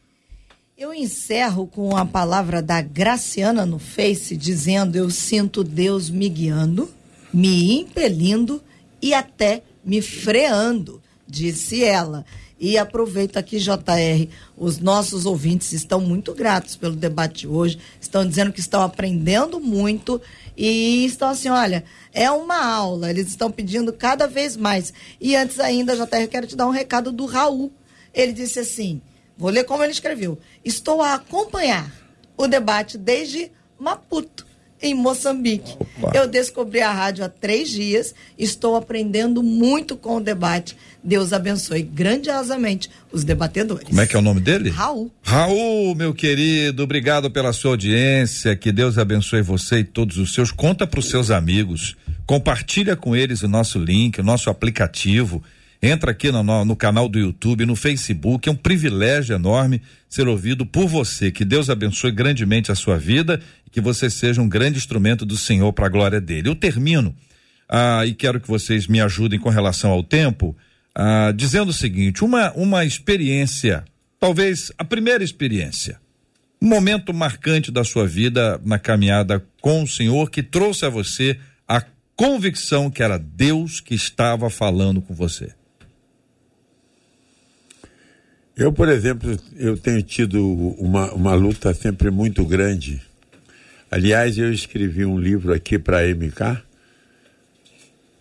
Eu 0.79 0.95
encerro 0.95 1.67
com 1.67 1.97
a 1.97 2.07
palavra 2.07 2.63
da 2.63 2.81
Graciana 2.81 3.67
no 3.67 3.79
Face, 3.79 4.37
dizendo: 4.37 4.97
Eu 4.97 5.11
sinto 5.11 5.63
Deus 5.63 6.09
me 6.09 6.29
guiando, 6.29 6.89
me 7.35 7.81
impelindo 7.81 8.63
e 9.03 9.13
até 9.13 9.63
me 9.85 10.01
freando, 10.01 11.03
disse 11.27 11.85
ela. 11.85 12.25
E 12.61 12.77
aproveito 12.77 13.39
aqui, 13.39 13.59
JR, 13.59 14.29
os 14.55 14.79
nossos 14.79 15.25
ouvintes 15.25 15.73
estão 15.73 15.99
muito 15.99 16.35
gratos 16.35 16.77
pelo 16.77 16.95
debate 16.95 17.47
hoje, 17.47 17.79
estão 17.99 18.29
dizendo 18.29 18.53
que 18.53 18.61
estão 18.61 18.83
aprendendo 18.83 19.59
muito 19.59 20.21
e 20.55 21.07
estão 21.07 21.31
assim, 21.31 21.49
olha, 21.49 21.83
é 22.13 22.31
uma 22.31 22.63
aula, 22.63 23.09
eles 23.09 23.29
estão 23.29 23.51
pedindo 23.51 23.95
cada 23.95 24.29
vez 24.29 24.59
mais. 24.59 24.93
E 25.19 25.35
antes 25.35 25.59
ainda, 25.59 25.97
JR, 25.97 26.29
quero 26.31 26.47
te 26.47 26.55
dar 26.55 26.67
um 26.67 26.71
recado 26.71 27.11
do 27.11 27.25
Raul. 27.25 27.73
Ele 28.13 28.35
disse 28.35 28.59
assim: 28.59 29.01
vou 29.39 29.49
ler 29.51 29.65
como 29.65 29.83
ele 29.83 29.93
escreveu. 29.93 30.39
Estou 30.63 31.01
a 31.01 31.15
acompanhar 31.15 31.91
o 32.37 32.47
debate 32.47 32.99
desde 32.99 33.51
Maputo 33.79 34.50
em 34.83 34.95
Moçambique. 34.95 35.77
Opa. 35.79 36.13
Eu 36.15 36.27
descobri 36.27 36.81
a 36.81 36.93
rádio 36.93 37.25
há 37.25 37.29
três 37.29 37.71
dias, 37.71 38.15
estou 38.39 38.77
aprendendo 38.77 39.43
muito 39.43 39.97
com 39.97 40.17
o 40.17 40.21
debate. 40.21 40.77
Deus 41.03 41.33
abençoe 41.33 41.83
grandiosamente 41.83 42.91
os 43.11 43.25
debatedores. 43.25 43.89
Como 43.89 44.01
é 44.01 44.07
que 44.07 44.15
é 44.15 44.19
o 44.19 44.23
nome 44.23 44.41
dele? 44.41 44.71
Raul. 44.71 45.11
Raul, 45.23 45.95
meu 45.95 46.13
querido, 46.13 46.83
obrigado 46.83 47.31
pela 47.31 47.53
sua 47.53 47.73
audiência. 47.73 48.55
Que 48.55 48.71
Deus 48.71 48.99
abençoe 48.99 49.43
você 49.43 49.79
e 49.79 49.85
todos 49.85 50.19
os 50.19 50.35
seus. 50.35 50.51
Conta 50.51 50.87
para 50.87 51.01
os 51.01 51.09
seus 51.09 51.31
amigos, 51.31 51.97
compartilha 52.27 52.97
com 52.97 53.17
eles 53.17 53.43
o 53.43 53.49
nosso 53.49 53.79
link, 53.79 54.21
o 54.21 54.25
nosso 54.25 54.51
aplicativo. 54.51 55.43
Entra 55.83 56.11
aqui 56.11 56.31
no, 56.31 56.65
no, 56.65 56.77
canal 56.77 57.09
do 57.09 57.19
YouTube, 57.19 57.65
no 57.65 57.75
Facebook. 57.75 58.49
É 58.49 58.53
um 58.53 58.57
privilégio 58.57 59.35
enorme 59.35 59.81
ser 60.09 60.29
ouvido 60.29 60.67
por 60.67 60.87
você. 60.87 61.31
Que 61.31 61.45
Deus 61.45 61.71
abençoe 61.71 62.13
grandemente 62.13 62.71
a 62.71 62.75
sua 62.75 62.99
vida 62.99 63.41
e 63.67 63.71
que 63.71 63.81
você 63.81 64.11
seja 64.11 64.43
um 64.43 64.49
grande 64.49 64.77
instrumento 64.77 65.25
do 65.25 65.39
Senhor 65.39 65.73
para 65.73 65.87
a 65.87 65.91
glória 65.91 66.21
dele. 66.21 66.51
Eu 66.51 66.55
termino 66.55 67.15
ah, 67.67 68.05
e 68.05 68.13
quero 68.13 68.39
que 68.39 68.49
vocês 68.49 68.87
me 68.87 69.01
ajudem 69.01 69.39
com 69.39 69.49
relação 69.49 69.91
ao 69.91 70.05
tempo, 70.05 70.55
ah, 70.95 71.33
dizendo 71.35 71.71
o 71.71 71.75
seguinte: 71.75 72.23
uma, 72.23 72.53
uma 72.53 72.85
experiência, 72.85 73.83
talvez 74.19 74.71
a 74.77 74.85
primeira 74.85 75.25
experiência, 75.25 75.99
um 76.61 76.69
momento 76.69 77.15
marcante 77.15 77.71
da 77.71 77.85
sua 77.85 78.07
vida 78.07 78.61
na 78.63 78.79
caminhada 78.79 79.43
com 79.63 79.83
o 79.83 79.89
Senhor 79.89 80.31
que 80.31 80.43
trouxe 80.43 80.85
a 80.85 80.91
você 80.91 81.39
a 81.67 81.83
convicção 82.15 82.91
que 82.91 83.03
era 83.03 83.19
Deus 83.19 83.81
que 83.81 83.95
estava 83.95 84.51
falando 84.51 85.01
com 85.01 85.15
você. 85.15 85.55
Eu, 88.57 88.73
por 88.73 88.89
exemplo, 88.89 89.39
eu 89.57 89.77
tenho 89.77 90.03
tido 90.03 90.45
uma, 90.79 91.13
uma 91.13 91.35
luta 91.35 91.73
sempre 91.73 92.11
muito 92.11 92.45
grande. 92.45 93.01
Aliás, 93.91 94.39
eu 94.39 94.53
escrevi 94.53 95.05
um 95.05 95.19
livro 95.19 95.53
aqui 95.53 95.79
para 95.79 96.01
a 96.01 96.15
MK, 96.15 96.63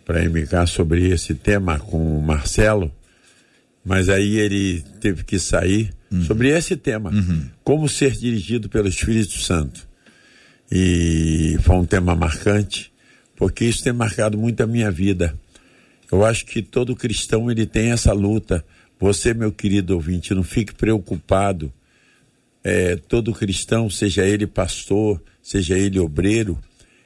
para 0.06 0.22
a 0.22 0.30
MK 0.30 0.68
sobre 0.68 1.10
esse 1.10 1.36
tema 1.36 1.78
com 1.80 2.18
o 2.18 2.22
Marcelo, 2.22 2.92
mas 3.84 4.10
aí 4.10 4.38
ele 4.38 4.84
teve 5.00 5.24
que 5.24 5.38
sair 5.38 5.94
uhum. 6.12 6.24
sobre 6.24 6.50
esse 6.50 6.76
tema, 6.76 7.12
uhum. 7.12 7.50
como 7.64 7.88
ser 7.88 8.12
dirigido 8.12 8.70
pelo 8.70 8.88
Espírito 8.88 9.38
Santo. 9.40 9.88
E 10.72 11.58
foi 11.62 11.76
um 11.76 11.86
tema 11.86 12.16
marcante, 12.16 12.92
porque 13.36 13.66
isso 13.66 13.84
tem 13.84 13.94
marcado 13.94 14.38
muito 14.38 14.62
a 14.62 14.68
minha 14.68 14.92
vida. 14.92 15.34
Eu 16.12 16.26
acho 16.26 16.46
que 16.46 16.62
todo 16.62 16.96
cristão 16.96 17.50
ele 17.50 17.66
tem 17.66 17.92
essa 17.92 18.12
luta 18.12 18.64
você, 19.00 19.34
meu 19.34 19.52
querido 19.52 19.96
ouvinte, 19.96 20.34
não 20.34 20.44
fique 20.44 20.74
preocupado. 20.74 21.72
É, 22.62 22.98
todo 22.98 23.34
cristão, 23.34 23.90
seja 23.90 24.26
ele 24.26 24.46
pastor, 24.46 25.22
seja 25.42 25.78
ele 25.78 25.98
obreiro, 25.98 26.60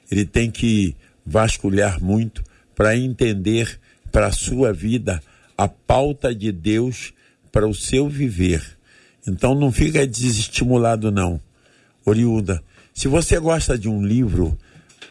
ele 0.10 0.26
tem 0.26 0.50
que 0.50 0.96
vasculhar 1.24 2.04
muito 2.04 2.44
para 2.76 2.98
entender 2.98 3.80
para 4.12 4.28
a 4.28 4.32
sua 4.32 4.74
vida 4.74 5.22
a 5.56 5.68
pauta 5.68 6.34
de 6.34 6.52
Deus 6.52 7.14
para 7.52 7.68
o 7.68 7.76
seu 7.76 8.10
viver. 8.10 8.64
Então 9.28 9.54
não 9.54 9.72
fica 9.72 10.08
desestimulado 10.08 11.12
não. 11.12 11.40
Oriunda, 12.04 12.62
se 12.92 13.08
você 13.08 13.40
gosta 13.40 13.78
de 13.78 13.88
um 13.88 14.04
livro, 14.04 14.58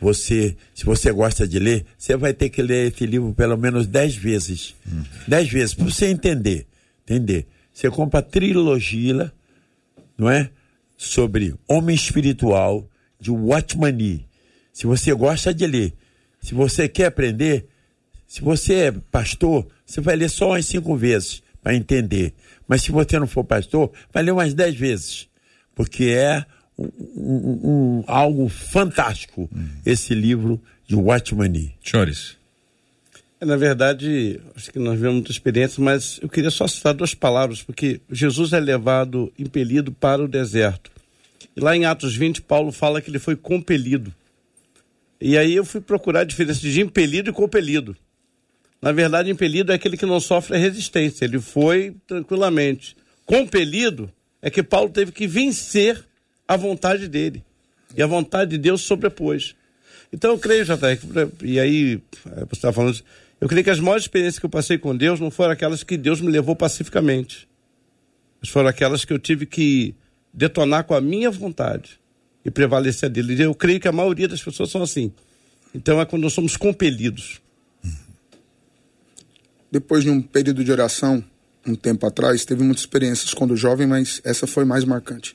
você, 0.00 0.56
se 0.74 0.84
você 0.84 1.12
gosta 1.12 1.46
de 1.46 1.60
ler, 1.60 1.86
você 1.96 2.16
vai 2.16 2.34
ter 2.34 2.50
que 2.50 2.60
ler 2.60 2.92
esse 2.92 3.06
livro 3.06 3.32
pelo 3.32 3.56
menos 3.56 3.86
dez 3.86 4.16
vezes. 4.16 4.74
Hum. 4.86 5.04
Dez 5.28 5.48
vezes, 5.48 5.74
para 5.74 5.84
você 5.84 6.06
entender 6.06 6.66
entender. 7.14 7.46
Você 7.72 7.90
compra 7.90 8.20
a 8.20 8.22
trilogia, 8.22 9.32
não 10.16 10.30
é? 10.30 10.50
sobre 11.02 11.54
Homem 11.66 11.96
Espiritual 11.96 12.88
de 13.18 13.30
Watchman 13.30 13.92
Nee. 13.92 14.24
Se 14.72 14.86
você 14.86 15.12
gosta 15.12 15.52
de 15.52 15.66
ler, 15.66 15.92
se 16.40 16.54
você 16.54 16.88
quer 16.88 17.06
aprender, 17.06 17.66
se 18.26 18.40
você 18.40 18.74
é 18.74 18.92
pastor, 18.92 19.66
você 19.84 20.00
vai 20.00 20.14
ler 20.14 20.30
só 20.30 20.50
umas 20.50 20.64
cinco 20.64 20.96
vezes 20.96 21.42
para 21.60 21.74
entender. 21.74 22.32
Mas 22.68 22.82
se 22.82 22.92
você 22.92 23.18
não 23.18 23.26
for 23.26 23.44
pastor, 23.44 23.92
vai 24.12 24.22
ler 24.22 24.30
umas 24.30 24.54
dez 24.54 24.76
vezes. 24.76 25.28
Porque 25.74 26.04
é 26.04 26.46
um, 26.78 26.88
um, 27.16 27.60
um, 27.64 28.04
algo 28.06 28.48
fantástico 28.48 29.50
hum. 29.54 29.68
esse 29.84 30.14
livro 30.14 30.60
de 30.86 30.94
Watchman 30.94 31.48
Nee. 31.48 31.74
Senhores. 31.84 32.36
Na 33.44 33.56
verdade, 33.56 34.40
acho 34.54 34.70
que 34.70 34.78
nós 34.78 34.98
vemos 34.98 35.14
muita 35.16 35.32
experiência, 35.32 35.82
mas 35.82 36.20
eu 36.22 36.28
queria 36.28 36.50
só 36.50 36.68
citar 36.68 36.94
duas 36.94 37.12
palavras, 37.12 37.60
porque 37.60 38.00
Jesus 38.08 38.52
é 38.52 38.60
levado, 38.60 39.32
impelido 39.36 39.90
para 39.90 40.22
o 40.22 40.28
deserto. 40.28 40.92
E 41.56 41.60
lá 41.60 41.76
em 41.76 41.84
Atos 41.84 42.14
20, 42.14 42.40
Paulo 42.42 42.70
fala 42.70 43.00
que 43.00 43.10
ele 43.10 43.18
foi 43.18 43.34
compelido. 43.34 44.14
E 45.20 45.36
aí 45.36 45.56
eu 45.56 45.64
fui 45.64 45.80
procurar 45.80 46.20
a 46.20 46.24
diferença 46.24 46.60
de 46.60 46.80
impelido 46.80 47.30
e 47.30 47.32
compelido. 47.32 47.96
Na 48.80 48.92
verdade, 48.92 49.28
impelido 49.28 49.72
é 49.72 49.74
aquele 49.74 49.96
que 49.96 50.06
não 50.06 50.20
sofre 50.20 50.56
resistência, 50.56 51.24
ele 51.24 51.40
foi 51.40 51.96
tranquilamente. 52.06 52.96
Compelido 53.26 54.08
é 54.40 54.50
que 54.50 54.62
Paulo 54.62 54.88
teve 54.88 55.10
que 55.10 55.26
vencer 55.26 56.04
a 56.46 56.56
vontade 56.56 57.08
dele. 57.08 57.42
E 57.96 58.02
a 58.02 58.06
vontade 58.06 58.52
de 58.52 58.58
Deus 58.58 58.82
sobrepôs. 58.82 59.56
Então 60.12 60.32
eu 60.32 60.38
creio, 60.38 60.64
JR, 60.64 60.76
e 61.42 61.58
aí 61.58 62.00
é, 62.26 62.40
você 62.40 62.54
estava 62.54 62.72
falando, 62.72 63.02
eu 63.42 63.48
creio 63.48 63.64
que 63.64 63.70
as 63.70 63.80
maiores 63.80 64.04
experiências 64.04 64.38
que 64.38 64.46
eu 64.46 64.50
passei 64.50 64.78
com 64.78 64.96
Deus 64.96 65.20
não 65.20 65.30
foram 65.30 65.52
aquelas 65.52 65.82
que 65.82 65.96
Deus 65.96 66.20
me 66.20 66.30
levou 66.30 66.56
pacificamente, 66.56 67.48
mas 68.40 68.48
foram 68.48 68.68
aquelas 68.68 69.04
que 69.04 69.12
eu 69.12 69.18
tive 69.18 69.44
que 69.44 69.94
detonar 70.32 70.84
com 70.84 70.94
a 70.94 71.00
minha 71.00 71.30
vontade 71.30 72.00
e 72.44 72.50
prevalecer 72.50 73.10
dele. 73.10 73.34
E 73.34 73.42
eu 73.42 73.54
creio 73.54 73.78
que 73.78 73.88
a 73.88 73.92
maioria 73.92 74.28
das 74.28 74.42
pessoas 74.42 74.70
são 74.70 74.82
assim. 74.82 75.12
Então 75.74 76.00
é 76.00 76.06
quando 76.06 76.22
nós 76.22 76.32
somos 76.32 76.56
compelidos 76.56 77.42
depois 79.72 80.04
de 80.04 80.10
um 80.10 80.20
período 80.20 80.62
de 80.62 80.70
oração, 80.70 81.24
um 81.66 81.74
tempo 81.74 82.06
atrás, 82.06 82.44
teve 82.44 82.62
muitas 82.62 82.82
experiências 82.82 83.32
quando 83.32 83.56
jovem, 83.56 83.86
mas 83.86 84.20
essa 84.22 84.46
foi 84.46 84.66
mais 84.66 84.84
marcante. 84.84 85.34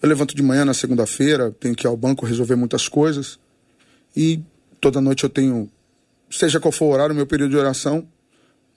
Eu 0.00 0.08
levanto 0.08 0.32
de 0.36 0.42
manhã 0.44 0.64
na 0.64 0.72
segunda-feira, 0.72 1.50
tenho 1.58 1.74
que 1.74 1.84
ir 1.84 1.88
ao 1.88 1.96
banco 1.96 2.24
resolver 2.24 2.54
muitas 2.54 2.86
coisas 2.86 3.36
e 4.16 4.40
toda 4.80 5.00
noite 5.00 5.24
eu 5.24 5.28
tenho, 5.28 5.68
seja 6.30 6.60
qual 6.60 6.72
for 6.72 6.86
o 6.86 6.90
horário, 6.90 7.14
meu 7.14 7.26
período 7.26 7.50
de 7.50 7.56
oração, 7.56 8.06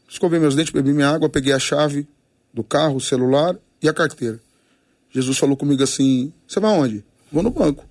escovei 0.07 0.39
meus 0.39 0.55
dentes, 0.55 0.71
bebi 0.71 0.93
minha 0.93 1.09
água, 1.09 1.29
peguei 1.29 1.53
a 1.53 1.59
chave 1.59 2.07
do 2.53 2.63
carro, 2.63 2.95
o 2.95 3.01
celular 3.01 3.57
e 3.81 3.89
a 3.89 3.93
carteira. 3.93 4.39
Jesus 5.09 5.37
falou 5.37 5.57
comigo 5.57 5.83
assim: 5.83 6.31
Você 6.47 6.59
vai 6.59 6.71
onde? 6.71 7.03
Vou 7.31 7.43
no 7.43 7.51
banco. 7.51 7.85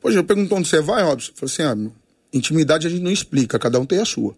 Pois 0.00 0.14
eu 0.14 0.24
pergunto 0.24 0.54
onde 0.54 0.68
você 0.68 0.80
vai, 0.80 1.02
Robson. 1.02 1.32
Eu 1.32 1.36
falei 1.36 1.52
assim: 1.52 1.62
Ah, 1.62 1.74
meu, 1.74 1.92
intimidade 2.32 2.86
a 2.86 2.90
gente 2.90 3.02
não 3.02 3.10
explica, 3.10 3.58
cada 3.58 3.80
um 3.80 3.86
tem 3.86 3.98
a 3.98 4.04
sua 4.04 4.36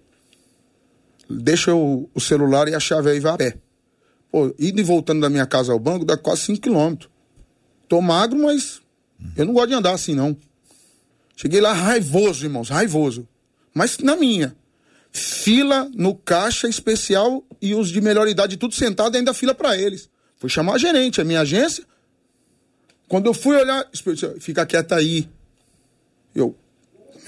deixa 1.29 1.75
o, 1.75 2.09
o 2.14 2.21
celular 2.21 2.69
e 2.69 2.75
a 2.75 2.81
chave 2.81 3.11
aí 3.11 3.21
vai 3.21 3.33
a 3.33 3.37
pé. 3.37 3.57
Pô, 4.31 4.55
indo 4.59 4.81
e 4.81 4.85
voltando 4.85 5.21
da 5.21 5.31
minha 5.31 5.47
casa 5.47 5.73
ao 5.73 5.79
banco 5.79 6.05
dá 6.05 6.17
quase 6.17 6.43
5 6.43 6.61
quilômetros. 6.61 7.11
Tô 7.89 8.01
magro, 8.01 8.39
mas 8.39 8.81
eu 9.37 9.45
não 9.45 9.55
gosto 9.55 9.69
de 9.69 9.75
andar 9.75 9.93
assim, 9.93 10.14
não. 10.14 10.37
Cheguei 11.37 11.61
lá 11.61 11.73
raivoso, 11.73 12.45
irmãos, 12.45 12.69
raivoso. 12.69 13.29
Mas 13.77 13.99
na 13.99 14.16
minha. 14.16 14.57
Fila 15.12 15.91
no 15.95 16.14
caixa 16.14 16.66
especial 16.66 17.45
e 17.61 17.74
os 17.74 17.91
de 17.91 18.01
melhor 18.01 18.27
idade 18.27 18.57
tudo 18.57 18.74
sentado 18.74 19.16
ainda 19.16 19.35
fila 19.35 19.55
para 19.55 19.77
eles. 19.77 20.09
Fui 20.39 20.49
chamar 20.49 20.77
a 20.77 20.79
gerente, 20.79 21.20
a 21.20 21.24
minha 21.24 21.43
agência. 21.43 21.85
Quando 23.07 23.27
eu 23.27 23.35
fui 23.35 23.55
olhar, 23.55 23.87
fica 24.41 24.64
quieta 24.64 24.97
aí. 24.97 25.29
Eu, 26.35 26.57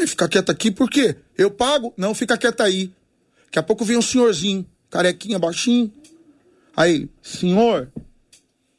fica 0.07 0.27
quieta 0.27 0.51
aqui 0.53 0.71
por 0.71 0.89
quê? 0.89 1.17
Eu 1.37 1.51
pago? 1.51 1.93
Não, 1.99 2.15
fica 2.15 2.39
quieta 2.39 2.65
aí. 2.65 2.91
Daqui 3.45 3.59
a 3.59 3.63
pouco 3.63 3.85
vem 3.85 3.99
um 3.99 4.03
senhorzinho, 4.03 4.67
carequinha, 4.89 5.39
baixinho. 5.39 5.93
Aí, 6.75 7.11
senhor, 7.23 7.93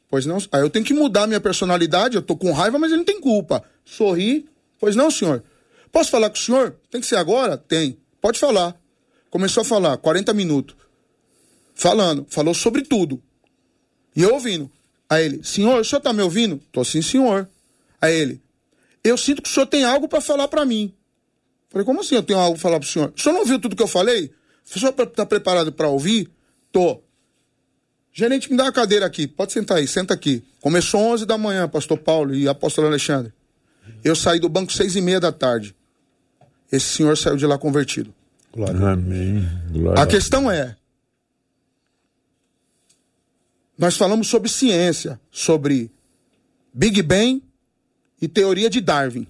pois 0.08 0.26
não. 0.26 0.38
Aí 0.50 0.60
eu 0.60 0.70
tenho 0.70 0.84
que 0.84 0.92
mudar 0.92 1.28
minha 1.28 1.40
personalidade, 1.40 2.16
eu 2.16 2.22
tô 2.22 2.36
com 2.36 2.50
raiva, 2.50 2.80
mas 2.80 2.90
ele 2.90 2.98
não 2.98 3.04
tem 3.04 3.20
culpa. 3.20 3.62
Sorri, 3.84 4.48
pois 4.80 4.96
não, 4.96 5.08
senhor. 5.08 5.44
Posso 5.92 6.10
falar 6.10 6.30
com 6.30 6.36
o 6.36 6.38
senhor? 6.38 6.76
Tem 6.90 7.00
que 7.00 7.06
ser 7.06 7.16
agora? 7.16 7.56
Tem. 7.56 7.98
Pode 8.20 8.38
falar. 8.38 8.80
Começou 9.30 9.62
a 9.62 9.64
falar, 9.64 9.96
40 9.96 10.32
minutos. 10.34 10.76
Falando, 11.74 12.26
falou 12.28 12.52
sobre 12.52 12.82
tudo. 12.82 13.22
E 14.14 14.22
eu 14.22 14.34
ouvindo. 14.34 14.70
Aí 15.08 15.24
ele, 15.24 15.44
senhor, 15.44 15.80
o 15.80 15.84
senhor 15.84 16.00
tá 16.00 16.12
me 16.12 16.22
ouvindo? 16.22 16.60
Tô 16.70 16.84
sim, 16.84 17.00
senhor. 17.02 17.48
Aí 18.00 18.14
ele, 18.14 18.42
eu 19.02 19.16
sinto 19.16 19.42
que 19.42 19.48
o 19.48 19.52
senhor 19.52 19.66
tem 19.66 19.84
algo 19.84 20.08
para 20.08 20.20
falar 20.20 20.48
para 20.48 20.64
mim. 20.64 20.94
Falei, 21.68 21.84
como 21.84 22.00
assim 22.00 22.14
eu 22.16 22.22
tenho 22.22 22.38
algo 22.38 22.54
para 22.54 22.62
falar 22.62 22.80
pro 22.80 22.88
senhor? 22.88 23.12
O 23.16 23.20
senhor 23.20 23.32
não 23.32 23.40
ouviu 23.40 23.58
tudo 23.60 23.76
que 23.76 23.82
eu 23.82 23.88
falei? 23.88 24.32
O 24.64 24.78
senhor 24.78 24.92
está 24.92 25.24
preparado 25.24 25.72
para 25.72 25.88
ouvir? 25.88 26.30
Tô. 26.70 27.00
Gerente, 28.12 28.50
me 28.50 28.56
dá 28.56 28.64
uma 28.64 28.72
cadeira 28.72 29.06
aqui. 29.06 29.26
Pode 29.26 29.52
sentar 29.52 29.78
aí, 29.78 29.86
senta 29.86 30.14
aqui. 30.14 30.42
Começou 30.60 31.00
11 31.00 31.26
da 31.26 31.38
manhã, 31.38 31.68
pastor 31.68 31.98
Paulo 31.98 32.34
e 32.34 32.48
apóstolo 32.48 32.88
Alexandre. 32.88 33.32
Eu 34.04 34.14
saí 34.16 34.38
do 34.38 34.48
banco 34.48 34.72
seis 34.72 34.96
e 34.96 35.00
meia 35.00 35.20
da 35.20 35.32
tarde. 35.32 35.74
Esse 36.70 36.86
senhor 36.86 37.16
saiu 37.16 37.36
de 37.36 37.46
lá 37.46 37.58
convertido. 37.58 38.14
Glória. 38.52 38.88
Amém. 38.88 39.48
Glória. 39.72 40.02
A 40.02 40.06
questão 40.06 40.50
é, 40.50 40.76
nós 43.80 43.96
falamos 43.96 44.28
sobre 44.28 44.50
ciência, 44.50 45.18
sobre 45.30 45.90
Big 46.72 47.02
Bang 47.02 47.42
e 48.20 48.28
teoria 48.28 48.68
de 48.68 48.80
Darwin. 48.80 49.26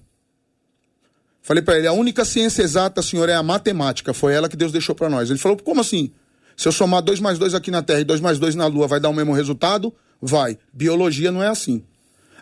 Falei 1.41 1.63
para 1.63 1.77
ele, 1.77 1.87
a 1.87 1.93
única 1.93 2.23
ciência 2.25 2.61
exata, 2.61 3.01
senhor, 3.01 3.29
é 3.29 3.33
a 3.33 3.41
matemática. 3.41 4.13
Foi 4.13 4.33
ela 4.33 4.49
que 4.49 4.57
Deus 4.57 4.71
deixou 4.71 4.93
para 4.93 5.09
nós. 5.09 5.29
Ele 5.29 5.39
falou, 5.39 5.57
como 5.57 5.81
assim? 5.81 6.11
Se 6.55 6.67
eu 6.67 6.71
somar 6.71 7.01
2 7.01 7.19
mais 7.19 7.39
2 7.39 7.55
aqui 7.55 7.71
na 7.71 7.81
Terra 7.81 8.01
e 8.01 8.03
2 8.03 8.19
mais 8.19 8.37
2 8.37 8.53
na 8.55 8.67
Lua, 8.67 8.87
vai 8.87 8.99
dar 8.99 9.09
o 9.09 9.13
mesmo 9.13 9.33
resultado? 9.33 9.93
Vai. 10.21 10.59
Biologia 10.71 11.31
não 11.31 11.41
é 11.41 11.47
assim. 11.47 11.83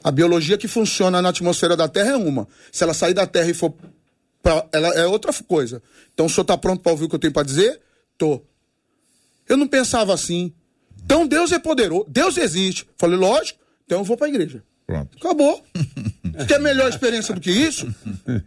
A 0.04 0.12
biologia 0.12 0.58
que 0.58 0.68
funciona 0.68 1.22
na 1.22 1.30
atmosfera 1.30 1.78
da 1.78 1.88
Terra 1.88 2.12
é 2.12 2.16
uma. 2.16 2.48
Se 2.72 2.84
ela 2.84 2.94
sair 2.94 3.14
da 3.14 3.28
Terra 3.28 3.50
e 3.50 3.54
for 3.54 3.74
pra, 4.42 4.66
ela 4.72 4.88
é 4.90 5.06
outra 5.06 5.32
coisa. 5.48 5.82
Então 6.14 6.26
o 6.26 6.30
senhor 6.30 6.44
está 6.44 6.58
pronto 6.58 6.82
para 6.82 6.92
ouvir 6.92 7.06
o 7.06 7.10
que 7.10 7.16
eu 7.16 7.20
tenho 7.20 7.34
para 7.34 7.46
dizer? 7.46 7.80
Tô. 8.18 8.42
Eu 9.48 9.58
não 9.58 9.68
pensava 9.68 10.14
assim. 10.14 10.54
Então 11.04 11.28
Deus 11.28 11.52
é 11.52 11.60
poderoso, 11.60 12.06
Deus 12.08 12.38
existe. 12.38 12.88
Falei, 12.98 13.18
lógico, 13.18 13.60
então 13.86 14.00
eu 14.00 14.04
vou 14.04 14.18
para 14.18 14.28
a 14.28 14.30
igreja. 14.30 14.64
Pronto. 14.90 15.18
Acabou. 15.20 15.64
Quer 16.48 16.60
melhor 16.60 16.90
experiência 16.90 17.34
do 17.36 17.40
que 17.40 17.52
isso? 17.52 17.88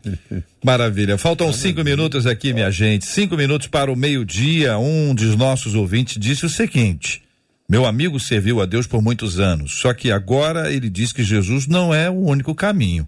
Maravilha. 0.65 1.17
Faltam 1.17 1.53
cinco 1.53 1.85
minutos 1.85 2.27
aqui, 2.27 2.53
minha 2.53 2.71
gente. 2.71 3.07
Cinco 3.07 3.37
minutos 3.37 3.69
para 3.69 3.93
o 3.93 3.97
meio-dia. 3.97 4.77
Um 4.77 5.15
dos 5.15 5.37
nossos 5.37 5.77
ouvintes 5.77 6.19
disse 6.19 6.45
o 6.45 6.49
seguinte: 6.49 7.23
Meu 7.69 7.87
amigo 7.87 8.19
serviu 8.19 8.61
a 8.61 8.67
Deus 8.67 8.89
por 8.89 9.01
muitos 9.01 9.39
anos, 9.39 9.79
só 9.79 9.95
que 9.95 10.11
agora 10.11 10.73
ele 10.73 10.91
diz 10.91 11.13
que 11.13 11.23
Jesus 11.23 11.69
não 11.69 11.95
é 11.95 12.11
o 12.11 12.15
único 12.15 12.57
caminho. 12.57 13.07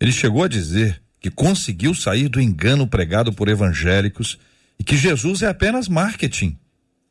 Ele 0.00 0.10
chegou 0.10 0.42
a 0.42 0.48
dizer 0.48 1.00
que 1.22 1.30
conseguiu 1.30 1.94
sair 1.94 2.28
do 2.28 2.40
engano 2.40 2.84
pregado 2.84 3.32
por 3.32 3.48
evangélicos 3.48 4.38
e 4.78 4.82
que 4.82 4.96
Jesus 4.96 5.40
é 5.42 5.46
apenas 5.46 5.86
marketing. 5.86 6.58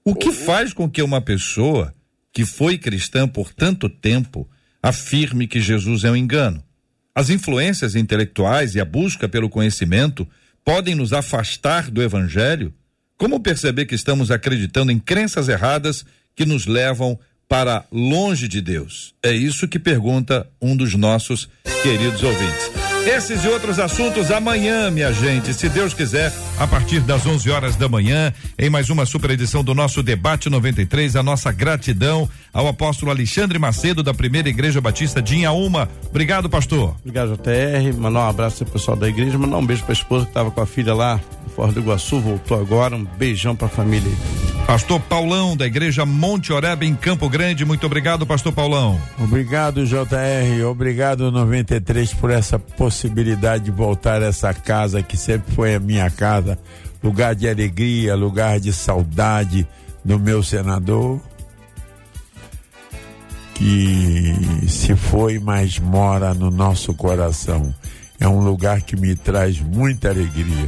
O 0.04 0.14
que 0.14 0.34
faz 0.34 0.74
com 0.74 0.90
que 0.90 1.02
uma 1.02 1.22
pessoa 1.22 1.94
que 2.34 2.46
foi 2.46 2.78
cristã 2.78 3.26
por 3.26 3.54
tanto 3.54 3.88
tempo 3.88 4.50
afirme 4.84 5.48
que 5.48 5.62
Jesus 5.62 6.04
é 6.04 6.12
um 6.12 6.16
engano. 6.16 6.62
As 7.16 7.30
influências 7.30 7.96
intelectuais 7.96 8.76
e 8.76 8.82
a 8.82 8.86
busca 8.86 9.30
pelo 9.30 9.50
conhecimento 9.50 10.28
podem 10.66 10.94
nos 10.94 11.14
afastar 11.14 11.90
do 11.90 12.02
Evangelho? 12.02 12.74
Como 13.18 13.40
perceber 13.40 13.86
que 13.86 13.96
estamos 13.96 14.30
acreditando 14.30 14.92
em 14.92 15.00
crenças 15.00 15.48
erradas 15.48 16.06
que 16.36 16.46
nos 16.46 16.66
levam 16.66 17.18
para 17.48 17.86
longe 17.92 18.48
de 18.48 18.60
Deus? 18.60 19.14
É 19.24 19.32
isso 19.32 19.68
que 19.68 19.80
pergunta 19.80 20.50
um 20.62 20.76
dos 20.76 20.96
nossos 20.96 21.48
queridos 21.84 22.24
ouvintes. 22.24 22.91
Esses 23.06 23.44
e 23.44 23.48
outros 23.48 23.80
assuntos 23.80 24.30
amanhã, 24.32 24.92
minha 24.92 25.12
gente, 25.12 25.54
se 25.54 25.68
Deus 25.68 25.94
quiser, 25.94 26.32
a 26.60 26.68
partir 26.68 27.00
das 27.00 27.26
11 27.26 27.50
horas 27.50 27.76
da 27.76 27.90
manhã, 27.90 28.32
em 28.58 28.70
mais 28.70 28.90
uma 28.90 29.06
super 29.06 29.32
edição 29.32 29.64
do 29.64 29.74
nosso 29.74 30.04
Debate 30.04 30.50
93. 30.50 31.16
A 31.16 31.24
nossa 31.24 31.52
gratidão 31.52 32.30
ao 32.54 32.68
apóstolo 32.68 33.12
Alexandre 33.12 33.58
Macedo, 33.58 34.04
da 34.04 34.14
Primeira 34.14 34.50
Igreja 34.50 34.80
Batista 34.80 35.22
de 35.22 35.36
Inhaúma. 35.38 35.90
Obrigado, 36.10 36.50
pastor. 36.50 36.96
Obrigado, 37.00 37.38
JR. 37.38 37.98
Mandar 37.98 38.26
um 38.26 38.30
abraço 38.30 38.64
pro 38.64 38.74
pessoal 38.74 38.96
da 38.96 39.10
igreja, 39.10 39.38
mandar 39.38 39.58
um 39.58 39.66
beijo 39.66 39.84
pra 39.84 39.94
esposa 39.94 40.26
que 40.26 40.32
estava 40.32 40.52
com 40.52 40.62
a 40.62 40.66
filha 40.66 40.94
lá 40.94 41.20
Fora 41.56 41.72
do 41.72 41.80
Iguaçu, 41.80 42.20
voltou 42.20 42.60
agora. 42.60 42.96
Um 42.96 43.06
beijão 43.18 43.56
pra 43.56 43.68
família. 43.68 44.12
Pastor 44.68 45.00
Paulão, 45.02 45.58
da 45.58 45.66
Igreja 45.66 46.06
Monte 46.06 46.54
Oreb, 46.54 46.84
em 46.84 46.96
Campo 46.96 47.28
Grande. 47.28 47.66
Muito 47.66 47.86
obrigado, 47.86 48.26
Pastor 48.26 48.54
Paulão. 48.54 49.00
Obrigado, 49.20 49.86
JR. 49.86 50.66
Obrigado, 50.70 51.30
93, 51.32 52.14
por 52.14 52.32
essa 52.32 52.58
possibilidade 52.58 53.66
de 53.66 53.72
voltar 53.72 54.22
a 54.22 54.28
essa 54.28 54.54
casa 54.54 55.04
que 55.04 55.18
sempre 55.18 55.54
foi 55.54 55.76
a 55.76 55.80
minha 55.80 56.10
casa. 56.10 56.58
Lugar 57.04 57.36
de 57.36 57.50
alegria, 57.50 58.16
lugar 58.16 58.60
de 58.60 58.72
saudade 58.72 59.68
do 60.06 60.18
meu 60.18 60.42
senador. 60.42 61.20
que 63.62 64.68
se 64.68 64.96
foi, 64.96 65.38
mas 65.38 65.78
mora 65.78 66.34
no 66.34 66.50
nosso 66.50 66.96
coração. 66.96 67.72
É 68.20 68.28
um 68.28 68.40
lugar 68.40 68.82
que 68.82 68.96
me 68.96 69.16
traz 69.16 69.60
muita 69.60 70.10
alegria. 70.10 70.68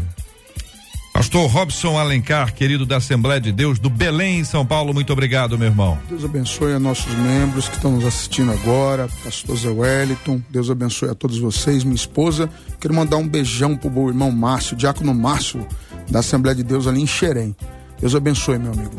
Pastor 1.13 1.47
Robson 1.47 1.99
Alencar, 1.99 2.55
querido 2.55 2.87
da 2.87 2.97
Assembleia 2.97 3.39
de 3.39 3.51
Deus 3.51 3.77
do 3.77 3.87
Belém, 3.87 4.39
em 4.39 4.43
São 4.43 4.65
Paulo, 4.65 4.95
muito 4.95 5.13
obrigado, 5.13 5.55
meu 5.59 5.67
irmão. 5.67 5.97
Deus 6.09 6.25
abençoe 6.25 6.73
a 6.73 6.79
nossos 6.79 7.13
membros 7.13 7.69
que 7.69 7.75
estão 7.75 7.91
nos 7.91 8.03
assistindo 8.03 8.51
agora, 8.51 9.07
pastor 9.23 9.55
Zé 9.55 9.69
Wellington, 9.69 10.41
Deus 10.49 10.71
abençoe 10.71 11.11
a 11.11 11.15
todos 11.15 11.37
vocês, 11.37 11.83
minha 11.83 11.95
esposa. 11.95 12.49
Quero 12.79 12.95
mandar 12.95 13.17
um 13.17 13.27
beijão 13.27 13.77
pro 13.77 13.91
meu 13.91 14.07
irmão 14.09 14.31
Márcio, 14.31 14.75
diácono 14.75 15.13
Márcio, 15.13 15.65
da 16.09 16.19
Assembleia 16.19 16.55
de 16.55 16.63
Deus 16.63 16.87
ali 16.87 17.01
em 17.01 17.07
Xerém. 17.07 17.55
Deus 17.99 18.15
abençoe, 18.15 18.57
meu 18.57 18.73
amigo. 18.73 18.91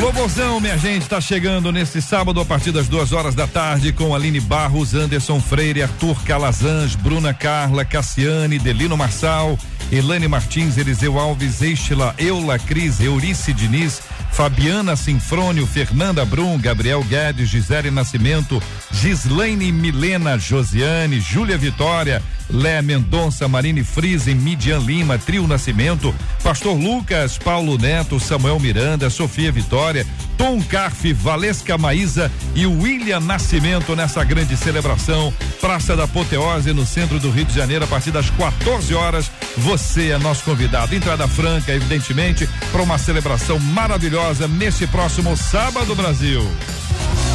Louvorzão, 0.00 0.58
minha 0.60 0.78
gente, 0.78 1.02
está 1.02 1.20
chegando 1.20 1.70
neste 1.70 2.00
sábado 2.00 2.40
a 2.40 2.44
partir 2.44 2.72
das 2.72 2.88
duas 2.88 3.12
horas 3.12 3.34
da 3.34 3.46
tarde 3.46 3.92
com 3.92 4.14
Aline 4.14 4.40
Barros, 4.40 4.94
Anderson 4.94 5.38
Freire, 5.38 5.82
Arthur 5.82 6.24
Calazans, 6.24 6.94
Bruna 6.94 7.34
Carla, 7.34 7.84
Cassiane, 7.84 8.58
Delino 8.58 8.96
Marçal, 8.96 9.58
Elane 9.92 10.28
Martins, 10.28 10.76
Eliseu 10.76 11.18
Alves, 11.18 11.60
Estila, 11.60 12.14
Eula 12.18 12.58
Cris, 12.58 13.00
Eurice 13.00 13.52
Diniz, 13.52 14.00
Fabiana 14.30 14.94
Sinfrônio, 14.94 15.66
Fernanda 15.66 16.24
Brum, 16.24 16.58
Gabriel 16.58 17.02
Guedes, 17.02 17.48
Gisele 17.48 17.90
Nascimento, 17.90 18.62
Gislaine 18.92 19.72
Milena, 19.72 20.38
Josiane, 20.38 21.20
Júlia 21.20 21.58
Vitória, 21.58 22.22
Lé 22.48 22.82
Mendonça, 22.82 23.46
Marine 23.48 23.84
Friesen, 23.84 24.36
Midian 24.36 24.78
Lima, 24.78 25.18
Trio 25.18 25.46
Nascimento, 25.46 26.14
Pastor 26.42 26.76
Lucas, 26.76 27.38
Paulo 27.38 27.76
Neto, 27.76 28.18
Samuel 28.18 28.58
Miranda, 28.58 29.10
Sofia 29.10 29.52
Vitória, 29.52 30.06
Tom 30.36 30.60
Carfe, 30.62 31.12
Valesca 31.12 31.76
Maísa 31.76 32.30
e 32.54 32.66
William 32.66 33.20
Nascimento 33.20 33.94
nessa 33.94 34.24
grande 34.24 34.56
celebração. 34.56 35.32
Praça 35.60 35.96
da 35.96 36.04
Apoteose, 36.04 36.72
no 36.72 36.86
centro 36.86 37.18
do 37.18 37.30
Rio 37.30 37.44
de 37.44 37.54
Janeiro, 37.54 37.84
a 37.84 37.88
partir 37.88 38.10
das 38.10 38.30
14 38.30 38.94
horas. 38.94 39.30
Você 39.56 40.10
é 40.10 40.18
nosso 40.18 40.44
convidado. 40.44 40.94
Entrada 40.94 41.26
franca, 41.28 41.72
evidentemente, 41.72 42.48
para 42.70 42.82
uma 42.82 42.98
celebração 42.98 43.58
maravilhosa 43.58 44.46
neste 44.46 44.86
próximo 44.86 45.36
sábado, 45.36 45.94
Brasil. 45.94 46.40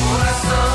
Coração, 0.10 0.75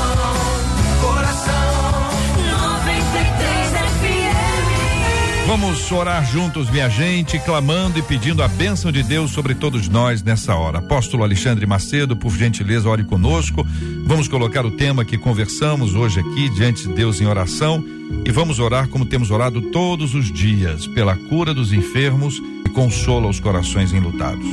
Vamos 5.51 5.91
orar 5.91 6.25
juntos, 6.25 6.69
minha 6.69 6.87
gente, 6.87 7.37
clamando 7.37 7.99
e 7.99 8.01
pedindo 8.01 8.41
a 8.41 8.47
bênção 8.47 8.89
de 8.89 9.03
Deus 9.03 9.31
sobre 9.31 9.53
todos 9.53 9.89
nós 9.89 10.23
nessa 10.23 10.55
hora. 10.55 10.77
Apóstolo 10.77 11.25
Alexandre 11.25 11.65
Macedo, 11.65 12.15
por 12.15 12.33
gentileza, 12.33 12.87
ore 12.87 13.03
conosco. 13.03 13.67
Vamos 14.05 14.29
colocar 14.29 14.65
o 14.65 14.71
tema 14.71 15.03
que 15.03 15.17
conversamos 15.17 15.93
hoje 15.93 16.21
aqui 16.21 16.47
diante 16.51 16.87
de 16.87 16.93
Deus 16.93 17.19
em 17.19 17.25
oração 17.25 17.83
e 18.23 18.31
vamos 18.31 18.59
orar 18.59 18.87
como 18.87 19.05
temos 19.05 19.29
orado 19.29 19.61
todos 19.73 20.15
os 20.15 20.31
dias, 20.31 20.87
pela 20.87 21.17
cura 21.17 21.53
dos 21.53 21.73
enfermos 21.73 22.41
e 22.65 22.69
consola 22.69 23.27
os 23.27 23.41
corações 23.41 23.91
enlutados. 23.91 24.47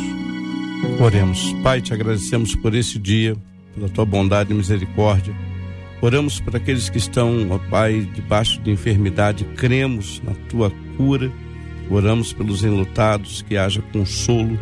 Oremos. 0.98 1.52
Pai, 1.62 1.80
te 1.80 1.94
agradecemos 1.94 2.56
por 2.56 2.74
esse 2.74 2.98
dia, 2.98 3.36
pela 3.72 3.88
tua 3.88 4.04
bondade 4.04 4.50
e 4.50 4.54
misericórdia. 4.54 5.32
Oramos 6.00 6.38
por 6.38 6.54
aqueles 6.54 6.88
que 6.88 6.98
estão, 6.98 7.50
ó 7.50 7.58
Pai, 7.58 8.08
debaixo 8.14 8.60
de 8.60 8.70
enfermidade, 8.70 9.44
cremos 9.56 10.22
na 10.22 10.32
tua 10.48 10.72
cura. 10.96 11.32
Oramos 11.90 12.32
pelos 12.32 12.62
enlutados, 12.62 13.42
que 13.42 13.56
haja 13.56 13.82
consolo. 13.92 14.58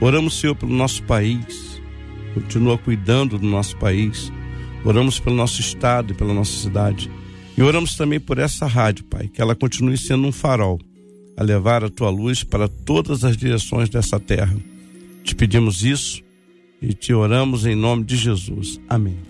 Oramos, 0.00 0.38
Senhor, 0.38 0.54
pelo 0.54 0.72
nosso 0.72 1.02
país. 1.02 1.80
Continua 2.34 2.78
cuidando 2.78 3.38
do 3.38 3.46
nosso 3.46 3.76
país. 3.78 4.32
Oramos 4.84 5.18
pelo 5.18 5.34
nosso 5.34 5.60
estado 5.60 6.12
e 6.12 6.16
pela 6.16 6.32
nossa 6.32 6.52
cidade. 6.52 7.10
E 7.56 7.62
oramos 7.62 7.96
também 7.96 8.20
por 8.20 8.38
essa 8.38 8.66
rádio, 8.66 9.04
Pai, 9.04 9.28
que 9.28 9.42
ela 9.42 9.54
continue 9.54 9.98
sendo 9.98 10.26
um 10.26 10.32
farol 10.32 10.78
a 11.36 11.42
levar 11.42 11.82
a 11.82 11.90
tua 11.90 12.10
luz 12.10 12.44
para 12.44 12.68
todas 12.68 13.24
as 13.24 13.36
direções 13.36 13.88
dessa 13.88 14.20
terra. 14.20 14.56
Te 15.24 15.34
pedimos 15.34 15.82
isso 15.82 16.22
e 16.80 16.94
te 16.94 17.12
oramos 17.12 17.66
em 17.66 17.74
nome 17.74 18.04
de 18.04 18.16
Jesus. 18.16 18.80
Amém. 18.88 19.29